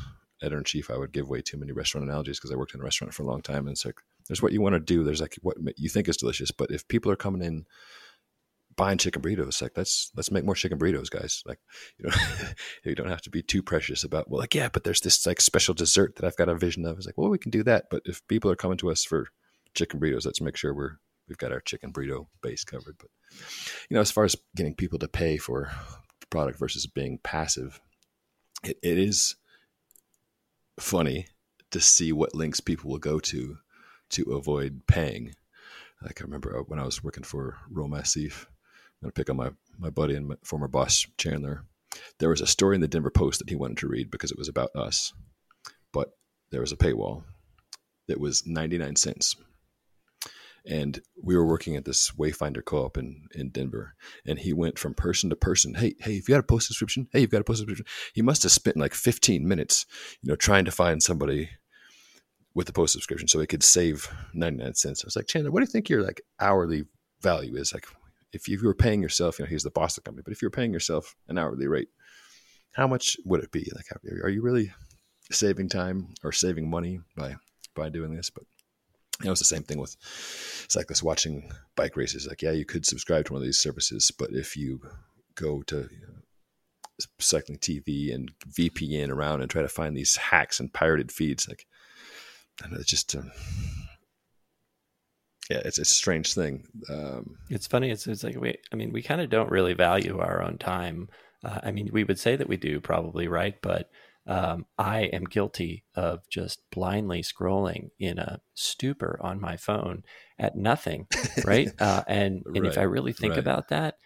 editor 0.46 0.58
in 0.58 0.64
chief, 0.64 0.90
I 0.90 0.98
would 0.98 1.12
give 1.12 1.30
way 1.30 1.42
too 1.42 1.58
many 1.58 1.72
restaurant 1.72 2.08
analogies 2.08 2.40
because 2.40 2.52
I 2.52 2.56
worked 2.56 2.74
in 2.74 2.82
a 2.82 2.84
restaurant 2.84 3.14
for 3.14 3.24
a 3.24 3.28
long 3.28 3.42
time. 3.42 3.68
And 3.68 3.70
it's 3.70 3.86
like 3.86 4.00
there's 4.28 4.42
what 4.42 4.54
you 4.54 4.62
want 4.62 4.74
to 4.74 4.80
do. 4.80 5.04
There's 5.04 5.22
like 5.22 5.36
what 5.42 5.58
you 5.78 5.90
think 5.90 6.08
is 6.08 6.18
delicious, 6.18 6.52
but 6.52 6.72
if 6.72 6.88
people 6.88 7.12
are 7.12 7.18
coming 7.18 7.42
in 7.44 7.66
buying 8.76 8.98
chicken 8.98 9.22
burritos. 9.22 9.62
Like 9.62 9.74
let's 9.76 10.12
let's 10.16 10.32
make 10.32 10.46
more 10.46 10.56
chicken 10.56 10.78
burritos, 10.78 11.10
guys. 11.10 11.44
Like 11.46 11.60
you 11.98 12.10
know, 12.10 12.16
you 12.84 12.96
don't 12.96 13.10
have 13.10 13.22
to 13.24 13.30
be 13.30 13.42
too 13.42 13.62
precious 13.62 14.04
about. 14.04 14.30
Well, 14.30 14.40
like 14.40 14.56
yeah, 14.56 14.70
but 14.72 14.84
there's 14.84 15.02
this 15.02 15.26
like 15.26 15.42
special 15.42 15.74
dessert 15.74 16.16
that 16.16 16.26
I've 16.26 16.38
got 16.38 16.50
a 16.50 16.56
vision 16.56 16.86
of. 16.86 16.98
It's 16.98 17.06
like 17.06 17.18
well, 17.18 17.30
we 17.30 17.38
can 17.38 17.52
do 17.52 17.64
that, 17.64 17.86
but 17.90 18.02
if 18.06 18.26
people 18.28 18.52
are 18.52 18.56
coming 18.56 18.78
to 18.78 18.92
us 18.92 19.04
for 19.04 19.28
chicken 19.74 20.00
burritos, 20.00 20.26
let's 20.26 20.42
make 20.42 20.58
sure 20.58 20.74
we're 20.74 20.98
we've 21.28 21.38
got 21.38 21.52
our 21.52 21.62
chicken 21.62 21.92
burrito 21.92 22.28
base 22.42 22.64
covered. 22.64 22.96
But 23.00 23.10
you 23.90 23.96
know, 23.96 24.02
as 24.02 24.12
far 24.12 24.26
as 24.26 24.36
getting 24.56 24.76
people 24.76 25.00
to 25.00 25.08
pay 25.08 25.38
for 25.38 25.72
product 26.30 26.60
versus 26.60 26.86
being 26.88 27.20
passive, 27.24 27.80
it, 28.64 28.78
it 28.84 28.98
is 28.98 29.36
funny 30.80 31.28
to 31.72 31.80
see 31.80 32.12
what 32.12 32.36
links 32.36 32.60
people 32.60 32.90
will 32.90 33.00
go 33.00 33.20
to 33.20 33.58
to 34.12 34.34
avoid 34.34 34.82
paying. 34.88 35.34
Like 36.02 36.22
I 36.22 36.26
remember 36.26 36.58
uh, 36.58 36.64
when 36.64 36.80
I 36.80 36.86
was 36.86 37.04
working 37.04 37.24
for 37.24 37.58
Real 37.70 37.88
Massif, 37.88 38.48
I'm 38.48 39.08
going 39.08 39.12
to 39.12 39.20
pick 39.20 39.30
on 39.30 39.38
my, 39.38 39.52
my 39.78 39.90
buddy 39.90 40.16
and 40.16 40.28
my 40.28 40.36
former 40.44 40.68
boss, 40.68 41.06
Chandler. 41.18 41.66
There 42.20 42.30
was 42.30 42.42
a 42.42 42.48
story 42.48 42.76
in 42.76 42.82
the 42.82 42.88
Denver 42.88 43.10
Post 43.10 43.40
that 43.40 43.50
he 43.50 43.56
wanted 43.56 43.78
to 43.78 43.88
read 43.88 44.12
because 44.12 44.32
it 44.32 44.38
was 44.38 44.50
about 44.50 44.76
us, 44.76 45.14
but 45.92 46.12
there 46.52 46.62
was 46.62 46.72
a 46.72 46.78
paywall 46.78 47.24
that 48.08 48.20
was 48.20 48.46
99 48.46 48.96
cents. 48.96 49.36
And 50.68 51.00
we 51.22 51.36
were 51.36 51.46
working 51.46 51.76
at 51.76 51.86
this 51.86 52.12
Wayfinder 52.12 52.66
co-op 52.66 52.98
in, 52.98 53.28
in 53.36 53.50
Denver, 53.50 53.94
and 54.26 54.40
he 54.40 54.52
went 54.52 54.80
from 54.80 54.96
person 54.96 55.30
to 55.30 55.36
person. 55.36 55.76
Hey, 55.76 55.96
hey, 56.00 56.16
if 56.16 56.28
you 56.28 56.34
got 56.34 56.40
a 56.40 56.44
post 56.44 56.68
subscription, 56.68 57.08
hey, 57.12 57.22
you've 57.22 57.30
got 57.30 57.42
a 57.42 57.44
post 57.44 57.60
subscription. 57.60 57.86
He 58.14 58.24
must 58.24 58.44
have 58.44 58.52
spent 58.52 58.78
like 58.78 58.96
15 58.96 59.48
minutes, 59.48 59.86
you 60.22 60.30
know, 60.30 60.36
trying 60.36 60.66
to 60.66 60.72
find 60.72 61.04
somebody 61.04 61.52
with 62.56 62.70
a 62.70 62.74
post 62.74 62.94
subscription 62.94 63.28
so 63.28 63.40
he 63.40 63.46
could 63.46 63.64
save 63.64 64.10
99 64.34 64.74
cents. 64.74 65.04
I 65.04 65.08
was 65.08 65.16
like, 65.16 65.28
Chandler, 65.28 65.52
what 65.52 65.60
do 65.60 65.64
you 65.66 65.72
think 65.72 65.90
your 65.90 66.02
like 66.02 66.22
hourly 66.40 66.86
value 67.22 67.56
is? 67.58 67.74
Like, 67.74 67.86
if 68.34 68.48
you 68.48 68.60
were 68.64 68.74
paying 68.74 69.02
yourself, 69.02 69.38
you 69.38 69.46
know, 69.46 69.50
he's 69.50 69.64
the 69.64 69.72
boss 69.72 69.98
of 69.98 70.04
the 70.04 70.10
company, 70.10 70.24
but 70.26 70.34
if 70.34 70.42
you're 70.42 70.52
paying 70.52 70.74
yourself 70.74 71.16
an 71.28 71.38
hourly 71.38 71.68
rate, 71.68 71.90
how 72.74 72.88
much 72.88 73.18
would 73.24 73.42
it 73.42 73.52
be? 73.52 73.72
Like, 73.74 73.86
are 74.24 74.30
you 74.30 74.42
really 74.42 74.74
saving 75.32 75.70
time 75.70 76.14
or 76.24 76.32
saving 76.32 76.70
money 76.70 77.00
by 77.16 77.36
by 77.76 77.90
doing 77.90 78.16
this? 78.16 78.30
But 78.30 78.44
it 79.24 79.30
was 79.30 79.40
the 79.40 79.46
same 79.46 79.64
thing 79.64 79.80
with 79.80 79.96
cyclists 80.68 81.04
watching 81.04 81.52
bike 81.76 81.96
races. 81.96 82.28
Like, 82.28 82.42
yeah, 82.42 82.52
you 82.52 82.66
could 82.66 82.86
subscribe 82.86 83.26
to 83.26 83.34
one 83.34 83.42
of 83.42 83.46
these 83.46 83.60
services, 83.60 84.12
but 84.12 84.32
if 84.32 84.58
you 84.58 84.82
go 85.36 85.62
to 85.64 85.88
you 85.92 86.02
know, 86.08 86.22
cycling 87.20 87.58
TV 87.58 88.14
and 88.14 88.32
VPN 88.50 89.10
around 89.10 89.42
and 89.42 89.50
try 89.50 89.62
to 89.62 89.70
find 89.70 89.96
these 89.96 90.18
hacks 90.18 90.60
and 90.60 90.74
pirated 90.74 91.12
feeds, 91.12 91.48
like, 91.48 91.66
I 92.64 92.68
know, 92.68 92.78
it's 92.78 92.90
just 92.90 93.16
um, 93.16 93.32
yeah, 95.50 95.62
it's, 95.64 95.78
it's 95.78 95.92
a 95.92 95.96
strange 95.96 96.34
thing. 96.34 96.68
Um, 96.90 97.38
it's 97.50 97.68
funny. 97.68 97.92
It's, 97.92 98.08
it's 98.08 98.24
like 98.24 98.40
we, 98.40 98.58
I 98.72 98.76
mean, 98.76 98.92
we 98.92 99.02
kind 99.02 99.22
of 99.22 99.30
don't 99.30 99.52
really 99.52 99.74
value 99.74 100.20
our 100.20 100.42
own 100.42 100.58
time. 100.58 101.10
Uh, 101.44 101.60
I 101.64 101.72
mean, 101.72 101.90
we 101.92 102.04
would 102.04 102.20
say 102.20 102.36
that 102.36 102.50
we 102.50 102.58
do 102.58 102.80
probably, 102.80 103.28
right? 103.28 103.56
But 103.62 103.90
um, 104.28 104.66
I 104.78 105.02
am 105.02 105.26
guilty 105.26 105.84
of 105.96 106.28
just 106.30 106.62
blindly 106.72 107.22
scrolling 107.22 107.90
in 108.00 108.18
a 108.18 108.42
stupor 108.54 109.20
on 109.22 109.40
my 109.40 109.58
phone 109.58 110.04
at 110.40 110.56
nothing, 110.56 111.08
right? 111.46 111.70
uh, 111.80 112.04
and 112.08 112.44
and 112.46 112.64
right, 112.64 112.72
if 112.72 112.78
I 112.78 112.84
really 112.84 113.14
think 113.14 113.32
right. 113.32 113.40
about 113.40 113.68
that, 113.70 113.98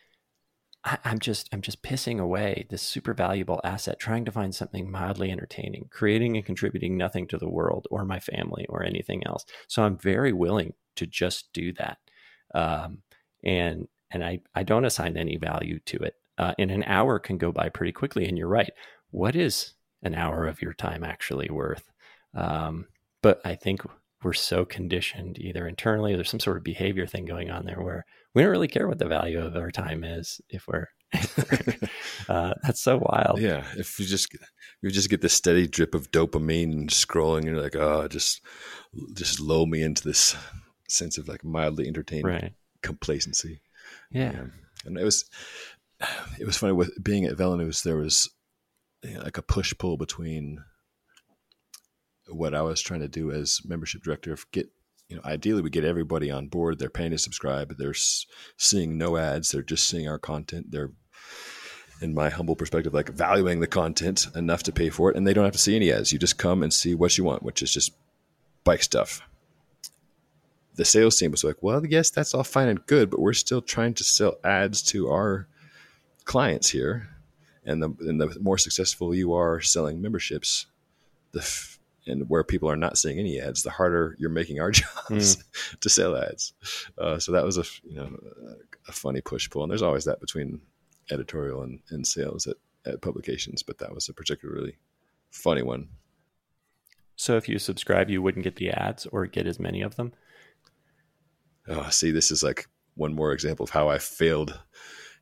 I, 0.83 0.97
am 1.05 1.19
just 1.19 1.49
I'm 1.53 1.61
just 1.61 1.83
pissing 1.83 2.19
away 2.19 2.65
this 2.69 2.81
super 2.81 3.13
valuable 3.13 3.61
asset, 3.63 3.99
trying 3.99 4.25
to 4.25 4.31
find 4.31 4.53
something 4.53 4.91
mildly 4.91 5.31
entertaining, 5.31 5.87
creating 5.89 6.35
and 6.35 6.45
contributing 6.45 6.97
nothing 6.97 7.27
to 7.27 7.37
the 7.37 7.49
world 7.49 7.87
or 7.89 8.03
my 8.03 8.19
family 8.19 8.65
or 8.67 8.83
anything 8.83 9.25
else. 9.25 9.45
So 9.67 9.83
I'm 9.83 9.97
very 9.97 10.33
willing 10.33 10.73
to 10.97 11.07
just 11.07 11.53
do 11.53 11.71
that, 11.73 11.97
um, 12.53 13.03
and 13.43 13.87
and 14.11 14.23
I 14.23 14.41
I 14.53 14.63
don't 14.63 14.85
assign 14.85 15.15
any 15.15 15.37
value 15.37 15.79
to 15.85 15.97
it. 15.97 16.15
Uh, 16.37 16.53
and 16.57 16.71
an 16.71 16.83
hour 16.83 17.19
can 17.19 17.37
go 17.37 17.51
by 17.51 17.67
pretty 17.67 17.91
quickly. 17.91 18.25
And 18.25 18.37
you're 18.37 18.47
right. 18.47 18.71
What 19.11 19.35
is 19.35 19.73
an 20.01 20.15
hour 20.15 20.47
of 20.47 20.61
your 20.61 20.73
time 20.73 21.03
actually 21.03 21.49
worth? 21.49 21.91
Um, 22.33 22.87
but 23.21 23.41
I 23.45 23.55
think 23.55 23.81
we're 24.23 24.33
so 24.33 24.65
conditioned 24.65 25.37
either 25.39 25.67
internally 25.67 26.13
or 26.13 26.17
there's 26.17 26.29
some 26.29 26.39
sort 26.39 26.57
of 26.57 26.63
behavior 26.63 27.07
thing 27.07 27.25
going 27.25 27.49
on 27.49 27.65
there 27.65 27.81
where 27.81 28.05
we 28.33 28.41
don't 28.41 28.51
really 28.51 28.67
care 28.67 28.87
what 28.87 28.99
the 28.99 29.07
value 29.07 29.39
of 29.39 29.55
our 29.55 29.71
time 29.71 30.03
is 30.03 30.41
if 30.49 30.67
we're 30.67 30.87
uh, 32.29 32.53
that's 32.61 32.81
so 32.81 32.97
wild 33.01 33.39
yeah 33.39 33.63
if 33.77 33.97
you 33.99 34.05
just 34.05 34.35
you 34.81 34.91
just 34.91 35.09
get 35.09 35.21
this 35.21 35.33
steady 35.33 35.67
drip 35.67 35.95
of 35.95 36.11
dopamine 36.11 36.71
and 36.71 36.89
scrolling 36.89 37.39
and 37.39 37.47
you're 37.47 37.61
like 37.61 37.75
oh 37.75 38.07
just 38.07 38.41
just 39.13 39.39
lull 39.39 39.65
me 39.65 39.81
into 39.81 40.03
this 40.03 40.35
sense 40.87 41.17
of 41.17 41.27
like 41.27 41.43
mildly 41.43 41.87
entertained 41.87 42.25
right. 42.25 42.53
complacency 42.83 43.61
yeah. 44.11 44.31
yeah. 44.31 44.45
and 44.85 44.97
it 44.97 45.03
was 45.03 45.25
it 46.39 46.45
was 46.45 46.57
funny 46.57 46.73
with 46.73 46.91
being 47.03 47.25
at 47.25 47.35
VeloNews 47.35 47.83
there 47.83 47.97
was 47.97 48.29
you 49.03 49.15
know, 49.15 49.21
like 49.21 49.37
a 49.37 49.41
push 49.41 49.73
pull 49.77 49.97
between 49.97 50.63
what 52.27 52.53
I 52.53 52.61
was 52.61 52.81
trying 52.81 52.99
to 53.01 53.07
do 53.07 53.31
as 53.31 53.61
membership 53.65 54.03
director 54.03 54.31
of 54.31 54.49
get 54.51 54.69
you 55.07 55.15
know 55.15 55.21
ideally 55.25 55.61
we 55.61 55.69
get 55.69 55.83
everybody 55.85 56.29
on 56.31 56.47
board. 56.47 56.79
They're 56.79 56.89
paying 56.89 57.11
to 57.11 57.17
subscribe. 57.17 57.75
They're 57.77 57.95
seeing 58.57 58.97
no 58.97 59.17
ads. 59.17 59.51
They're 59.51 59.61
just 59.61 59.87
seeing 59.87 60.07
our 60.07 60.19
content. 60.19 60.67
They're 60.71 60.91
in 62.01 62.13
my 62.13 62.29
humble 62.29 62.55
perspective 62.55 62.93
like 62.93 63.09
valuing 63.09 63.59
the 63.59 63.67
content 63.67 64.27
enough 64.35 64.63
to 64.63 64.71
pay 64.71 64.89
for 64.89 65.11
it. 65.11 65.17
And 65.17 65.27
they 65.27 65.33
don't 65.33 65.43
have 65.43 65.53
to 65.53 65.59
see 65.59 65.75
any 65.75 65.91
ads. 65.91 66.13
You 66.13 66.19
just 66.19 66.37
come 66.37 66.63
and 66.63 66.71
see 66.71 66.95
what 66.95 67.17
you 67.17 67.23
want 67.23 67.43
which 67.43 67.61
is 67.61 67.73
just 67.73 67.91
bike 68.63 68.83
stuff. 68.83 69.21
The 70.75 70.85
sales 70.85 71.17
team 71.17 71.31
was 71.31 71.43
like 71.43 71.61
well 71.61 71.85
yes 71.85 72.09
that's 72.09 72.33
all 72.33 72.43
fine 72.43 72.69
and 72.69 72.85
good 72.85 73.09
but 73.09 73.19
we're 73.19 73.33
still 73.33 73.61
trying 73.61 73.95
to 73.95 74.03
sell 74.03 74.37
ads 74.43 74.81
to 74.83 75.09
our 75.09 75.47
clients 76.23 76.69
here 76.69 77.09
and 77.69 77.83
the, 77.83 77.89
and 78.01 78.19
the 78.19 78.37
more 78.41 78.57
successful 78.57 79.13
you 79.13 79.33
are 79.33 79.61
selling 79.61 80.01
memberships 80.01 80.65
the 81.31 81.77
and 82.07 82.27
where 82.27 82.43
people 82.43 82.69
are 82.69 82.77
not 82.77 82.97
seeing 82.97 83.19
any 83.19 83.39
ads, 83.39 83.61
the 83.61 83.69
harder 83.69 84.15
you're 84.17 84.29
making 84.29 84.59
our 84.59 84.71
jobs 84.71 85.35
mm. 85.35 85.79
to 85.79 85.89
sell 85.89 86.15
ads. 86.17 86.53
Uh, 86.97 87.19
so 87.19 87.31
that 87.31 87.45
was 87.45 87.57
a 87.57 87.63
you 87.83 87.95
know 87.95 88.17
a 88.87 88.91
funny 88.91 89.21
push 89.21 89.49
pull, 89.49 89.63
and 89.63 89.71
there's 89.71 89.81
always 89.81 90.05
that 90.05 90.19
between 90.19 90.61
editorial 91.11 91.63
and, 91.63 91.79
and 91.89 92.05
sales 92.05 92.47
at, 92.47 92.57
at 92.85 93.01
publications, 93.01 93.63
but 93.63 93.77
that 93.79 93.93
was 93.93 94.09
a 94.09 94.13
particularly 94.13 94.77
funny 95.31 95.61
one. 95.61 95.87
So 97.15 97.35
if 97.35 97.49
you 97.49 97.59
subscribe, 97.59 98.09
you 98.09 98.21
wouldn't 98.21 98.43
get 98.43 98.55
the 98.55 98.69
ads 98.71 99.05
or 99.07 99.25
get 99.25 99.45
as 99.45 99.59
many 99.59 99.81
of 99.81 99.95
them. 99.95 100.13
Oh, 101.67 101.89
see, 101.89 102.11
this 102.11 102.31
is 102.31 102.41
like 102.41 102.67
one 102.95 103.13
more 103.13 103.33
example 103.33 103.63
of 103.63 103.71
how 103.71 103.89
I 103.89 103.97
failed 103.97 104.59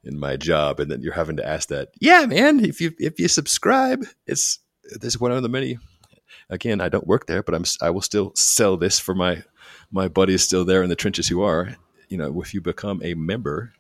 in 0.04 0.20
my 0.20 0.38
job, 0.38 0.80
and 0.80 0.90
then 0.90 1.02
you're 1.02 1.14
having 1.14 1.38
to 1.38 1.48
ask 1.48 1.70
that. 1.70 1.90
Yeah, 2.00 2.26
man, 2.26 2.64
if 2.64 2.82
you 2.82 2.94
if 3.00 3.20
you 3.20 3.28
subscribe, 3.28 4.06
it's 4.26 4.60
there's 5.00 5.20
one 5.20 5.32
of 5.32 5.44
the 5.44 5.50
many 5.50 5.78
again, 6.50 6.82
I 6.82 6.90
don't 6.90 7.08
work 7.08 7.28
there, 7.28 7.44
but 7.44 7.56
I'm 7.56 7.66
I 7.82 7.90
will 7.90 8.02
still 8.02 8.32
sell 8.36 8.78
this 8.78 9.00
for 9.00 9.16
my 9.16 9.44
my 9.92 10.08
buddies 10.08 10.44
still 10.44 10.66
there 10.66 10.84
in 10.84 10.90
the 10.90 10.96
trenches 10.96 11.28
who 11.28 11.42
are. 11.42 11.76
You 12.10 12.18
know, 12.18 12.42
if 12.42 12.54
you 12.54 12.62
become 12.62 13.02
a 13.04 13.14
member 13.16 13.74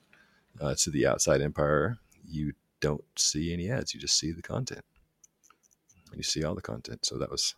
uh, 0.59 0.75
to 0.79 0.89
the 0.89 1.07
Outside 1.07 1.41
Empire, 1.41 1.97
you 2.25 2.53
don't 2.81 3.03
see 3.15 3.53
any 3.53 3.69
ads. 3.69 3.93
You 3.93 3.99
just 3.99 4.17
see 4.17 4.31
the 4.31 4.41
content. 4.41 4.83
You 6.13 6.23
see 6.23 6.43
all 6.43 6.55
the 6.55 6.61
content. 6.61 7.05
So 7.05 7.17
that 7.17 7.31
was 7.31 7.55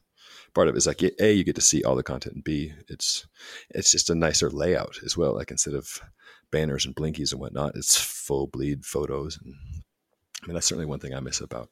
part 0.54 0.68
of 0.68 0.76
it 0.76 0.78
is 0.78 0.88
like 0.88 1.02
a 1.02 1.34
you 1.34 1.44
get 1.44 1.56
to 1.56 1.62
see 1.62 1.84
all 1.84 1.96
the 1.96 2.04
content 2.04 2.36
and 2.36 2.44
b 2.44 2.72
it's 2.88 3.26
it's 3.72 3.92
just 3.92 4.12
a 4.12 4.16
nicer 4.16 4.50
layout 4.52 4.98
as 5.04 5.18
well 5.18 5.34
like 5.34 5.50
instead 5.50 5.74
of 5.74 6.02
banners 6.52 6.86
and 6.86 6.96
blinkies 6.96 7.32
and 7.32 7.42
whatnot. 7.42 7.76
It's 7.76 8.00
full 8.00 8.48
bleed 8.48 8.86
photos. 8.86 9.40
And 9.44 9.56
i 10.42 10.48
mean 10.48 10.54
that's 10.54 10.68
certainly 10.68 10.86
one 10.86 11.00
thing 11.00 11.14
i 11.14 11.20
miss 11.20 11.42
about 11.42 11.70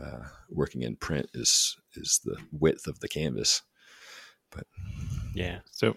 uh, 0.00 0.20
working 0.48 0.82
in 0.82 0.96
print 0.96 1.28
is 1.34 1.76
is 1.94 2.20
the 2.24 2.36
width 2.52 2.86
of 2.86 3.00
the 3.00 3.08
canvas. 3.08 3.62
But 4.50 4.66
yeah. 5.34 5.60
So 5.70 5.96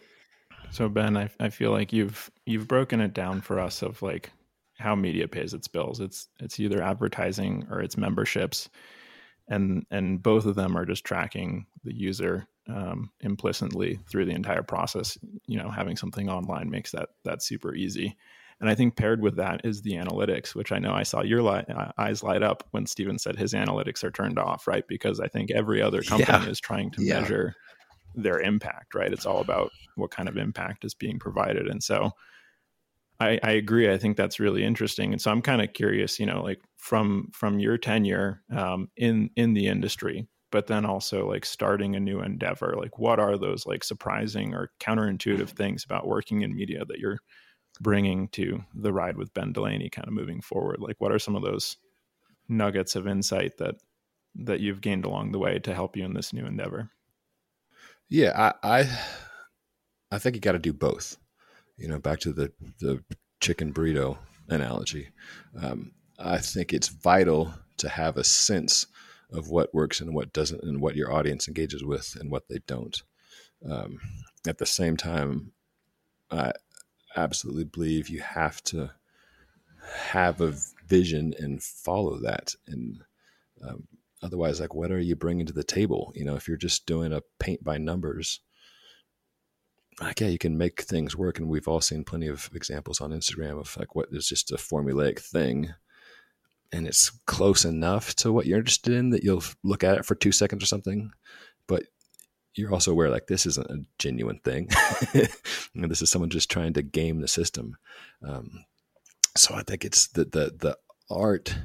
so 0.71 0.89
ben 0.89 1.17
I, 1.17 1.29
I 1.39 1.49
feel 1.49 1.71
like 1.71 1.93
you've 1.93 2.31
you've 2.45 2.67
broken 2.67 3.01
it 3.01 3.13
down 3.13 3.41
for 3.41 3.59
us 3.59 3.81
of 3.81 4.01
like 4.01 4.31
how 4.79 4.95
media 4.95 5.27
pays 5.27 5.53
its 5.53 5.67
bills. 5.67 5.99
It's 5.99 6.27
it's 6.39 6.59
either 6.59 6.81
advertising 6.81 7.67
or 7.69 7.81
it's 7.81 7.97
memberships. 7.97 8.69
And 9.47 9.85
and 9.91 10.23
both 10.23 10.45
of 10.45 10.55
them 10.55 10.75
are 10.77 10.85
just 10.85 11.03
tracking 11.03 11.65
the 11.83 11.93
user 11.93 12.47
um, 12.67 13.11
implicitly 13.21 13.99
through 14.09 14.25
the 14.25 14.31
entire 14.31 14.63
process. 14.63 15.17
You 15.47 15.57
know, 15.57 15.69
having 15.69 15.97
something 15.97 16.29
online 16.29 16.69
makes 16.69 16.91
that 16.91 17.09
that 17.23 17.43
super 17.43 17.73
easy. 17.75 18.17
And 18.59 18.69
I 18.69 18.75
think 18.75 18.95
paired 18.95 19.21
with 19.21 19.35
that 19.37 19.61
is 19.65 19.81
the 19.81 19.93
analytics, 19.93 20.55
which 20.55 20.71
I 20.71 20.79
know 20.79 20.93
I 20.93 21.03
saw 21.03 21.21
your 21.21 21.45
uh, 21.45 21.91
eyes 21.97 22.23
light 22.23 22.43
up 22.43 22.63
when 22.71 22.85
Stephen 22.85 23.19
said 23.19 23.35
his 23.35 23.53
analytics 23.53 24.03
are 24.03 24.11
turned 24.11 24.39
off, 24.39 24.67
right? 24.67 24.87
Because 24.87 25.19
I 25.19 25.27
think 25.27 25.51
every 25.51 25.81
other 25.81 26.01
company 26.01 26.45
yeah. 26.45 26.49
is 26.49 26.61
trying 26.61 26.91
to 26.91 27.03
yeah. 27.03 27.19
measure 27.19 27.55
their 28.15 28.39
impact, 28.39 28.95
right? 28.95 29.11
It's 29.11 29.25
all 29.25 29.41
about 29.41 29.71
what 29.95 30.11
kind 30.11 30.29
of 30.29 30.37
impact 30.37 30.85
is 30.85 30.93
being 30.93 31.19
provided. 31.19 31.67
And 31.67 31.83
so 31.83 32.11
I, 33.19 33.39
I 33.43 33.51
agree. 33.51 33.91
I 33.91 33.97
think 33.97 34.17
that's 34.17 34.39
really 34.39 34.63
interesting, 34.63 35.13
and 35.13 35.21
so 35.21 35.31
I'm 35.31 35.41
kind 35.41 35.61
of 35.61 35.73
curious, 35.73 36.19
you 36.19 36.25
know, 36.25 36.41
like 36.41 36.59
from 36.77 37.29
from 37.33 37.59
your 37.59 37.77
tenure 37.77 38.41
um, 38.51 38.89
in 38.97 39.29
in 39.35 39.53
the 39.53 39.67
industry, 39.67 40.27
but 40.53 40.67
then 40.67 40.85
also 40.85 41.27
like 41.27 41.45
starting 41.45 41.95
a 41.95 41.99
new 41.99 42.21
endeavor. 42.21 42.75
Like, 42.77 42.99
what 42.99 43.19
are 43.19 43.37
those 43.37 43.65
like 43.65 43.83
surprising 43.83 44.53
or 44.53 44.69
counterintuitive 44.79 45.49
things 45.49 45.83
about 45.83 46.07
working 46.07 46.43
in 46.43 46.55
media 46.55 46.85
that 46.85 46.99
you're 46.99 47.17
bringing 47.81 48.27
to 48.29 48.63
the 48.75 48.93
ride 48.93 49.17
with 49.17 49.33
Ben 49.33 49.51
Delaney, 49.51 49.89
kind 49.89 50.07
of 50.07 50.13
moving 50.13 50.41
forward? 50.41 50.77
Like, 50.79 51.01
what 51.01 51.11
are 51.11 51.17
some 51.17 51.35
of 51.35 51.41
those 51.41 51.77
nuggets 52.47 52.95
of 52.95 53.07
insight 53.07 53.57
that 53.57 53.75
that 54.35 54.59
you've 54.59 54.81
gained 54.81 55.05
along 55.05 55.31
the 55.31 55.39
way 55.39 55.57
to 55.57 55.73
help 55.73 55.97
you 55.97 56.05
in 56.05 56.13
this 56.13 56.33
new 56.33 56.45
endeavor? 56.45 56.91
Yeah, 58.07 58.53
I 58.63 58.81
I, 58.81 58.99
I 60.11 60.19
think 60.19 60.35
you 60.35 60.41
got 60.41 60.51
to 60.51 60.59
do 60.59 60.71
both 60.71 61.17
you 61.77 61.87
know, 61.87 61.99
back 61.99 62.19
to 62.19 62.31
the 62.31 62.51
the 62.79 63.03
chicken 63.39 63.73
burrito 63.73 64.17
analogy. 64.49 65.09
Um, 65.61 65.91
I 66.19 66.37
think 66.37 66.73
it's 66.73 66.87
vital 66.87 67.53
to 67.77 67.89
have 67.89 68.17
a 68.17 68.23
sense 68.23 68.85
of 69.33 69.49
what 69.49 69.73
works 69.73 69.99
and 70.01 70.13
what 70.13 70.33
doesn't, 70.33 70.63
and 70.63 70.81
what 70.81 70.95
your 70.95 71.11
audience 71.11 71.47
engages 71.47 71.83
with 71.83 72.15
and 72.19 72.29
what 72.31 72.47
they 72.49 72.59
don't. 72.67 73.01
Um, 73.69 73.99
at 74.47 74.57
the 74.57 74.65
same 74.65 74.97
time, 74.97 75.51
I 76.29 76.53
absolutely 77.15 77.65
believe 77.65 78.09
you 78.09 78.21
have 78.21 78.61
to 78.63 78.91
have 80.09 80.41
a 80.41 80.55
vision 80.87 81.33
and 81.37 81.61
follow 81.61 82.19
that. 82.19 82.55
And 82.67 83.03
um, 83.67 83.87
otherwise, 84.21 84.59
like, 84.59 84.73
what 84.73 84.91
are 84.91 84.99
you 84.99 85.15
bringing 85.15 85.45
to 85.45 85.53
the 85.53 85.63
table? 85.63 86.11
You 86.15 86.25
know, 86.25 86.35
if 86.35 86.47
you're 86.47 86.57
just 86.57 86.85
doing 86.85 87.13
a 87.13 87.21
paint 87.39 87.63
by 87.63 87.77
numbers 87.77 88.39
like 90.01 90.21
yeah, 90.21 90.27
you 90.27 90.37
can 90.37 90.57
make 90.57 90.81
things 90.81 91.15
work, 91.15 91.39
and 91.39 91.47
we've 91.47 91.67
all 91.67 91.81
seen 91.81 92.03
plenty 92.03 92.27
of 92.27 92.49
examples 92.53 93.01
on 93.01 93.11
Instagram 93.11 93.59
of 93.59 93.75
like 93.77 93.95
what 93.95 94.09
is 94.11 94.27
just 94.27 94.51
a 94.51 94.55
formulaic 94.55 95.19
thing, 95.19 95.73
and 96.73 96.87
it's 96.87 97.11
close 97.27 97.63
enough 97.63 98.15
to 98.15 98.33
what 98.33 98.47
you're 98.47 98.57
interested 98.57 98.93
in 98.93 99.11
that 99.11 99.23
you'll 99.23 99.43
look 99.63 99.83
at 99.83 99.99
it 99.99 100.05
for 100.05 100.15
two 100.15 100.31
seconds 100.31 100.63
or 100.63 100.65
something, 100.65 101.11
but 101.67 101.83
you're 102.55 102.73
also 102.73 102.91
aware 102.91 103.09
like 103.09 103.27
this 103.27 103.45
isn't 103.45 103.69
a 103.69 103.85
genuine 103.99 104.39
thing. 104.43 104.69
and 105.13 105.89
this 105.89 106.01
is 106.01 106.09
someone 106.09 106.31
just 106.31 106.49
trying 106.49 106.73
to 106.73 106.81
game 106.81 107.21
the 107.21 107.27
system. 107.27 107.77
Um, 108.27 108.65
so 109.37 109.53
I 109.55 109.61
think 109.61 109.85
it's 109.85 110.07
the 110.07 110.25
the 110.25 110.53
the 110.57 110.77
art 111.09 111.55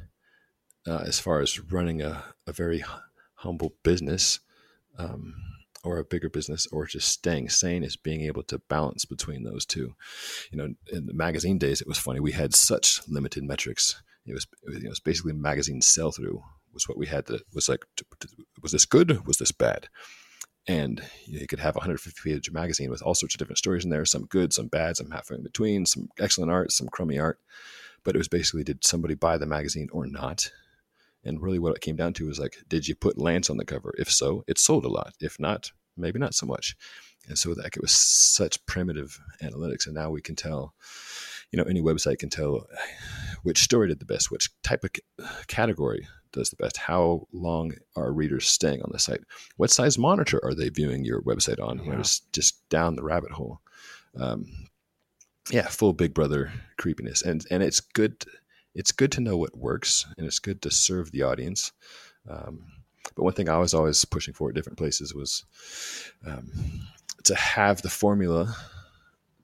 uh, 0.86 1.04
as 1.06 1.18
far 1.18 1.40
as 1.40 1.58
running 1.58 2.02
a, 2.02 2.22
a 2.46 2.52
very 2.52 2.84
humble 3.34 3.74
business. 3.82 4.40
Um, 4.98 5.34
or 5.84 5.98
a 5.98 6.04
bigger 6.04 6.28
business 6.28 6.66
or 6.72 6.86
just 6.86 7.08
staying 7.08 7.48
sane 7.48 7.84
is 7.84 7.96
being 7.96 8.22
able 8.22 8.42
to 8.44 8.58
balance 8.68 9.04
between 9.04 9.44
those 9.44 9.64
two. 9.64 9.94
You 10.50 10.58
know, 10.58 10.68
in 10.92 11.06
the 11.06 11.14
magazine 11.14 11.58
days, 11.58 11.80
it 11.80 11.86
was 11.86 11.98
funny. 11.98 12.20
We 12.20 12.32
had 12.32 12.54
such 12.54 13.00
limited 13.08 13.44
metrics. 13.44 14.02
It 14.26 14.34
was, 14.34 14.46
it 14.64 14.88
was 14.88 15.00
basically 15.00 15.32
magazine 15.32 15.80
sell 15.80 16.10
through 16.10 16.42
was 16.78 16.88
what 16.88 16.98
we 16.98 17.06
had 17.06 17.26
that 17.26 17.42
was 17.54 17.68
like, 17.68 17.84
was 18.62 18.72
this 18.72 18.86
good? 18.86 19.26
Was 19.26 19.38
this 19.38 19.52
bad? 19.52 19.88
And 20.66 21.02
you, 21.26 21.34
know, 21.34 21.40
you 21.40 21.46
could 21.46 21.58
have 21.60 21.76
a 21.76 21.78
150 21.78 22.20
page 22.22 22.50
magazine 22.50 22.90
with 22.90 23.02
all 23.02 23.14
sorts 23.14 23.34
of 23.34 23.38
different 23.38 23.58
stories 23.58 23.84
in 23.84 23.90
there, 23.90 24.04
some 24.04 24.26
good, 24.26 24.52
some 24.52 24.68
bad, 24.68 24.96
some 24.96 25.10
halfway 25.10 25.36
in 25.36 25.42
between, 25.42 25.86
some 25.86 26.08
excellent 26.18 26.50
art, 26.50 26.72
some 26.72 26.88
crummy 26.88 27.18
art. 27.18 27.40
But 28.04 28.14
it 28.14 28.18
was 28.18 28.28
basically, 28.28 28.64
did 28.64 28.84
somebody 28.84 29.14
buy 29.14 29.38
the 29.38 29.46
magazine 29.46 29.88
or 29.92 30.06
not? 30.06 30.50
And 31.28 31.42
really, 31.42 31.58
what 31.58 31.76
it 31.76 31.82
came 31.82 31.96
down 31.96 32.14
to 32.14 32.26
was 32.26 32.38
like, 32.38 32.56
did 32.68 32.88
you 32.88 32.94
put 32.94 33.18
Lance 33.18 33.50
on 33.50 33.58
the 33.58 33.64
cover? 33.64 33.94
If 33.98 34.10
so, 34.10 34.44
it 34.48 34.58
sold 34.58 34.84
a 34.84 34.88
lot. 34.88 35.12
If 35.20 35.38
not, 35.38 35.70
maybe 35.96 36.18
not 36.18 36.34
so 36.34 36.46
much. 36.46 36.74
And 37.28 37.38
so 37.38 37.50
like 37.50 37.76
it 37.76 37.82
was 37.82 37.92
such 37.92 38.64
primitive 38.66 39.20
analytics, 39.42 39.86
and 39.86 39.94
now 39.94 40.10
we 40.10 40.22
can 40.22 40.34
tell, 40.34 40.74
you 41.52 41.58
know, 41.58 41.64
any 41.64 41.82
website 41.82 42.18
can 42.18 42.30
tell 42.30 42.66
which 43.42 43.62
story 43.62 43.88
did 43.88 44.00
the 44.00 44.06
best, 44.06 44.30
which 44.30 44.50
type 44.62 44.84
of 44.84 44.90
category 45.46 46.08
does 46.32 46.50
the 46.50 46.56
best, 46.56 46.76
how 46.76 47.26
long 47.32 47.72
are 47.96 48.12
readers 48.12 48.48
staying 48.48 48.82
on 48.82 48.90
the 48.92 48.98
site, 48.98 49.20
what 49.56 49.70
size 49.70 49.98
monitor 49.98 50.40
are 50.42 50.54
they 50.54 50.68
viewing 50.68 51.04
your 51.04 51.22
website 51.22 51.62
on, 51.62 51.78
know, 51.78 51.98
just 51.98 52.32
just 52.32 52.68
down 52.68 52.96
the 52.96 53.04
rabbit 53.04 53.32
hole. 53.32 53.60
Um, 54.16 54.46
yeah, 55.50 55.68
full 55.68 55.92
Big 55.92 56.14
Brother 56.14 56.52
creepiness, 56.78 57.22
and 57.22 57.44
and 57.50 57.62
it's 57.62 57.80
good 57.80 58.24
it's 58.74 58.92
good 58.92 59.12
to 59.12 59.20
know 59.20 59.36
what 59.36 59.56
works 59.56 60.06
and 60.16 60.26
it's 60.26 60.38
good 60.38 60.62
to 60.62 60.70
serve 60.70 61.10
the 61.10 61.22
audience. 61.22 61.72
Um, 62.28 62.64
but 63.14 63.22
one 63.24 63.32
thing 63.32 63.48
I 63.48 63.58
was 63.58 63.74
always 63.74 64.04
pushing 64.04 64.34
for 64.34 64.48
at 64.48 64.54
different 64.54 64.78
places 64.78 65.14
was 65.14 65.44
um, 66.26 66.50
to 67.24 67.34
have 67.34 67.82
the 67.82 67.90
formula 67.90 68.54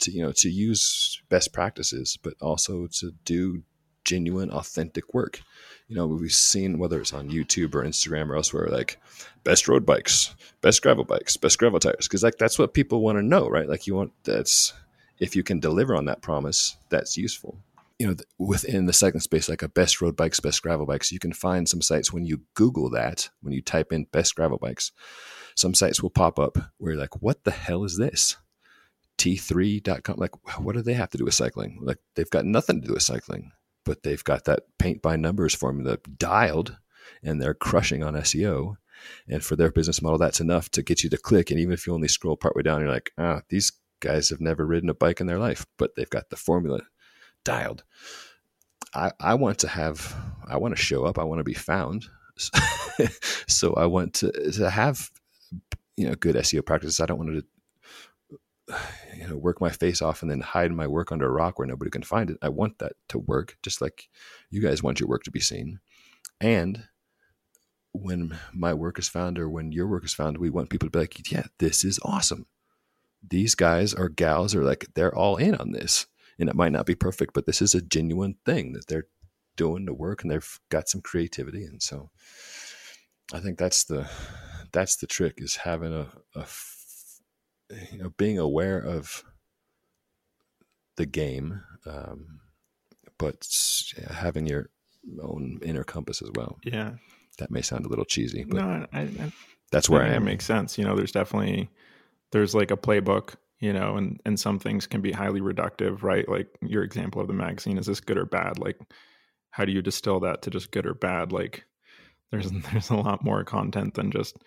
to 0.00 0.10
you 0.10 0.22
know 0.22 0.32
to 0.32 0.50
use 0.50 1.22
best 1.28 1.52
practices, 1.52 2.18
but 2.22 2.34
also 2.40 2.86
to 2.98 3.12
do 3.24 3.62
genuine, 4.04 4.50
authentic 4.50 5.14
work. 5.14 5.40
You 5.88 5.96
know, 5.96 6.06
we've 6.06 6.32
seen 6.32 6.78
whether 6.78 7.00
it's 7.00 7.12
on 7.12 7.30
YouTube 7.30 7.74
or 7.74 7.84
Instagram 7.84 8.28
or 8.28 8.36
elsewhere, 8.36 8.68
like 8.68 9.00
best 9.44 9.66
road 9.66 9.86
bikes, 9.86 10.34
best 10.60 10.82
gravel 10.82 11.04
bikes, 11.04 11.36
best 11.36 11.58
gravel 11.58 11.80
tires, 11.80 12.06
because 12.06 12.22
like 12.22 12.38
that's 12.38 12.58
what 12.58 12.74
people 12.74 13.00
want 13.00 13.18
to 13.18 13.22
know, 13.22 13.48
right? 13.48 13.68
Like 13.68 13.86
you 13.86 13.94
want 13.94 14.12
that's 14.24 14.72
if 15.18 15.34
you 15.36 15.42
can 15.42 15.60
deliver 15.60 15.94
on 15.94 16.06
that 16.06 16.22
promise, 16.22 16.76
that's 16.90 17.16
useful 17.16 17.58
you 17.98 18.06
know, 18.06 18.16
within 18.38 18.86
the 18.86 18.92
cycling 18.92 19.20
space, 19.20 19.48
like 19.48 19.62
a 19.62 19.68
best 19.68 20.00
road 20.00 20.16
bikes, 20.16 20.40
best 20.40 20.62
gravel 20.62 20.86
bikes, 20.86 21.12
you 21.12 21.18
can 21.18 21.32
find 21.32 21.68
some 21.68 21.80
sites 21.80 22.12
when 22.12 22.24
you 22.24 22.42
Google 22.54 22.90
that, 22.90 23.30
when 23.40 23.52
you 23.52 23.62
type 23.62 23.92
in 23.92 24.06
best 24.12 24.34
gravel 24.34 24.58
bikes, 24.58 24.92
some 25.54 25.74
sites 25.74 26.02
will 26.02 26.10
pop 26.10 26.38
up 26.38 26.58
where 26.78 26.92
you're 26.92 27.00
like, 27.00 27.22
what 27.22 27.44
the 27.44 27.52
hell 27.52 27.84
is 27.84 27.96
this? 27.96 28.36
T3.com. 29.18 30.16
Like, 30.18 30.32
what 30.60 30.74
do 30.74 30.82
they 30.82 30.94
have 30.94 31.10
to 31.10 31.18
do 31.18 31.24
with 31.24 31.34
cycling? 31.34 31.78
Like, 31.80 31.98
they've 32.16 32.30
got 32.30 32.44
nothing 32.44 32.80
to 32.80 32.88
do 32.88 32.94
with 32.94 33.02
cycling, 33.02 33.52
but 33.84 34.02
they've 34.02 34.24
got 34.24 34.44
that 34.44 34.64
paint 34.78 35.00
by 35.00 35.14
numbers 35.14 35.54
formula 35.54 35.98
dialed 36.18 36.76
and 37.22 37.40
they're 37.40 37.54
crushing 37.54 38.02
on 38.02 38.14
SEO. 38.14 38.74
And 39.28 39.44
for 39.44 39.54
their 39.54 39.70
business 39.70 40.02
model, 40.02 40.18
that's 40.18 40.40
enough 40.40 40.68
to 40.70 40.82
get 40.82 41.04
you 41.04 41.10
to 41.10 41.18
click. 41.18 41.50
And 41.50 41.60
even 41.60 41.72
if 41.72 41.86
you 41.86 41.94
only 41.94 42.08
scroll 42.08 42.36
partway 42.36 42.62
down, 42.62 42.80
you're 42.80 42.90
like, 42.90 43.12
ah, 43.18 43.42
these 43.50 43.70
guys 44.00 44.30
have 44.30 44.40
never 44.40 44.66
ridden 44.66 44.88
a 44.88 44.94
bike 44.94 45.20
in 45.20 45.26
their 45.26 45.38
life, 45.38 45.64
but 45.78 45.94
they've 45.94 46.10
got 46.10 46.30
the 46.30 46.36
formula 46.36 46.80
dialed. 47.44 47.84
I, 48.94 49.12
I 49.20 49.34
want 49.34 49.58
to 49.60 49.68
have, 49.68 50.14
I 50.46 50.56
want 50.56 50.76
to 50.76 50.82
show 50.82 51.04
up. 51.04 51.18
I 51.18 51.24
want 51.24 51.40
to 51.40 51.44
be 51.44 51.54
found. 51.54 52.06
so 53.46 53.74
I 53.74 53.86
want 53.86 54.14
to, 54.14 54.52
to 54.52 54.70
have, 54.70 55.10
you 55.96 56.08
know, 56.08 56.14
good 56.14 56.36
SEO 56.36 56.64
practices. 56.64 57.00
I 57.00 57.06
don't 57.06 57.18
want 57.18 57.30
to, 57.30 58.76
you 59.16 59.28
know, 59.28 59.36
work 59.36 59.60
my 59.60 59.70
face 59.70 60.00
off 60.00 60.22
and 60.22 60.30
then 60.30 60.40
hide 60.40 60.72
my 60.72 60.86
work 60.86 61.12
under 61.12 61.26
a 61.26 61.32
rock 61.32 61.58
where 61.58 61.68
nobody 61.68 61.90
can 61.90 62.02
find 62.02 62.30
it. 62.30 62.38
I 62.40 62.48
want 62.48 62.78
that 62.78 62.92
to 63.08 63.18
work 63.18 63.56
just 63.62 63.80
like 63.80 64.08
you 64.50 64.62
guys 64.62 64.82
want 64.82 65.00
your 65.00 65.08
work 65.08 65.24
to 65.24 65.30
be 65.30 65.40
seen. 65.40 65.80
And 66.40 66.84
when 67.92 68.36
my 68.52 68.74
work 68.74 68.98
is 68.98 69.08
found 69.08 69.38
or 69.38 69.48
when 69.48 69.70
your 69.70 69.86
work 69.86 70.04
is 70.04 70.14
found, 70.14 70.38
we 70.38 70.50
want 70.50 70.70
people 70.70 70.88
to 70.88 70.90
be 70.90 70.98
like, 70.98 71.30
yeah, 71.30 71.44
this 71.58 71.84
is 71.84 72.00
awesome. 72.02 72.46
These 73.26 73.54
guys 73.54 73.94
or 73.94 74.08
gals 74.08 74.54
are 74.54 74.64
like, 74.64 74.86
they're 74.94 75.14
all 75.14 75.36
in 75.36 75.54
on 75.54 75.72
this 75.72 76.06
and 76.38 76.48
it 76.48 76.54
might 76.54 76.72
not 76.72 76.86
be 76.86 76.94
perfect, 76.94 77.34
but 77.34 77.46
this 77.46 77.62
is 77.62 77.74
a 77.74 77.82
genuine 77.82 78.36
thing 78.44 78.72
that 78.72 78.86
they're 78.86 79.06
doing 79.56 79.84
the 79.84 79.94
work 79.94 80.22
and 80.22 80.30
they've 80.30 80.60
got 80.68 80.88
some 80.88 81.00
creativity. 81.00 81.64
And 81.64 81.82
so 81.82 82.10
I 83.32 83.40
think 83.40 83.58
that's 83.58 83.84
the, 83.84 84.08
that's 84.72 84.96
the 84.96 85.06
trick 85.06 85.34
is 85.38 85.56
having 85.56 85.92
a, 85.92 86.08
a 86.34 86.46
you 87.92 87.98
know, 87.98 88.10
being 88.16 88.38
aware 88.38 88.78
of 88.78 89.24
the 90.96 91.06
game, 91.06 91.62
um, 91.86 92.40
but 93.18 93.46
having 94.10 94.46
your 94.46 94.70
own 95.22 95.58
inner 95.62 95.84
compass 95.84 96.22
as 96.22 96.30
well. 96.34 96.58
Yeah. 96.64 96.92
That 97.38 97.50
may 97.50 97.62
sound 97.62 97.84
a 97.84 97.88
little 97.88 98.04
cheesy, 98.04 98.44
but 98.44 98.60
no, 98.60 98.86
I, 98.92 99.00
I, 99.00 99.32
that's 99.72 99.90
where 99.90 100.02
I 100.02 100.06
I, 100.06 100.14
am. 100.14 100.22
It 100.22 100.26
makes 100.26 100.44
sense. 100.44 100.78
You 100.78 100.84
know, 100.84 100.94
there's 100.94 101.10
definitely 101.10 101.68
there's 102.30 102.54
like 102.54 102.70
a 102.70 102.76
playbook, 102.76 103.34
you 103.60 103.72
know, 103.72 103.96
and 103.96 104.20
and 104.24 104.38
some 104.38 104.58
things 104.58 104.86
can 104.86 105.00
be 105.00 105.12
highly 105.12 105.40
reductive, 105.40 106.02
right? 106.02 106.28
Like 106.28 106.48
your 106.62 106.82
example 106.82 107.20
of 107.20 107.28
the 107.28 107.34
magazine 107.34 107.78
is 107.78 107.86
this 107.86 108.00
good 108.00 108.18
or 108.18 108.26
bad? 108.26 108.58
Like 108.58 108.78
how 109.50 109.64
do 109.64 109.72
you 109.72 109.82
distill 109.82 110.20
that 110.20 110.42
to 110.42 110.50
just 110.50 110.72
good 110.72 110.86
or 110.86 110.94
bad? 110.94 111.32
Like 111.32 111.64
there's 112.30 112.50
there's 112.72 112.90
a 112.90 112.96
lot 112.96 113.24
more 113.24 113.44
content 113.44 113.94
than 113.94 114.10
just 114.10 114.38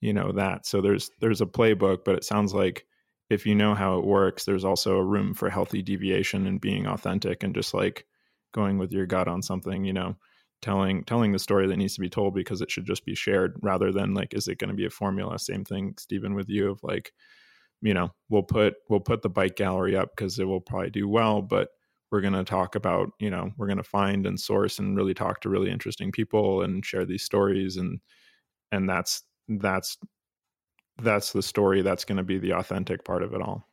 you 0.00 0.12
know 0.12 0.32
that. 0.32 0.66
So 0.66 0.80
there's 0.80 1.10
there's 1.20 1.40
a 1.40 1.46
playbook, 1.46 2.04
but 2.04 2.16
it 2.16 2.24
sounds 2.24 2.54
like 2.54 2.86
if 3.30 3.46
you 3.46 3.54
know 3.54 3.74
how 3.74 3.98
it 3.98 4.04
works, 4.04 4.44
there's 4.44 4.64
also 4.64 4.96
a 4.96 5.04
room 5.04 5.34
for 5.34 5.50
healthy 5.50 5.82
deviation 5.82 6.46
and 6.46 6.60
being 6.60 6.86
authentic 6.86 7.42
and 7.42 7.54
just 7.54 7.74
like 7.74 8.06
going 8.52 8.78
with 8.78 8.92
your 8.92 9.06
gut 9.06 9.28
on 9.28 9.42
something, 9.42 9.84
you 9.84 9.92
know, 9.92 10.16
telling 10.62 11.04
telling 11.04 11.32
the 11.32 11.38
story 11.38 11.66
that 11.66 11.76
needs 11.76 11.94
to 11.94 12.00
be 12.00 12.08
told 12.10 12.34
because 12.34 12.60
it 12.60 12.70
should 12.70 12.86
just 12.86 13.04
be 13.04 13.14
shared 13.14 13.56
rather 13.62 13.92
than 13.92 14.14
like 14.14 14.34
is 14.34 14.48
it 14.48 14.58
going 14.58 14.70
to 14.70 14.76
be 14.76 14.86
a 14.86 14.90
formula? 14.90 15.38
Same 15.38 15.64
thing, 15.64 15.94
Stephen, 15.98 16.34
with 16.34 16.48
you 16.48 16.70
of 16.70 16.80
like, 16.82 17.12
you 17.84 17.94
know, 17.94 18.10
we'll 18.28 18.42
put 18.42 18.74
we'll 18.88 19.00
put 19.00 19.22
the 19.22 19.28
bike 19.28 19.56
gallery 19.56 19.96
up 19.96 20.10
because 20.16 20.38
it 20.40 20.44
will 20.44 20.60
probably 20.60 20.90
do 20.90 21.08
well, 21.08 21.42
but 21.42 21.68
we're 22.10 22.20
going 22.20 22.34
to 22.34 22.44
talk 22.44 22.74
about, 22.74 23.10
you 23.20 23.30
know, 23.30 23.50
we're 23.56 23.66
going 23.66 23.78
to 23.78 23.82
find 23.84 24.26
and 24.26 24.38
source 24.38 24.78
and 24.78 24.96
really 24.96 25.14
talk 25.14 25.40
to 25.40 25.48
really 25.48 25.70
interesting 25.70 26.12
people 26.12 26.62
and 26.62 26.84
share 26.84 27.04
these 27.04 27.22
stories 27.24 27.76
and 27.76 28.00
and 28.72 28.88
that's 28.88 29.22
that's 29.48 29.96
that's 31.02 31.32
the 31.32 31.42
story 31.42 31.82
that's 31.82 32.04
going 32.04 32.18
to 32.18 32.24
be 32.24 32.38
the 32.38 32.52
authentic 32.52 33.04
part 33.04 33.22
of 33.22 33.34
it 33.34 33.42
all 33.42 33.68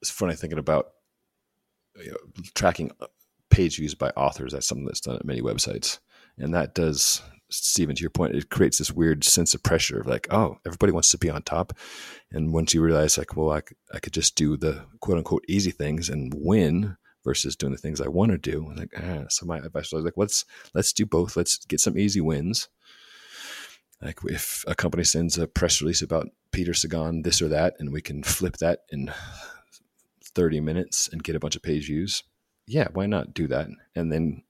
it's 0.00 0.10
funny 0.10 0.34
thinking 0.34 0.58
about 0.58 0.86
you 1.96 2.10
know, 2.10 2.16
tracking 2.54 2.90
uh, 3.00 3.06
page 3.50 3.76
views 3.76 3.94
by 3.94 4.10
authors. 4.10 4.52
That's 4.52 4.66
something 4.66 4.86
that's 4.86 5.00
done 5.00 5.16
at 5.16 5.24
many 5.24 5.42
websites, 5.42 5.98
and 6.38 6.54
that 6.54 6.74
does. 6.74 7.22
Stephen, 7.50 7.96
to 7.96 8.00
your 8.00 8.10
point, 8.10 8.34
it 8.34 8.50
creates 8.50 8.78
this 8.78 8.92
weird 8.92 9.24
sense 9.24 9.54
of 9.54 9.62
pressure 9.62 10.00
of 10.00 10.06
like, 10.06 10.26
oh, 10.30 10.58
everybody 10.66 10.92
wants 10.92 11.10
to 11.10 11.18
be 11.18 11.30
on 11.30 11.42
top. 11.42 11.72
And 12.30 12.52
once 12.52 12.74
you 12.74 12.82
realize, 12.82 13.18
like, 13.18 13.36
well, 13.36 13.50
I, 13.50 13.62
I 13.92 13.98
could 13.98 14.12
just 14.12 14.36
do 14.36 14.56
the 14.56 14.86
quote 15.00 15.18
unquote 15.18 15.44
easy 15.48 15.70
things 15.70 16.08
and 16.08 16.32
win 16.36 16.96
versus 17.24 17.56
doing 17.56 17.72
the 17.72 17.78
things 17.78 18.00
I 18.00 18.08
want 18.08 18.32
to 18.32 18.38
do. 18.38 18.72
Like, 18.76 18.92
ah, 18.96 19.24
so 19.28 19.46
my 19.46 19.58
advice 19.58 19.92
was 19.92 20.04
like, 20.04 20.16
let's 20.16 20.44
let's 20.74 20.92
do 20.92 21.06
both. 21.06 21.36
Let's 21.36 21.58
get 21.66 21.80
some 21.80 21.98
easy 21.98 22.20
wins. 22.20 22.68
Like 24.02 24.18
if 24.24 24.64
a 24.66 24.74
company 24.74 25.04
sends 25.04 25.36
a 25.36 25.46
press 25.46 25.82
release 25.82 26.02
about 26.02 26.28
Peter 26.52 26.72
Sagan, 26.72 27.22
this 27.22 27.42
or 27.42 27.48
that, 27.48 27.74
and 27.78 27.92
we 27.92 28.00
can 28.00 28.22
flip 28.22 28.56
that 28.58 28.80
in 28.90 29.12
30 30.34 30.60
minutes 30.60 31.08
and 31.12 31.22
get 31.22 31.36
a 31.36 31.40
bunch 31.40 31.56
of 31.56 31.62
page 31.62 31.86
views, 31.86 32.22
yeah, 32.66 32.88
why 32.92 33.06
not 33.06 33.34
do 33.34 33.46
that? 33.48 33.68
And 33.94 34.10
then 34.10 34.44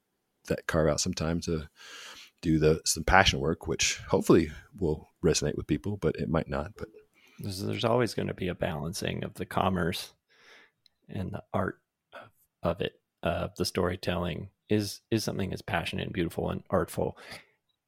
that 0.46 0.66
carve 0.66 0.88
out 0.88 1.00
some 1.00 1.14
time 1.14 1.40
to 1.42 1.68
do 2.42 2.58
the 2.58 2.80
some 2.84 3.04
passion 3.04 3.40
work, 3.40 3.66
which 3.66 3.98
hopefully 4.08 4.50
will 4.78 5.10
resonate 5.24 5.56
with 5.56 5.66
people, 5.66 5.96
but 5.96 6.16
it 6.16 6.28
might 6.28 6.48
not. 6.48 6.72
But 6.76 6.88
there's, 7.38 7.62
there's 7.62 7.84
always 7.84 8.14
going 8.14 8.28
to 8.28 8.34
be 8.34 8.48
a 8.48 8.54
balancing 8.54 9.24
of 9.24 9.34
the 9.34 9.46
commerce 9.46 10.12
and 11.08 11.32
the 11.32 11.42
art 11.52 11.78
of, 12.12 12.30
of 12.62 12.80
it, 12.80 12.94
of 13.22 13.54
the 13.56 13.64
storytelling 13.64 14.48
is 14.68 15.00
is 15.10 15.24
something 15.24 15.50
that's 15.50 15.62
passionate 15.62 16.04
and 16.04 16.12
beautiful 16.12 16.50
and 16.50 16.62
artful, 16.70 17.18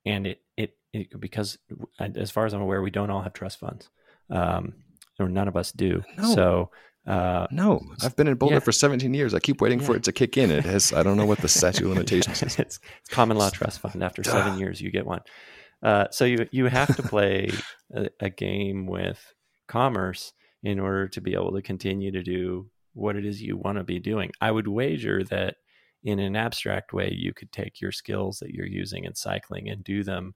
and 0.05 0.26
it 0.26 0.40
it, 0.57 0.76
it 0.92 1.20
because 1.20 1.59
as 1.98 2.30
far 2.30 2.46
as 2.46 2.53
I'm 2.53 2.62
aware, 2.62 2.82
we 2.82 2.90
don't 2.90 3.11
all 3.11 3.22
have 3.22 3.32
trust 3.32 3.61
funds, 3.61 3.88
um, 4.30 4.74
or 5.18 5.28
none 5.28 5.48
of 5.48 5.57
us 5.57 5.72
do. 5.72 6.03
No. 6.18 6.34
So 6.34 6.70
uh, 7.07 7.48
no, 7.50 7.82
I've 8.03 8.14
been 8.14 8.28
in 8.28 8.36
Boulder 8.36 8.57
yeah. 8.57 8.61
for 8.61 8.70
17 8.70 9.12
years. 9.12 9.34
I 9.34 9.40
keep 9.40 9.61
waiting 9.61 9.80
for 9.80 9.96
it 9.96 10.05
to 10.05 10.12
kick 10.12 10.36
in. 10.36 10.53
It 10.53 10.64
has, 10.64 10.92
I 10.92 11.03
don't 11.03 11.16
know 11.16 11.26
what 11.26 11.38
the 11.38 11.48
statute 11.48 11.84
of 11.84 11.90
limitations 11.94 12.42
is. 12.42 12.59
it's, 12.59 12.59
it's 12.59 13.09
common 13.09 13.36
law 13.36 13.50
trust 13.50 13.80
fund. 13.80 14.03
After 14.03 14.22
seven 14.22 14.59
years, 14.59 14.80
you 14.80 14.90
get 14.90 15.07
one. 15.07 15.20
Uh, 15.82 16.07
so 16.12 16.24
you 16.24 16.46
you 16.53 16.66
have 16.66 16.94
to 16.94 17.03
play 17.03 17.50
a, 17.92 18.09
a 18.20 18.30
game 18.30 18.86
with 18.86 19.34
commerce 19.66 20.32
in 20.62 20.78
order 20.78 21.09
to 21.09 21.20
be 21.20 21.34
able 21.34 21.53
to 21.53 21.61
continue 21.61 22.12
to 22.12 22.22
do 22.22 22.70
what 22.94 23.16
it 23.16 23.24
is 23.24 23.42
you 23.42 23.57
want 23.57 23.78
to 23.78 23.84
be 23.84 23.98
doing. 23.98 24.30
I 24.40 24.53
would 24.53 24.68
wager 24.68 25.24
that 25.24 25.57
in 26.05 26.20
an 26.20 26.36
abstract 26.36 26.92
way, 26.92 27.12
you 27.12 27.34
could 27.34 27.50
take 27.50 27.80
your 27.80 27.90
skills 27.90 28.38
that 28.38 28.50
you're 28.50 28.66
using 28.66 29.05
in 29.05 29.16
cycling 29.16 29.68
and 29.68 29.82
do 29.82 30.05
them 30.05 30.34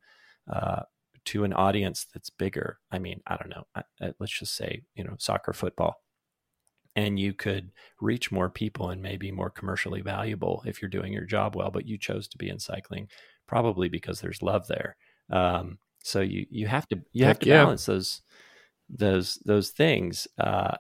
uh, 0.53 0.83
to 1.27 1.45
an 1.45 1.53
audience 1.53 2.07
that's 2.13 2.31
bigger. 2.31 2.79
I 2.91 2.99
mean, 2.99 3.21
I 3.27 3.37
don't 3.37 3.51
know. 3.51 3.67
I, 3.73 3.83
I, 4.01 4.13
let's 4.19 4.37
just 4.37 4.57
say 4.57 4.83
you 4.97 5.05
know 5.05 5.15
soccer, 5.19 5.53
football 5.53 6.03
and 6.97 7.21
you 7.21 7.33
could 7.33 7.71
reach 8.01 8.33
more 8.33 8.51
people 8.51 8.91
and 8.91 9.01
maybe 9.01 9.31
more 9.31 9.51
commercially 9.51 10.01
valuable 10.01 10.65
if 10.67 10.83
you're 10.83 10.89
doing 10.89 11.13
your 11.13 11.25
job 11.25 11.55
well 11.55 11.71
but 11.71 11.87
you 11.87 11.97
chose 11.97 12.27
to 12.27 12.39
be 12.39 12.49
in 12.49 12.59
cycling 12.59 13.09
probably 13.47 13.89
because 13.89 14.21
there's 14.21 14.43
love 14.43 14.67
there. 14.67 14.97
Um, 15.31 15.79
so 16.03 16.21
you 16.21 16.47
you 16.51 16.67
have 16.67 16.87
to 16.89 17.01
you 17.13 17.25
have 17.25 17.39
to 17.41 17.49
yeah. 17.49 17.65
balance 17.65 17.87
those 17.87 18.23
those 18.89 19.35
those 19.45 19.71
things 19.71 20.29
uh, 20.39 20.77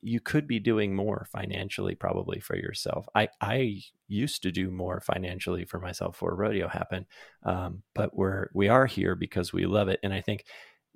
you 0.00 0.20
could 0.20 0.46
be 0.46 0.60
doing 0.60 0.94
more 0.94 1.26
financially 1.32 1.96
probably 1.96 2.38
for 2.38 2.56
yourself. 2.56 3.08
I 3.14 3.28
i 3.40 3.80
used 4.06 4.42
to 4.44 4.52
do 4.52 4.70
more 4.70 5.00
financially 5.00 5.64
for 5.64 5.80
myself 5.80 6.12
before 6.12 6.36
rodeo 6.36 6.68
happened 6.68 7.06
um, 7.42 7.82
but 7.94 8.16
we're 8.16 8.50
we 8.54 8.68
are 8.68 8.86
here 8.86 9.16
because 9.16 9.52
we 9.52 9.66
love 9.66 9.88
it. 9.88 9.98
And 10.04 10.12
i 10.12 10.20
think 10.20 10.44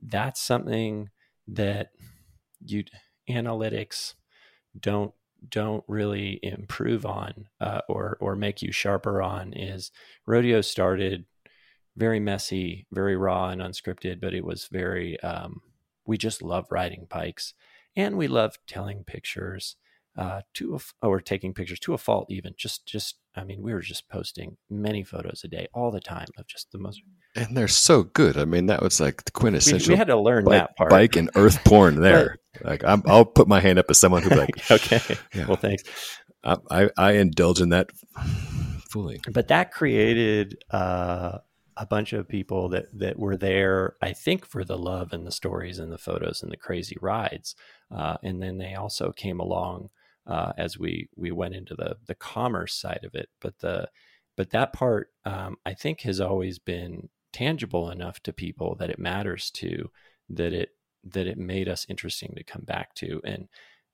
that's 0.01 0.41
something 0.41 1.11
that 1.49 1.91
you 2.65 2.85
analytics 3.29 4.15
don't 4.79 5.13
don't 5.49 5.85
really 5.89 6.39
improve 6.43 7.07
on 7.07 7.49
uh, 7.61 7.81
or 7.89 8.19
or 8.21 8.37
make 8.37 8.63
you 8.63 8.73
sharper 8.73 9.23
on 9.23 9.53
is 9.53 9.91
rodeo 10.27 10.61
started 10.61 11.25
very 11.97 12.21
messy, 12.21 12.87
very 12.93 13.17
raw 13.17 13.49
and 13.49 13.61
unscripted, 13.61 14.21
but 14.21 14.35
it 14.35 14.45
was 14.45 14.69
very 14.71 15.21
um, 15.21 15.61
we 16.07 16.17
just 16.17 16.43
love 16.43 16.67
riding 16.71 17.07
bikes 17.09 17.55
and 17.95 18.17
we 18.17 18.27
love 18.27 18.59
telling 18.67 19.05
pictures 19.05 19.77
uh, 20.17 20.41
to 20.55 20.77
a, 20.77 21.07
or 21.07 21.21
taking 21.21 21.55
pictures 21.55 21.79
to 21.79 21.95
a 21.95 21.99
fault 21.99 22.27
even 22.31 22.55
just 22.57 22.87
just 22.87 23.19
I 23.37 23.45
mean 23.45 23.63
we 23.63 23.73
were 23.73 23.81
just 23.81 24.09
posting 24.09 24.57
many 24.69 25.05
photos 25.05 25.43
a 25.45 25.49
day 25.49 25.69
all 25.73 25.91
the 25.91 26.01
time 26.01 26.27
of 26.39 26.47
just 26.47 26.71
the 26.73 26.79
most 26.79 27.01
And 27.37 27.57
they're 27.57 27.69
so 27.69 28.03
good. 28.03 28.37
I 28.37 28.45
mean, 28.45 28.67
that 28.67 28.83
was 28.83 29.01
like 29.01 29.25
the 29.25 29.31
quintessential 29.31 29.93
we 29.93 29.97
had 29.99 30.09
to 30.09 30.19
learn 30.21 30.45
bike, 30.45 30.53
that 30.53 30.77
part 30.77 30.91
bike 30.91 31.17
and 31.17 31.31
earth 31.37 31.63
porn 31.65 32.01
there. 32.09 32.37
like, 32.63 32.83
I'm, 32.85 33.03
I'll 33.07 33.25
put 33.25 33.47
my 33.47 33.61
hand 33.61 33.79
up 33.79 33.87
as 33.89 34.01
someone 34.01 34.23
who's 34.23 34.37
like, 34.39 34.71
okay 34.71 35.01
Yeah. 35.35 35.47
well 35.47 35.57
thanks 35.57 35.85
I, 36.43 36.57
I, 36.71 36.91
I 36.97 37.13
indulge 37.13 37.61
in 37.61 37.69
that 37.69 37.91
fully. 38.91 39.21
but 39.31 39.49
that 39.49 39.71
created 39.73 40.57
uh, 40.71 41.39
a 41.77 41.87
bunch 41.87 42.13
of 42.13 42.29
people 42.29 42.69
that 42.71 42.87
that 42.99 43.19
were 43.19 43.37
there 43.37 43.95
i 44.03 44.13
think 44.13 44.45
for 44.45 44.65
the 44.65 44.77
love 44.77 45.13
and 45.13 45.27
the 45.27 45.31
stories 45.33 45.79
and 45.79 45.93
the 45.93 45.99
photos 45.99 46.43
and 46.43 46.51
the 46.51 46.57
crazy 46.57 46.97
rides 47.01 47.55
uh, 47.95 48.17
and 48.23 48.43
then 48.43 48.59
they 48.59 48.75
also 48.75 49.13
came 49.13 49.39
along 49.41 49.89
uh, 50.31 50.53
as 50.57 50.79
we 50.79 51.09
we 51.17 51.31
went 51.31 51.55
into 51.55 51.75
the 51.75 51.97
the 52.07 52.15
commerce 52.15 52.75
side 52.75 53.05
of 53.05 53.15
it 53.15 53.29
but 53.41 53.59
the 53.59 53.89
but 54.37 54.51
that 54.51 54.73
part 54.73 55.09
um, 55.25 55.57
i 55.67 55.75
think 55.75 56.01
has 56.03 56.21
always 56.21 56.59
been 56.59 57.09
tangible 57.33 57.91
enough 57.91 58.21
to 58.21 58.33
people 58.33 58.75
that 58.77 58.91
it 58.91 58.99
matters 58.99 59.51
to 59.51 59.91
that 60.29 60.53
it 60.53 60.71
that 61.05 61.27
it 61.27 61.39
made 61.39 61.69
us 61.69 61.87
interesting 61.89 62.33
to 62.37 62.45
come 62.45 62.63
back 62.63 62.95
to 62.95 63.21
and 63.25 63.49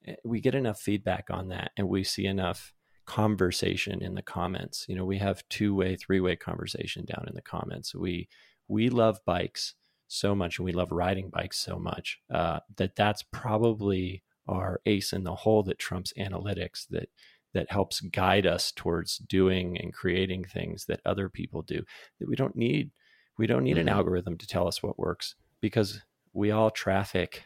eh, 0.07 0.15
we 0.25 0.41
get 0.41 0.55
enough 0.55 0.79
feedback 0.81 1.27
on 1.31 1.49
that 1.49 1.71
and 1.77 1.89
we 1.89 2.05
see 2.05 2.27
enough 2.27 2.73
conversation 3.07 4.03
in 4.03 4.15
the 4.15 4.23
comments. 4.23 4.85
You 4.89 4.97
know, 4.97 5.05
we 5.05 5.19
have 5.19 5.49
two-way, 5.49 5.97
three-way 5.97 6.37
conversation 6.37 7.05
down 7.05 7.25
in 7.29 7.35
the 7.35 7.43
comments. 7.43 7.95
We 7.95 8.29
we 8.69 8.91
love 8.91 9.21
bikes 9.25 9.75
so 10.09 10.35
much 10.35 10.59
and 10.59 10.65
we 10.65 10.73
love 10.73 10.93
riding 10.93 11.31
bikes 11.31 11.59
so 11.59 11.79
much 11.79 12.19
uh, 12.33 12.61
that 12.77 12.97
that's 12.97 13.23
probably 13.33 14.23
our 14.49 14.81
ace 14.87 15.13
in 15.13 15.25
the 15.25 15.35
hole 15.35 15.63
that 15.63 15.79
trumps 15.79 16.13
analytics 16.19 16.87
that 16.89 17.09
that 17.55 17.71
helps 17.71 18.01
guide 18.01 18.47
us 18.47 18.71
towards 18.73 19.19
doing 19.19 19.79
and 19.79 19.95
creating 19.95 20.45
things 20.45 20.85
that 20.87 21.01
other 21.07 21.29
people 21.29 21.63
do 21.63 21.83
that 22.21 22.29
we 22.29 22.37
don't 22.37 22.57
need 22.57 22.91
we 23.39 23.47
don't 23.47 23.65
need 23.65 23.79
Mhm. 23.79 23.79
an 23.79 23.89
algorithm 23.89 24.37
to 24.39 24.47
tell 24.47 24.67
us 24.69 24.83
what 24.83 24.99
works 24.99 25.35
because 25.61 26.03
we 26.33 26.51
all 26.51 26.71
traffic 26.71 27.45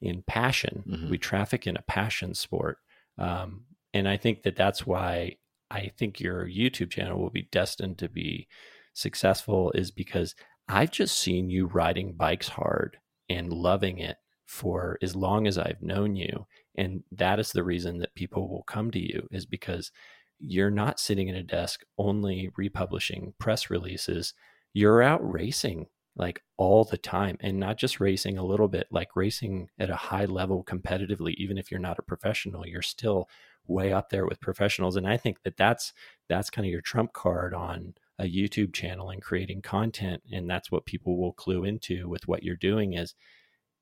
in 0.00 0.22
passion 0.22 0.84
Mhm. 0.84 1.08
we 1.08 1.18
traffic 1.18 1.66
in 1.66 1.76
a 1.76 1.82
passion 1.82 2.34
sport 2.34 2.78
um, 3.18 3.66
and 3.92 4.08
I 4.08 4.16
think 4.16 4.42
that 4.44 4.56
that's 4.56 4.86
why 4.86 5.36
I 5.70 5.88
think 5.88 6.20
your 6.20 6.46
YouTube 6.46 6.90
channel 6.90 7.20
will 7.20 7.30
be 7.30 7.48
destined 7.50 7.98
to 7.98 8.08
be 8.08 8.48
successful 8.94 9.72
is 9.72 9.90
because 9.90 10.34
I've 10.68 10.90
just 10.90 11.18
seen 11.18 11.50
you 11.50 11.66
riding 11.66 12.14
bikes 12.14 12.48
hard 12.48 12.98
and 13.28 13.52
loving 13.52 13.98
it 13.98 14.16
for 14.50 14.98
as 15.00 15.14
long 15.14 15.46
as 15.46 15.56
I've 15.56 15.80
known 15.80 16.16
you 16.16 16.44
and 16.74 17.04
that 17.12 17.38
is 17.38 17.52
the 17.52 17.62
reason 17.62 17.98
that 17.98 18.16
people 18.16 18.48
will 18.48 18.64
come 18.64 18.90
to 18.90 18.98
you 18.98 19.28
is 19.30 19.46
because 19.46 19.92
you're 20.40 20.72
not 20.72 20.98
sitting 20.98 21.30
at 21.30 21.36
a 21.36 21.42
desk 21.44 21.82
only 21.96 22.50
republishing 22.56 23.32
press 23.38 23.70
releases 23.70 24.34
you're 24.74 25.02
out 25.02 25.20
racing 25.22 25.86
like 26.16 26.42
all 26.56 26.82
the 26.82 26.98
time 26.98 27.36
and 27.38 27.60
not 27.60 27.76
just 27.76 28.00
racing 28.00 28.38
a 28.38 28.44
little 28.44 28.66
bit 28.66 28.88
like 28.90 29.14
racing 29.14 29.68
at 29.78 29.88
a 29.88 29.94
high 29.94 30.24
level 30.24 30.64
competitively 30.64 31.32
even 31.36 31.56
if 31.56 31.70
you're 31.70 31.78
not 31.78 32.00
a 32.00 32.02
professional 32.02 32.66
you're 32.66 32.82
still 32.82 33.28
way 33.68 33.92
up 33.92 34.10
there 34.10 34.26
with 34.26 34.40
professionals 34.40 34.96
and 34.96 35.06
i 35.06 35.16
think 35.16 35.40
that 35.44 35.56
that's 35.56 35.92
that's 36.28 36.50
kind 36.50 36.66
of 36.66 36.72
your 36.72 36.80
trump 36.80 37.12
card 37.12 37.54
on 37.54 37.94
a 38.18 38.24
YouTube 38.24 38.74
channel 38.74 39.08
and 39.08 39.22
creating 39.22 39.62
content, 39.62 40.22
and 40.30 40.48
that's 40.48 40.70
what 40.70 40.84
people 40.84 41.18
will 41.18 41.32
clue 41.32 41.64
into 41.64 42.06
with 42.06 42.28
what 42.28 42.42
you're 42.42 42.54
doing. 42.54 42.92
Is 42.92 43.14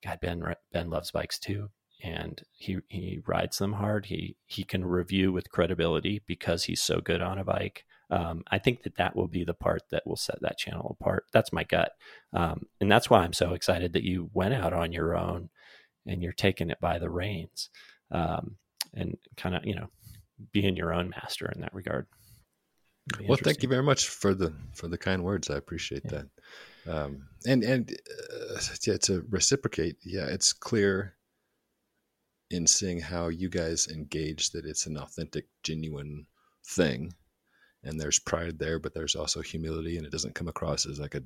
God, 0.04 0.18
Ben 0.20 0.42
Ben 0.72 0.90
loves 0.90 1.10
bikes 1.10 1.38
too, 1.38 1.68
and 2.02 2.40
he 2.52 2.78
he 2.88 3.20
rides 3.26 3.58
them 3.58 3.74
hard. 3.74 4.06
He 4.06 4.36
he 4.46 4.64
can 4.64 4.84
review 4.84 5.32
with 5.32 5.50
credibility 5.50 6.22
because 6.26 6.64
he's 6.64 6.82
so 6.82 7.00
good 7.00 7.22
on 7.22 7.38
a 7.38 7.44
bike. 7.44 7.84
Um, 8.10 8.42
I 8.50 8.58
think 8.58 8.84
that 8.84 8.96
that 8.96 9.14
will 9.14 9.28
be 9.28 9.44
the 9.44 9.54
part 9.54 9.82
that 9.90 10.06
will 10.06 10.16
set 10.16 10.40
that 10.40 10.56
channel 10.56 10.96
apart. 10.98 11.24
That's 11.32 11.52
my 11.52 11.64
gut, 11.64 11.92
um, 12.32 12.66
and 12.80 12.90
that's 12.90 13.10
why 13.10 13.20
I'm 13.20 13.32
so 13.32 13.52
excited 13.52 13.92
that 13.92 14.04
you 14.04 14.30
went 14.32 14.54
out 14.54 14.72
on 14.72 14.92
your 14.92 15.16
own 15.16 15.50
and 16.06 16.22
you're 16.22 16.32
taking 16.32 16.70
it 16.70 16.80
by 16.80 16.98
the 16.98 17.10
reins, 17.10 17.68
um, 18.10 18.56
and 18.94 19.18
kind 19.36 19.54
of 19.54 19.66
you 19.66 19.74
know 19.74 19.88
being 20.52 20.76
your 20.76 20.94
own 20.94 21.10
master 21.10 21.50
in 21.54 21.60
that 21.60 21.74
regard. 21.74 22.06
Well, 23.26 23.38
thank 23.42 23.62
you 23.62 23.68
very 23.68 23.82
much 23.82 24.08
for 24.08 24.34
the 24.34 24.52
for 24.74 24.88
the 24.88 24.98
kind 24.98 25.24
words. 25.24 25.50
I 25.50 25.56
appreciate 25.56 26.02
yeah. 26.06 26.10
that. 26.10 26.26
Um, 26.88 27.28
and 27.46 27.62
and 27.62 27.90
uh, 27.90 28.60
yeah, 28.86 28.96
to 29.02 29.24
reciprocate, 29.28 29.96
yeah, 30.04 30.26
it's 30.26 30.52
clear 30.52 31.14
in 32.50 32.66
seeing 32.66 33.00
how 33.00 33.28
you 33.28 33.50
guys 33.50 33.88
engage 33.88 34.50
that 34.52 34.64
it's 34.64 34.86
an 34.86 34.96
authentic, 34.96 35.46
genuine 35.62 36.26
thing 36.66 37.12
and 37.84 38.00
there's 38.00 38.18
pride 38.18 38.58
there, 38.58 38.78
but 38.78 38.94
there's 38.94 39.14
also 39.14 39.40
humility, 39.40 39.96
and 39.96 40.06
it 40.06 40.12
doesn't 40.12 40.34
come 40.34 40.48
across 40.48 40.86
as 40.86 40.98
like 40.98 41.14
a 41.14 41.22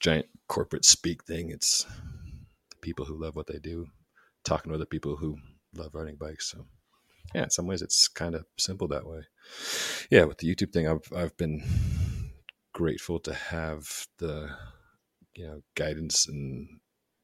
giant 0.00 0.26
corporate 0.48 0.84
speak 0.84 1.24
thing. 1.24 1.50
It's 1.50 1.86
people 2.80 3.04
who 3.04 3.20
love 3.20 3.36
what 3.36 3.46
they 3.46 3.58
do 3.58 3.86
talking 4.44 4.70
to 4.70 4.76
other 4.76 4.86
people 4.86 5.16
who 5.16 5.36
love 5.74 5.94
riding 5.94 6.16
bikes. 6.16 6.50
So, 6.50 6.66
yeah, 7.34 7.44
in 7.44 7.50
some 7.50 7.66
ways, 7.66 7.82
it's 7.82 8.08
kind 8.08 8.34
of 8.34 8.46
simple 8.58 8.88
that 8.88 9.06
way. 9.06 9.22
Yeah, 10.10 10.24
with 10.24 10.38
the 10.38 10.52
YouTube 10.52 10.72
thing, 10.72 10.88
I've 10.88 11.12
I've 11.14 11.36
been 11.36 11.62
grateful 12.72 13.18
to 13.20 13.34
have 13.34 14.06
the 14.18 14.50
you 15.36 15.46
know 15.46 15.62
guidance 15.74 16.26
and 16.26 16.68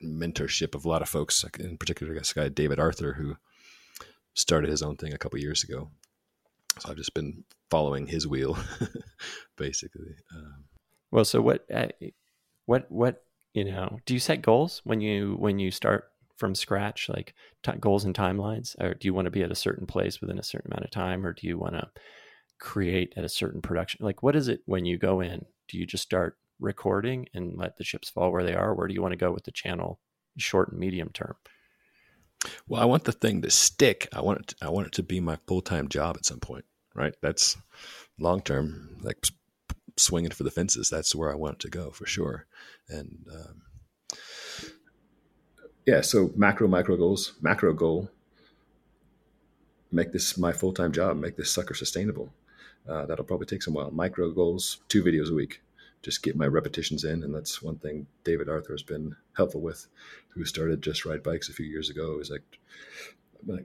mentorship 0.02 0.74
of 0.74 0.84
a 0.84 0.88
lot 0.88 1.02
of 1.02 1.08
folks, 1.08 1.44
in 1.58 1.76
particular, 1.76 2.14
this 2.14 2.32
guy 2.32 2.48
David 2.48 2.78
Arthur, 2.78 3.14
who 3.14 3.36
started 4.34 4.70
his 4.70 4.82
own 4.82 4.96
thing 4.96 5.12
a 5.12 5.18
couple 5.18 5.38
years 5.38 5.62
ago. 5.62 5.90
So 6.78 6.90
I've 6.90 6.96
just 6.96 7.14
been 7.14 7.44
following 7.70 8.06
his 8.06 8.26
wheel, 8.26 8.58
basically. 9.56 10.14
Um, 10.34 10.64
well, 11.10 11.24
so 11.24 11.42
what, 11.42 11.64
uh, 11.72 11.88
what, 12.66 12.90
what, 12.90 13.24
you 13.52 13.64
know, 13.64 13.98
do 14.06 14.14
you 14.14 14.20
set 14.20 14.40
goals 14.40 14.80
when 14.84 15.00
you 15.00 15.36
when 15.38 15.58
you 15.58 15.70
start 15.70 16.04
from 16.38 16.54
scratch, 16.54 17.10
like 17.10 17.34
t- 17.62 17.72
goals 17.78 18.04
and 18.04 18.14
timelines, 18.14 18.74
or 18.80 18.94
do 18.94 19.06
you 19.06 19.12
want 19.12 19.26
to 19.26 19.30
be 19.30 19.42
at 19.42 19.52
a 19.52 19.56
certain 19.56 19.86
place 19.86 20.20
within 20.20 20.38
a 20.38 20.42
certain 20.42 20.72
amount 20.72 20.84
of 20.84 20.90
time, 20.90 21.26
or 21.26 21.34
do 21.34 21.46
you 21.46 21.58
want 21.58 21.74
to 21.74 21.86
create 22.58 23.12
at 23.14 23.24
a 23.24 23.28
certain 23.28 23.60
production? 23.60 24.02
Like, 24.02 24.22
what 24.22 24.34
is 24.34 24.48
it 24.48 24.62
when 24.64 24.86
you 24.86 24.96
go 24.96 25.20
in? 25.20 25.44
Do 25.68 25.76
you 25.76 25.84
just 25.84 26.02
start 26.02 26.38
recording 26.62 27.28
and 27.34 27.56
let 27.58 27.76
the 27.76 27.84
chips 27.84 28.08
fall 28.08 28.32
where 28.32 28.44
they 28.44 28.54
are? 28.54 28.74
Where 28.74 28.88
do 28.88 28.94
you 28.94 29.02
want 29.02 29.12
to 29.12 29.18
go 29.18 29.32
with 29.32 29.44
the 29.44 29.50
channel, 29.52 30.00
short 30.38 30.70
and 30.70 30.78
medium 30.78 31.10
term? 31.12 31.34
Well, 32.66 32.82
I 32.82 32.86
want 32.86 33.04
the 33.04 33.12
thing 33.12 33.42
to 33.42 33.50
stick. 33.50 34.08
I 34.12 34.20
want 34.20 34.40
it. 34.40 34.46
To, 34.48 34.56
I 34.62 34.68
want 34.70 34.88
it 34.88 34.92
to 34.94 35.02
be 35.02 35.20
my 35.20 35.38
full 35.46 35.60
time 35.60 35.88
job 35.88 36.16
at 36.16 36.24
some 36.24 36.40
point 36.40 36.64
right? 36.94 37.14
That's 37.20 37.56
long 38.18 38.40
term, 38.42 38.96
like 39.02 39.26
swinging 39.96 40.30
for 40.30 40.44
the 40.44 40.50
fences. 40.50 40.88
That's 40.90 41.14
where 41.14 41.30
I 41.30 41.36
want 41.36 41.54
it 41.54 41.60
to 41.60 41.70
go 41.70 41.90
for 41.90 42.06
sure. 42.06 42.46
And 42.88 43.26
um, 43.32 44.18
yeah, 45.86 46.00
so 46.00 46.30
macro, 46.36 46.68
micro 46.68 46.96
goals, 46.96 47.34
macro 47.40 47.72
goal, 47.72 48.10
make 49.90 50.12
this 50.12 50.38
my 50.38 50.52
full 50.52 50.72
time 50.72 50.92
job, 50.92 51.16
make 51.16 51.36
this 51.36 51.50
sucker 51.50 51.74
sustainable. 51.74 52.32
Uh, 52.88 53.06
that'll 53.06 53.24
probably 53.24 53.46
take 53.46 53.62
some 53.62 53.74
while. 53.74 53.90
Micro 53.90 54.30
goals, 54.32 54.78
two 54.88 55.04
videos 55.04 55.30
a 55.30 55.34
week, 55.34 55.62
just 56.02 56.22
get 56.22 56.36
my 56.36 56.46
repetitions 56.46 57.04
in. 57.04 57.22
And 57.22 57.34
that's 57.34 57.62
one 57.62 57.78
thing 57.78 58.06
David 58.24 58.48
Arthur 58.48 58.72
has 58.72 58.82
been 58.82 59.16
helpful 59.36 59.60
with, 59.60 59.86
who 60.28 60.44
started 60.44 60.82
Just 60.82 61.04
Ride 61.04 61.22
Bikes 61.22 61.48
a 61.48 61.52
few 61.52 61.66
years 61.66 61.90
ago. 61.90 62.18
Is 62.20 62.30
like, 62.30 62.42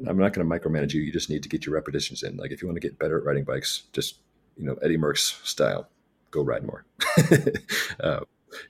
I'm 0.08 0.18
not 0.18 0.34
going 0.34 0.48
to 0.48 0.60
micromanage 0.60 0.94
you. 0.94 1.02
You 1.02 1.12
just 1.12 1.30
need 1.30 1.44
to 1.44 1.50
get 1.50 1.66
your 1.66 1.76
repetitions 1.76 2.24
in. 2.24 2.38
Like 2.38 2.52
if 2.52 2.62
you 2.62 2.68
want 2.68 2.78
to 2.78 2.88
get 2.88 3.00
better 3.00 3.18
at 3.18 3.26
riding 3.26 3.44
bikes, 3.44 3.84
just 3.94 4.20
you 4.56 4.66
know 4.66 4.76
Eddie 4.76 4.98
Merckx 4.98 5.46
style, 5.46 5.88
go 6.32 6.42
ride 6.42 6.64
more. 6.64 6.86
uh, 8.00 8.22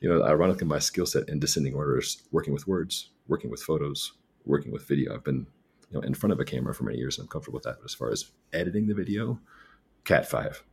you 0.01 0.09
know, 0.09 0.23
ironically, 0.23 0.67
my 0.67 0.79
skill 0.79 1.05
set 1.05 1.29
in 1.29 1.39
descending 1.39 1.75
order 1.75 1.97
is 1.97 2.23
working 2.31 2.53
with 2.53 2.67
words, 2.67 3.09
working 3.27 3.49
with 3.49 3.61
photos, 3.61 4.13
working 4.45 4.71
with 4.71 4.87
video. 4.87 5.13
I've 5.13 5.23
been 5.23 5.47
you 5.91 5.99
know 5.99 6.01
in 6.01 6.13
front 6.13 6.33
of 6.33 6.39
a 6.39 6.45
camera 6.45 6.73
for 6.73 6.83
many 6.83 6.97
years, 6.97 7.17
and 7.17 7.25
I'm 7.25 7.29
comfortable 7.29 7.57
with 7.57 7.63
that. 7.63 7.77
But 7.79 7.85
as 7.85 7.93
far 7.93 8.11
as 8.11 8.31
editing 8.53 8.87
the 8.87 8.93
video, 8.93 9.39
Cat 10.07 10.25
five. 10.25 10.63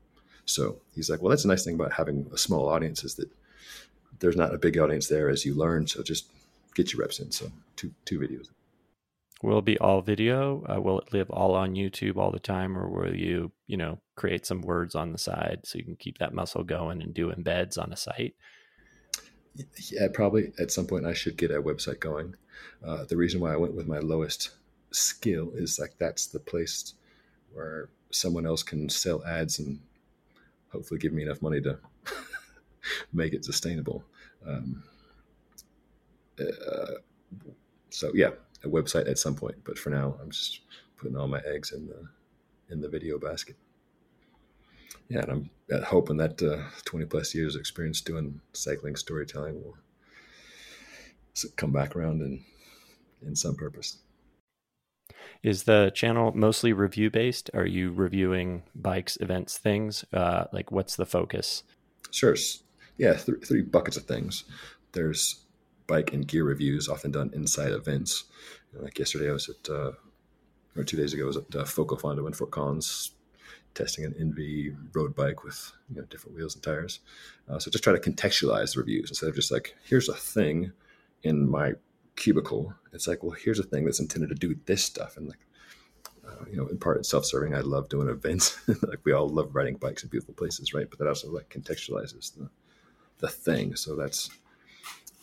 So 0.47 0.77
he's 0.95 1.09
like, 1.09 1.23
well, 1.23 1.31
that's 1.31 1.45
a 1.45 1.49
nice 1.49 1.65
thing 1.65 1.75
about 1.75 1.93
having 1.93 2.27
a 2.33 2.39
small 2.39 2.69
audience 2.69 3.05
is 3.05 3.15
that 3.17 3.29
there's 4.21 4.37
not 4.37 4.55
a 4.55 4.59
big 4.59 4.79
audience 4.79 5.09
there 5.09 5.29
as 5.29 5.45
you 5.45 5.55
learn. 5.55 5.87
So 5.87 6.03
just 6.03 6.27
get 6.75 6.93
your 6.93 7.01
reps 7.03 7.21
in. 7.21 7.31
So 7.31 7.51
two 7.77 7.93
two 8.05 8.19
videos. 8.19 8.49
Will 9.43 9.59
it 9.59 9.65
be 9.65 9.79
all 9.79 10.01
video? 10.01 10.65
Uh, 10.65 10.81
will 10.81 11.01
it 11.01 11.13
live 11.13 11.29
all 11.31 11.55
on 11.55 11.75
YouTube 11.75 12.17
all 12.17 12.31
the 12.31 12.39
time, 12.39 12.79
or 12.79 12.89
will 12.89 13.15
you, 13.15 13.53
you 13.67 13.77
know, 13.77 13.99
create 14.17 14.47
some 14.47 14.63
words 14.63 14.95
on 14.95 15.13
the 15.13 15.19
side 15.19 15.61
so 15.65 15.77
you 15.77 15.85
can 15.85 15.97
keep 15.97 16.17
that 16.19 16.33
muscle 16.33 16.65
going 16.65 17.03
and 17.03 17.13
do 17.13 17.31
embeds 17.31 17.77
on 17.77 17.93
a 17.93 17.97
site? 17.97 18.35
Yeah, 19.91 20.09
probably 20.13 20.53
at 20.59 20.71
some 20.71 20.87
point 20.87 21.07
I 21.07 21.13
should 21.13 21.37
get 21.37 21.51
a 21.51 21.63
website 21.63 22.01
going. 22.01 22.35
Uh, 22.83 23.05
the 23.05 23.17
reason 23.17 23.41
why 23.41 23.53
I 23.53 23.57
went 23.57 23.75
with 23.75 23.87
my 23.87 23.99
lowest 23.99 24.51
skill 24.93 25.51
is 25.55 25.79
like 25.79 25.95
that's 25.99 26.27
the 26.27 26.41
place 26.41 26.95
where 27.53 27.91
someone 28.11 28.47
else 28.47 28.63
can 28.63 28.89
sell 28.89 29.25
ads 29.25 29.59
and 29.59 29.81
hopefully 30.75 30.99
give 30.99 31.13
me 31.13 31.23
enough 31.23 31.41
money 31.41 31.61
to 31.61 31.79
make 33.13 33.33
it 33.33 33.45
sustainable. 33.45 34.05
Um, 34.47 34.83
uh, 36.39 36.95
so 37.91 38.11
yeah, 38.13 38.31
a 38.65 38.69
website 38.69 39.09
at 39.09 39.19
some 39.19 39.37
point. 39.37 39.57
But 39.65 39.79
for 39.79 39.91
now, 39.91 40.17
I'm 40.21 40.31
just 40.31 40.61
putting 40.99 41.17
all 41.17 41.29
my 41.29 41.41
eggs 41.47 41.73
in 41.73 41.87
the 41.87 42.09
in 42.71 42.81
the 42.81 42.89
video 42.89 43.19
basket. 43.19 43.57
Yeah, 45.09 45.21
and 45.21 45.31
I'm 45.71 45.83
hoping 45.83 46.17
that 46.17 46.43
uh, 46.43 46.63
20 46.87 47.07
plus 47.07 47.35
years 47.35 47.55
of 47.55 47.61
experience 47.61 48.01
doing 48.01 48.41
cycling 48.53 48.97
storytelling 48.97 49.63
will 49.63 49.77
come 51.57 51.73
back 51.73 51.95
around 51.95 52.21
in 52.23 52.45
in 53.27 53.37
some 53.37 53.55
purpose. 53.55 53.99
Is 55.45 55.65
the 55.65 55.93
channel 55.95 56.33
mostly 56.35 56.73
review 56.73 57.11
based? 57.11 57.51
Are 57.53 57.67
you 57.67 57.93
reviewing 57.93 58.63
bikes, 58.75 59.19
events, 59.21 59.59
things? 59.59 60.03
Uh, 60.11 60.47
like, 60.53 60.73
what's 60.73 60.97
the 60.97 61.05
focus? 61.05 61.63
Sure. 62.11 62.35
Yeah, 62.97 63.13
th- 63.13 63.45
three 63.47 63.61
buckets 63.61 63.99
of 63.99 64.05
things. 64.05 64.45
There's 64.93 65.45
bike 65.87 66.15
and 66.15 66.27
gear 66.27 66.45
reviews, 66.45 66.89
often 66.89 67.11
done 67.11 67.31
inside 67.35 67.73
events. 67.73 68.25
Like 68.73 68.99
yesterday, 68.99 69.29
I 69.29 69.35
was 69.35 69.51
at, 69.51 69.69
uh, 69.71 69.93
or 70.77 70.85
two 70.85 70.97
days 70.97 71.13
ago, 71.13 71.25
I 71.25 71.27
was 71.27 71.37
at 71.37 71.55
uh, 71.55 71.65
Foco 71.67 71.97
Fondo 71.97 72.27
in 72.27 72.33
Fort 72.33 72.51
Collins 72.51 73.11
testing 73.75 74.05
an 74.05 74.15
ENVE 74.19 74.75
road 74.95 75.15
bike 75.15 75.45
with 75.45 75.73
you 75.91 75.97
know 75.97 76.07
different 76.07 76.37
wheels 76.37 76.55
and 76.55 76.63
tires. 76.63 77.01
Uh, 77.51 77.59
so 77.59 77.71
just 77.71 77.85
try 77.85 77.93
to 77.93 77.99
contextualize 77.99 78.75
the 78.75 78.81
reviews 78.81 79.11
instead 79.11 79.29
of 79.29 79.35
just 79.35 79.53
like 79.53 79.77
here's 79.85 80.09
a 80.09 80.15
thing 80.15 80.73
in 81.23 81.51
my 81.51 81.75
cubicle. 82.17 82.75
It's 82.93 83.09
like 83.09 83.23
well 83.23 83.37
here's 83.39 83.59
a 83.59 83.65
thing 83.65 83.85
that's 83.85 84.01
intended 84.01 84.29
to 84.29 84.35
do 84.35 84.57
this 84.67 84.85
stuff 84.85 85.17
and 85.17 85.29
like 85.29 85.47
uh, 86.27 86.45
you 86.51 86.57
know 86.57 86.67
in 86.69 86.79
part 86.79 86.99
it's 86.99 87.11
self-serving. 87.11 87.55
I 87.55 87.61
love 87.61 87.89
doing 87.89 88.09
events. 88.09 88.59
like 88.69 89.01
we 89.05 89.13
all 89.13 89.29
love 89.29 89.55
riding 89.55 89.77
bikes 89.77 90.03
in 90.03 90.09
beautiful 90.09 90.35
places, 90.35 90.75
right? 90.75 90.89
But 90.89 90.99
that 90.99 91.09
also 91.09 91.31
like 91.31 91.49
contextualizes 91.49 92.35
the 92.35 92.49
the 93.19 93.29
thing. 93.29 93.77
So 93.77 93.97
that's 93.97 94.31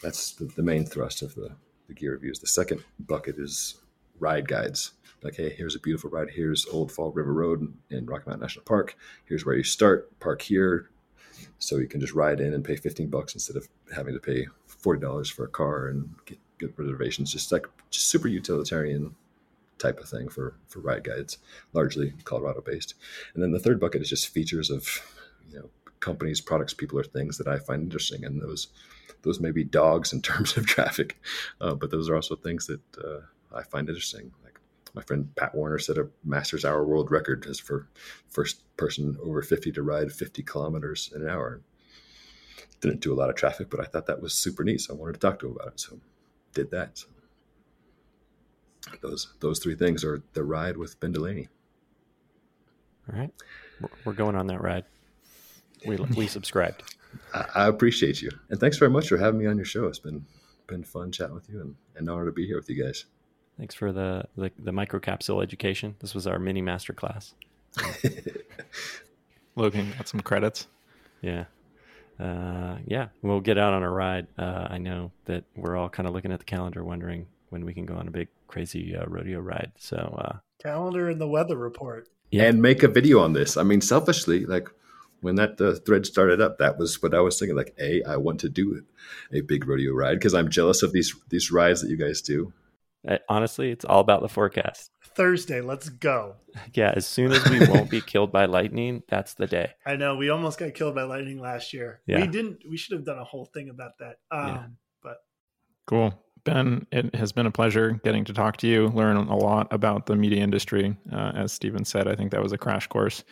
that's 0.02 0.34
the, 0.34 0.46
the 0.46 0.64
main 0.64 0.86
thrust 0.86 1.22
of 1.22 1.36
the, 1.36 1.56
the 1.88 1.94
gear 1.94 2.12
reviews. 2.12 2.40
The 2.40 2.48
second 2.48 2.84
bucket 3.00 3.38
is 3.38 3.76
ride 4.20 4.48
guides. 4.48 4.92
Like, 5.24 5.36
hey, 5.36 5.54
here's 5.56 5.76
a 5.76 5.80
beautiful 5.80 6.10
ride. 6.10 6.32
Here's 6.32 6.66
Old 6.66 6.92
Fall 6.92 7.12
River 7.12 7.34
Road 7.34 7.72
in 7.92 8.06
Rocky 8.08 8.24
Mountain 8.26 8.42
National 8.42 8.66
Park. 8.66 8.96
Here's 9.26 9.46
where 9.46 9.56
you 9.56 9.64
start. 9.64 10.20
Park 10.20 10.42
here, 10.42 10.90
so 11.60 11.78
you 11.78 11.88
can 11.88 12.02
just 12.02 12.14
ride 12.14 12.40
in 12.40 12.54
and 12.54 12.66
pay 12.66 12.76
15 12.76 13.10
bucks 13.10 13.36
instead 13.36 13.56
of 13.56 13.68
having 13.96 14.16
to 14.16 14.20
pay 14.20 14.48
$40 14.68 15.32
for 15.32 15.46
a 15.46 15.50
car 15.50 15.88
and 15.88 16.16
get 16.26 16.40
good 16.62 16.74
reservations. 16.78 17.32
Just 17.32 17.52
like 17.52 17.68
just 17.90 18.08
super 18.08 18.28
utilitarian 18.28 19.16
type 19.82 20.00
of 20.00 20.08
thing 20.08 20.30
for 20.30 20.56
for 20.68 20.80
ride 20.80 21.04
guides, 21.04 21.38
largely 21.74 22.14
Colorado 22.24 22.62
based. 22.62 22.94
And 23.34 23.44
then 23.44 23.52
the 23.52 23.60
third 23.60 23.80
bucket 23.80 24.02
is 24.02 24.10
just 24.10 24.30
features 24.30 24.70
of 24.70 24.88
you 25.50 25.60
know 25.60 25.70
companies, 26.00 26.40
products, 26.40 26.74
people, 26.74 27.00
or 27.00 27.04
things 27.04 27.38
that 27.38 27.48
I 27.48 27.58
find 27.58 27.84
interesting, 27.84 28.24
and 28.24 28.42
those 28.42 28.68
those 29.24 29.40
may 29.40 29.52
be 29.52 29.64
dogs 29.64 30.14
in 30.14 30.22
terms 30.30 30.56
of 30.56 30.66
traffic, 30.66 31.18
uh, 31.60 31.76
but 31.76 31.92
those 31.92 32.10
are 32.10 32.16
also 32.16 32.36
things 32.36 32.68
that 32.68 32.82
uh, 33.04 33.22
I 33.56 33.64
find 33.64 33.90
interesting. 33.90 34.32
Like 34.44 34.60
my 34.94 35.02
friend 35.02 35.34
Pat 35.36 35.56
Warner 35.56 35.80
set 35.80 35.98
a 35.98 36.10
Masters 36.24 36.66
Hour 36.66 36.86
world 36.86 37.12
record 37.12 37.46
as 37.48 37.60
for 37.60 37.88
first 38.30 38.64
person 38.78 39.18
over 39.24 39.42
50 39.42 39.72
to 39.74 39.84
ride 39.84 40.12
50 40.12 40.44
kilometers 40.44 41.12
in 41.16 41.22
an 41.22 41.30
hour. 41.30 41.62
Didn't 42.82 43.02
do 43.02 43.14
a 43.14 43.16
lot 43.16 43.30
of 43.30 43.36
traffic, 43.36 43.70
but 43.70 43.80
I 43.80 43.84
thought 43.84 44.08
that 44.08 44.22
was 44.22 44.34
super 44.34 44.64
neat, 44.64 44.82
so 44.82 44.94
I 44.94 44.98
wanted 44.98 45.14
to 45.14 45.20
talk 45.20 45.40
to 45.40 45.48
him 45.48 45.56
about 45.56 45.74
it. 45.74 45.80
So 45.80 46.00
did 46.54 46.72
that. 46.72 46.98
So 46.98 47.08
those 49.02 49.34
those 49.40 49.60
three 49.60 49.76
things 49.76 50.04
are 50.04 50.22
the 50.34 50.44
ride 50.44 50.78
with 50.78 51.00
Ben 51.00 51.12
Delaney. 51.12 51.48
All 53.12 53.20
right, 53.20 53.32
we're 54.06 54.14
going 54.14 54.36
on 54.36 54.48
that 54.48 54.62
ride. 54.62 54.86
we 55.86 55.98
we 56.16 56.28
subscribed. 56.28 56.96
I, 57.34 57.46
I 57.56 57.68
appreciate 57.68 58.22
you, 58.22 58.32
and 58.50 58.60
thanks 58.60 58.78
very 58.78 58.92
much 58.92 59.10
for 59.10 59.18
having 59.18 59.40
me 59.40 59.46
on 59.48 59.58
your 59.58 59.66
show. 59.66 59.86
It's 59.86 60.00
been 60.00 60.26
been 60.68 60.84
fun 60.84 61.12
chatting 61.12 61.36
with 61.36 61.50
you, 61.50 61.62
and 61.62 61.76
an 61.96 62.10
honor 62.10 62.26
to 62.26 62.32
be 62.32 62.46
here 62.46 62.56
with 62.56 62.70
you 62.70 62.84
guys. 62.84 63.06
Thanks 63.58 63.76
for 63.76 63.92
the 63.92 64.26
the, 64.36 64.52
the 64.58 64.72
microcapsule 64.72 65.44
education. 65.44 65.96
This 66.00 66.16
was 66.16 66.26
our 66.26 66.40
mini 66.40 66.62
master 66.62 66.94
class. 66.94 67.36
Logan 69.56 69.94
got 69.98 70.08
some 70.08 70.22
credits. 70.22 70.68
Yeah. 71.22 71.46
Uh, 72.22 72.78
yeah, 72.86 73.08
we'll 73.22 73.40
get 73.40 73.58
out 73.58 73.74
on 73.74 73.84
a 73.84 73.90
ride. 73.90 74.28
Uh, 74.38 74.68
I 74.70 74.78
know 74.78 75.12
that 75.26 75.44
we're 75.56 75.76
all 75.76 75.90
kind 75.90 76.08
of 76.08 76.14
looking 76.14 76.32
at 76.32 76.40
the 76.40 76.46
calendar, 76.46 76.84
wondering 76.84 77.26
when 77.50 77.66
we 77.66 77.74
can 77.74 77.86
go 77.86 77.96
on 77.96 78.08
a 78.08 78.12
big, 78.12 78.28
crazy 78.48 78.96
uh, 78.96 79.06
rodeo 79.08 79.40
ride. 79.40 79.72
So, 79.78 79.98
uh, 79.98 80.38
calendar 80.62 81.10
and 81.10 81.20
the 81.20 81.28
weather 81.28 81.58
report, 81.58 82.10
yeah. 82.30 82.44
and 82.44 82.62
make 82.62 82.84
a 82.84 82.88
video 82.88 83.20
on 83.20 83.34
this. 83.34 83.58
I 83.58 83.64
mean, 83.64 83.82
selfishly, 83.82 84.46
like 84.46 84.70
when 85.22 85.36
that 85.36 85.60
uh, 85.60 85.76
thread 85.86 86.06
started 86.06 86.42
up, 86.42 86.60
that 86.60 86.78
was 86.78 87.02
what 87.02 87.16
I 87.16 87.22
was 87.22 87.40
thinking. 87.40 87.56
Like, 87.56 87.74
a, 87.80 88.04
I 88.04 88.18
want 88.18 88.40
to 88.42 88.50
do 88.50 88.84
a 89.34 89.42
big 89.42 89.68
rodeo 89.68 89.94
ride 89.94 90.16
because 90.16 90.36
I'm 90.36 90.50
jealous 90.50 90.84
of 90.84 90.92
these 90.92 91.16
these 91.30 91.52
rides 91.52 91.82
that 91.82 91.90
you 91.90 91.98
guys 91.98 92.22
do. 92.22 92.54
Uh, 93.08 93.18
honestly, 93.30 93.72
it's 93.72 93.86
all 93.86 94.00
about 94.00 94.22
the 94.22 94.30
forecast. 94.30 94.92
Thursday, 95.16 95.62
let's 95.62 95.90
go. 95.90 96.36
Yeah, 96.74 96.94
as 96.96 97.06
soon 97.06 97.32
as 97.32 97.48
we 97.50 97.60
won't 97.68 97.90
be 97.90 98.02
killed 98.06 98.32
by 98.32 98.46
lightning, 98.46 99.04
that's 99.10 99.34
the 99.34 99.48
day. 99.48 99.72
I 99.86 99.96
know 99.96 100.16
we 100.16 100.30
almost 100.30 100.60
got 100.60 100.74
killed 100.74 100.96
by 100.96 101.04
lightning 101.04 101.40
last 101.40 101.74
year. 101.74 102.02
Yeah. 102.06 102.22
We 102.22 102.28
didn't. 102.28 102.64
We 102.70 102.78
should 102.78 102.94
have 102.94 103.06
done 103.06 103.18
a 103.18 103.24
whole 103.24 103.46
thing 103.46 103.70
about 103.70 103.98
that. 104.00 104.18
Um, 104.32 104.48
yeah. 104.48 104.64
But 105.04 105.18
cool, 105.88 106.14
Ben. 106.44 106.86
It 106.92 107.14
has 107.16 107.32
been 107.32 107.46
a 107.46 107.52
pleasure 107.52 108.00
getting 108.04 108.26
to 108.26 108.34
talk 108.34 108.58
to 108.58 108.68
you, 108.68 108.88
learn 108.90 109.18
a 109.18 109.38
lot 109.38 109.68
about 109.72 110.06
the 110.06 110.16
media 110.16 110.42
industry. 110.42 110.96
Uh, 111.12 111.32
as 111.36 111.52
Stephen 111.52 111.86
said, 111.86 112.08
I 112.08 112.16
think 112.16 112.32
that 112.32 112.44
was 112.44 112.54
a 112.54 112.58
crash 112.58 112.88
course. 112.88 113.24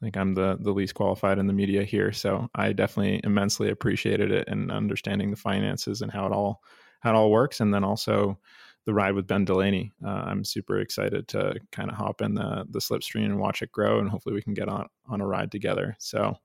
I 0.00 0.04
think 0.04 0.16
I'm 0.16 0.34
the 0.34 0.58
the 0.60 0.72
least 0.72 0.94
qualified 0.94 1.38
in 1.38 1.46
the 1.46 1.52
media 1.52 1.84
here, 1.84 2.12
so 2.12 2.48
I 2.54 2.72
definitely 2.72 3.20
immensely 3.24 3.70
appreciated 3.70 4.30
it 4.30 4.48
and 4.48 4.70
understanding 4.70 5.30
the 5.30 5.36
finances 5.36 6.02
and 6.02 6.10
how 6.10 6.26
it 6.26 6.32
all 6.32 6.62
how 7.00 7.10
it 7.10 7.16
all 7.16 7.30
works, 7.30 7.60
and 7.60 7.72
then 7.72 7.84
also 7.84 8.38
the 8.86 8.94
ride 8.94 9.14
with 9.14 9.26
Ben 9.26 9.44
Delaney. 9.44 9.92
Uh, 10.04 10.24
I'm 10.26 10.44
super 10.44 10.78
excited 10.78 11.28
to 11.28 11.58
kind 11.72 11.90
of 11.90 11.96
hop 11.96 12.20
in 12.20 12.34
the 12.34 12.66
the 12.70 12.80
slipstream 12.80 13.26
and 13.26 13.38
watch 13.38 13.62
it 13.62 13.72
grow, 13.72 13.98
and 13.98 14.08
hopefully 14.08 14.34
we 14.34 14.42
can 14.42 14.54
get 14.54 14.68
on 14.68 14.86
on 15.08 15.20
a 15.20 15.26
ride 15.26 15.50
together. 15.50 15.96
So 15.98 16.36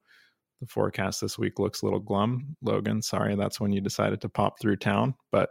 the 0.62 0.68
forecast 0.68 1.22
this 1.22 1.38
week 1.38 1.60
looks 1.60 1.82
a 1.82 1.86
little 1.86 2.00
glum. 2.00 2.56
Logan, 2.62 3.02
sorry, 3.02 3.36
that's 3.36 3.60
when 3.60 3.72
you 3.72 3.82
decided 3.82 4.22
to 4.22 4.30
pop 4.30 4.60
through 4.60 4.78
town, 4.78 5.16
but 5.32 5.50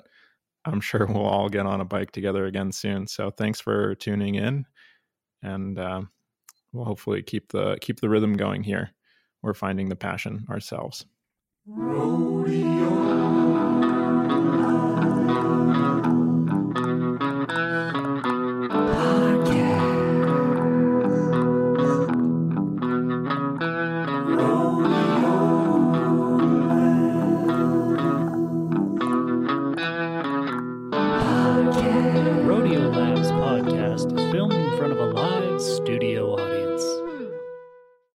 I'm 0.65 0.81
sure 0.81 1.07
we'll 1.09 1.25
all 1.27 1.49
get 1.49 1.67
on 1.67 1.81
a 1.81 1.85
bike 1.85 2.13
together 2.13 2.47
again 2.47 2.73
soon. 2.73 3.07
So 3.07 3.31
thanks 3.31 3.61
for 3.61 3.95
tuning 3.97 4.37
in, 4.37 4.65
and 5.43 5.79
uh, 5.79 6.03
we'll 6.73 6.85
hopefully 6.85 7.23
keep 7.23 7.49
the 7.49 7.79
keep 7.81 8.01
the 8.01 8.09
rhythm 8.09 8.35
going 8.35 8.63
here. 8.63 8.91
We're 9.43 9.55
finding 9.55 9.89
the 9.89 9.97
passion 9.97 10.47
ourselves. 10.51 11.07
Rodeo 11.69 12.09
Labs 32.89 33.31
podcast 33.33 34.19
is 34.19 34.33
filmed 34.33 34.55
in 34.55 34.79
front 34.79 34.93
of 34.95 34.99
a 35.01 35.07
live 35.13 35.61
studio 35.61 36.38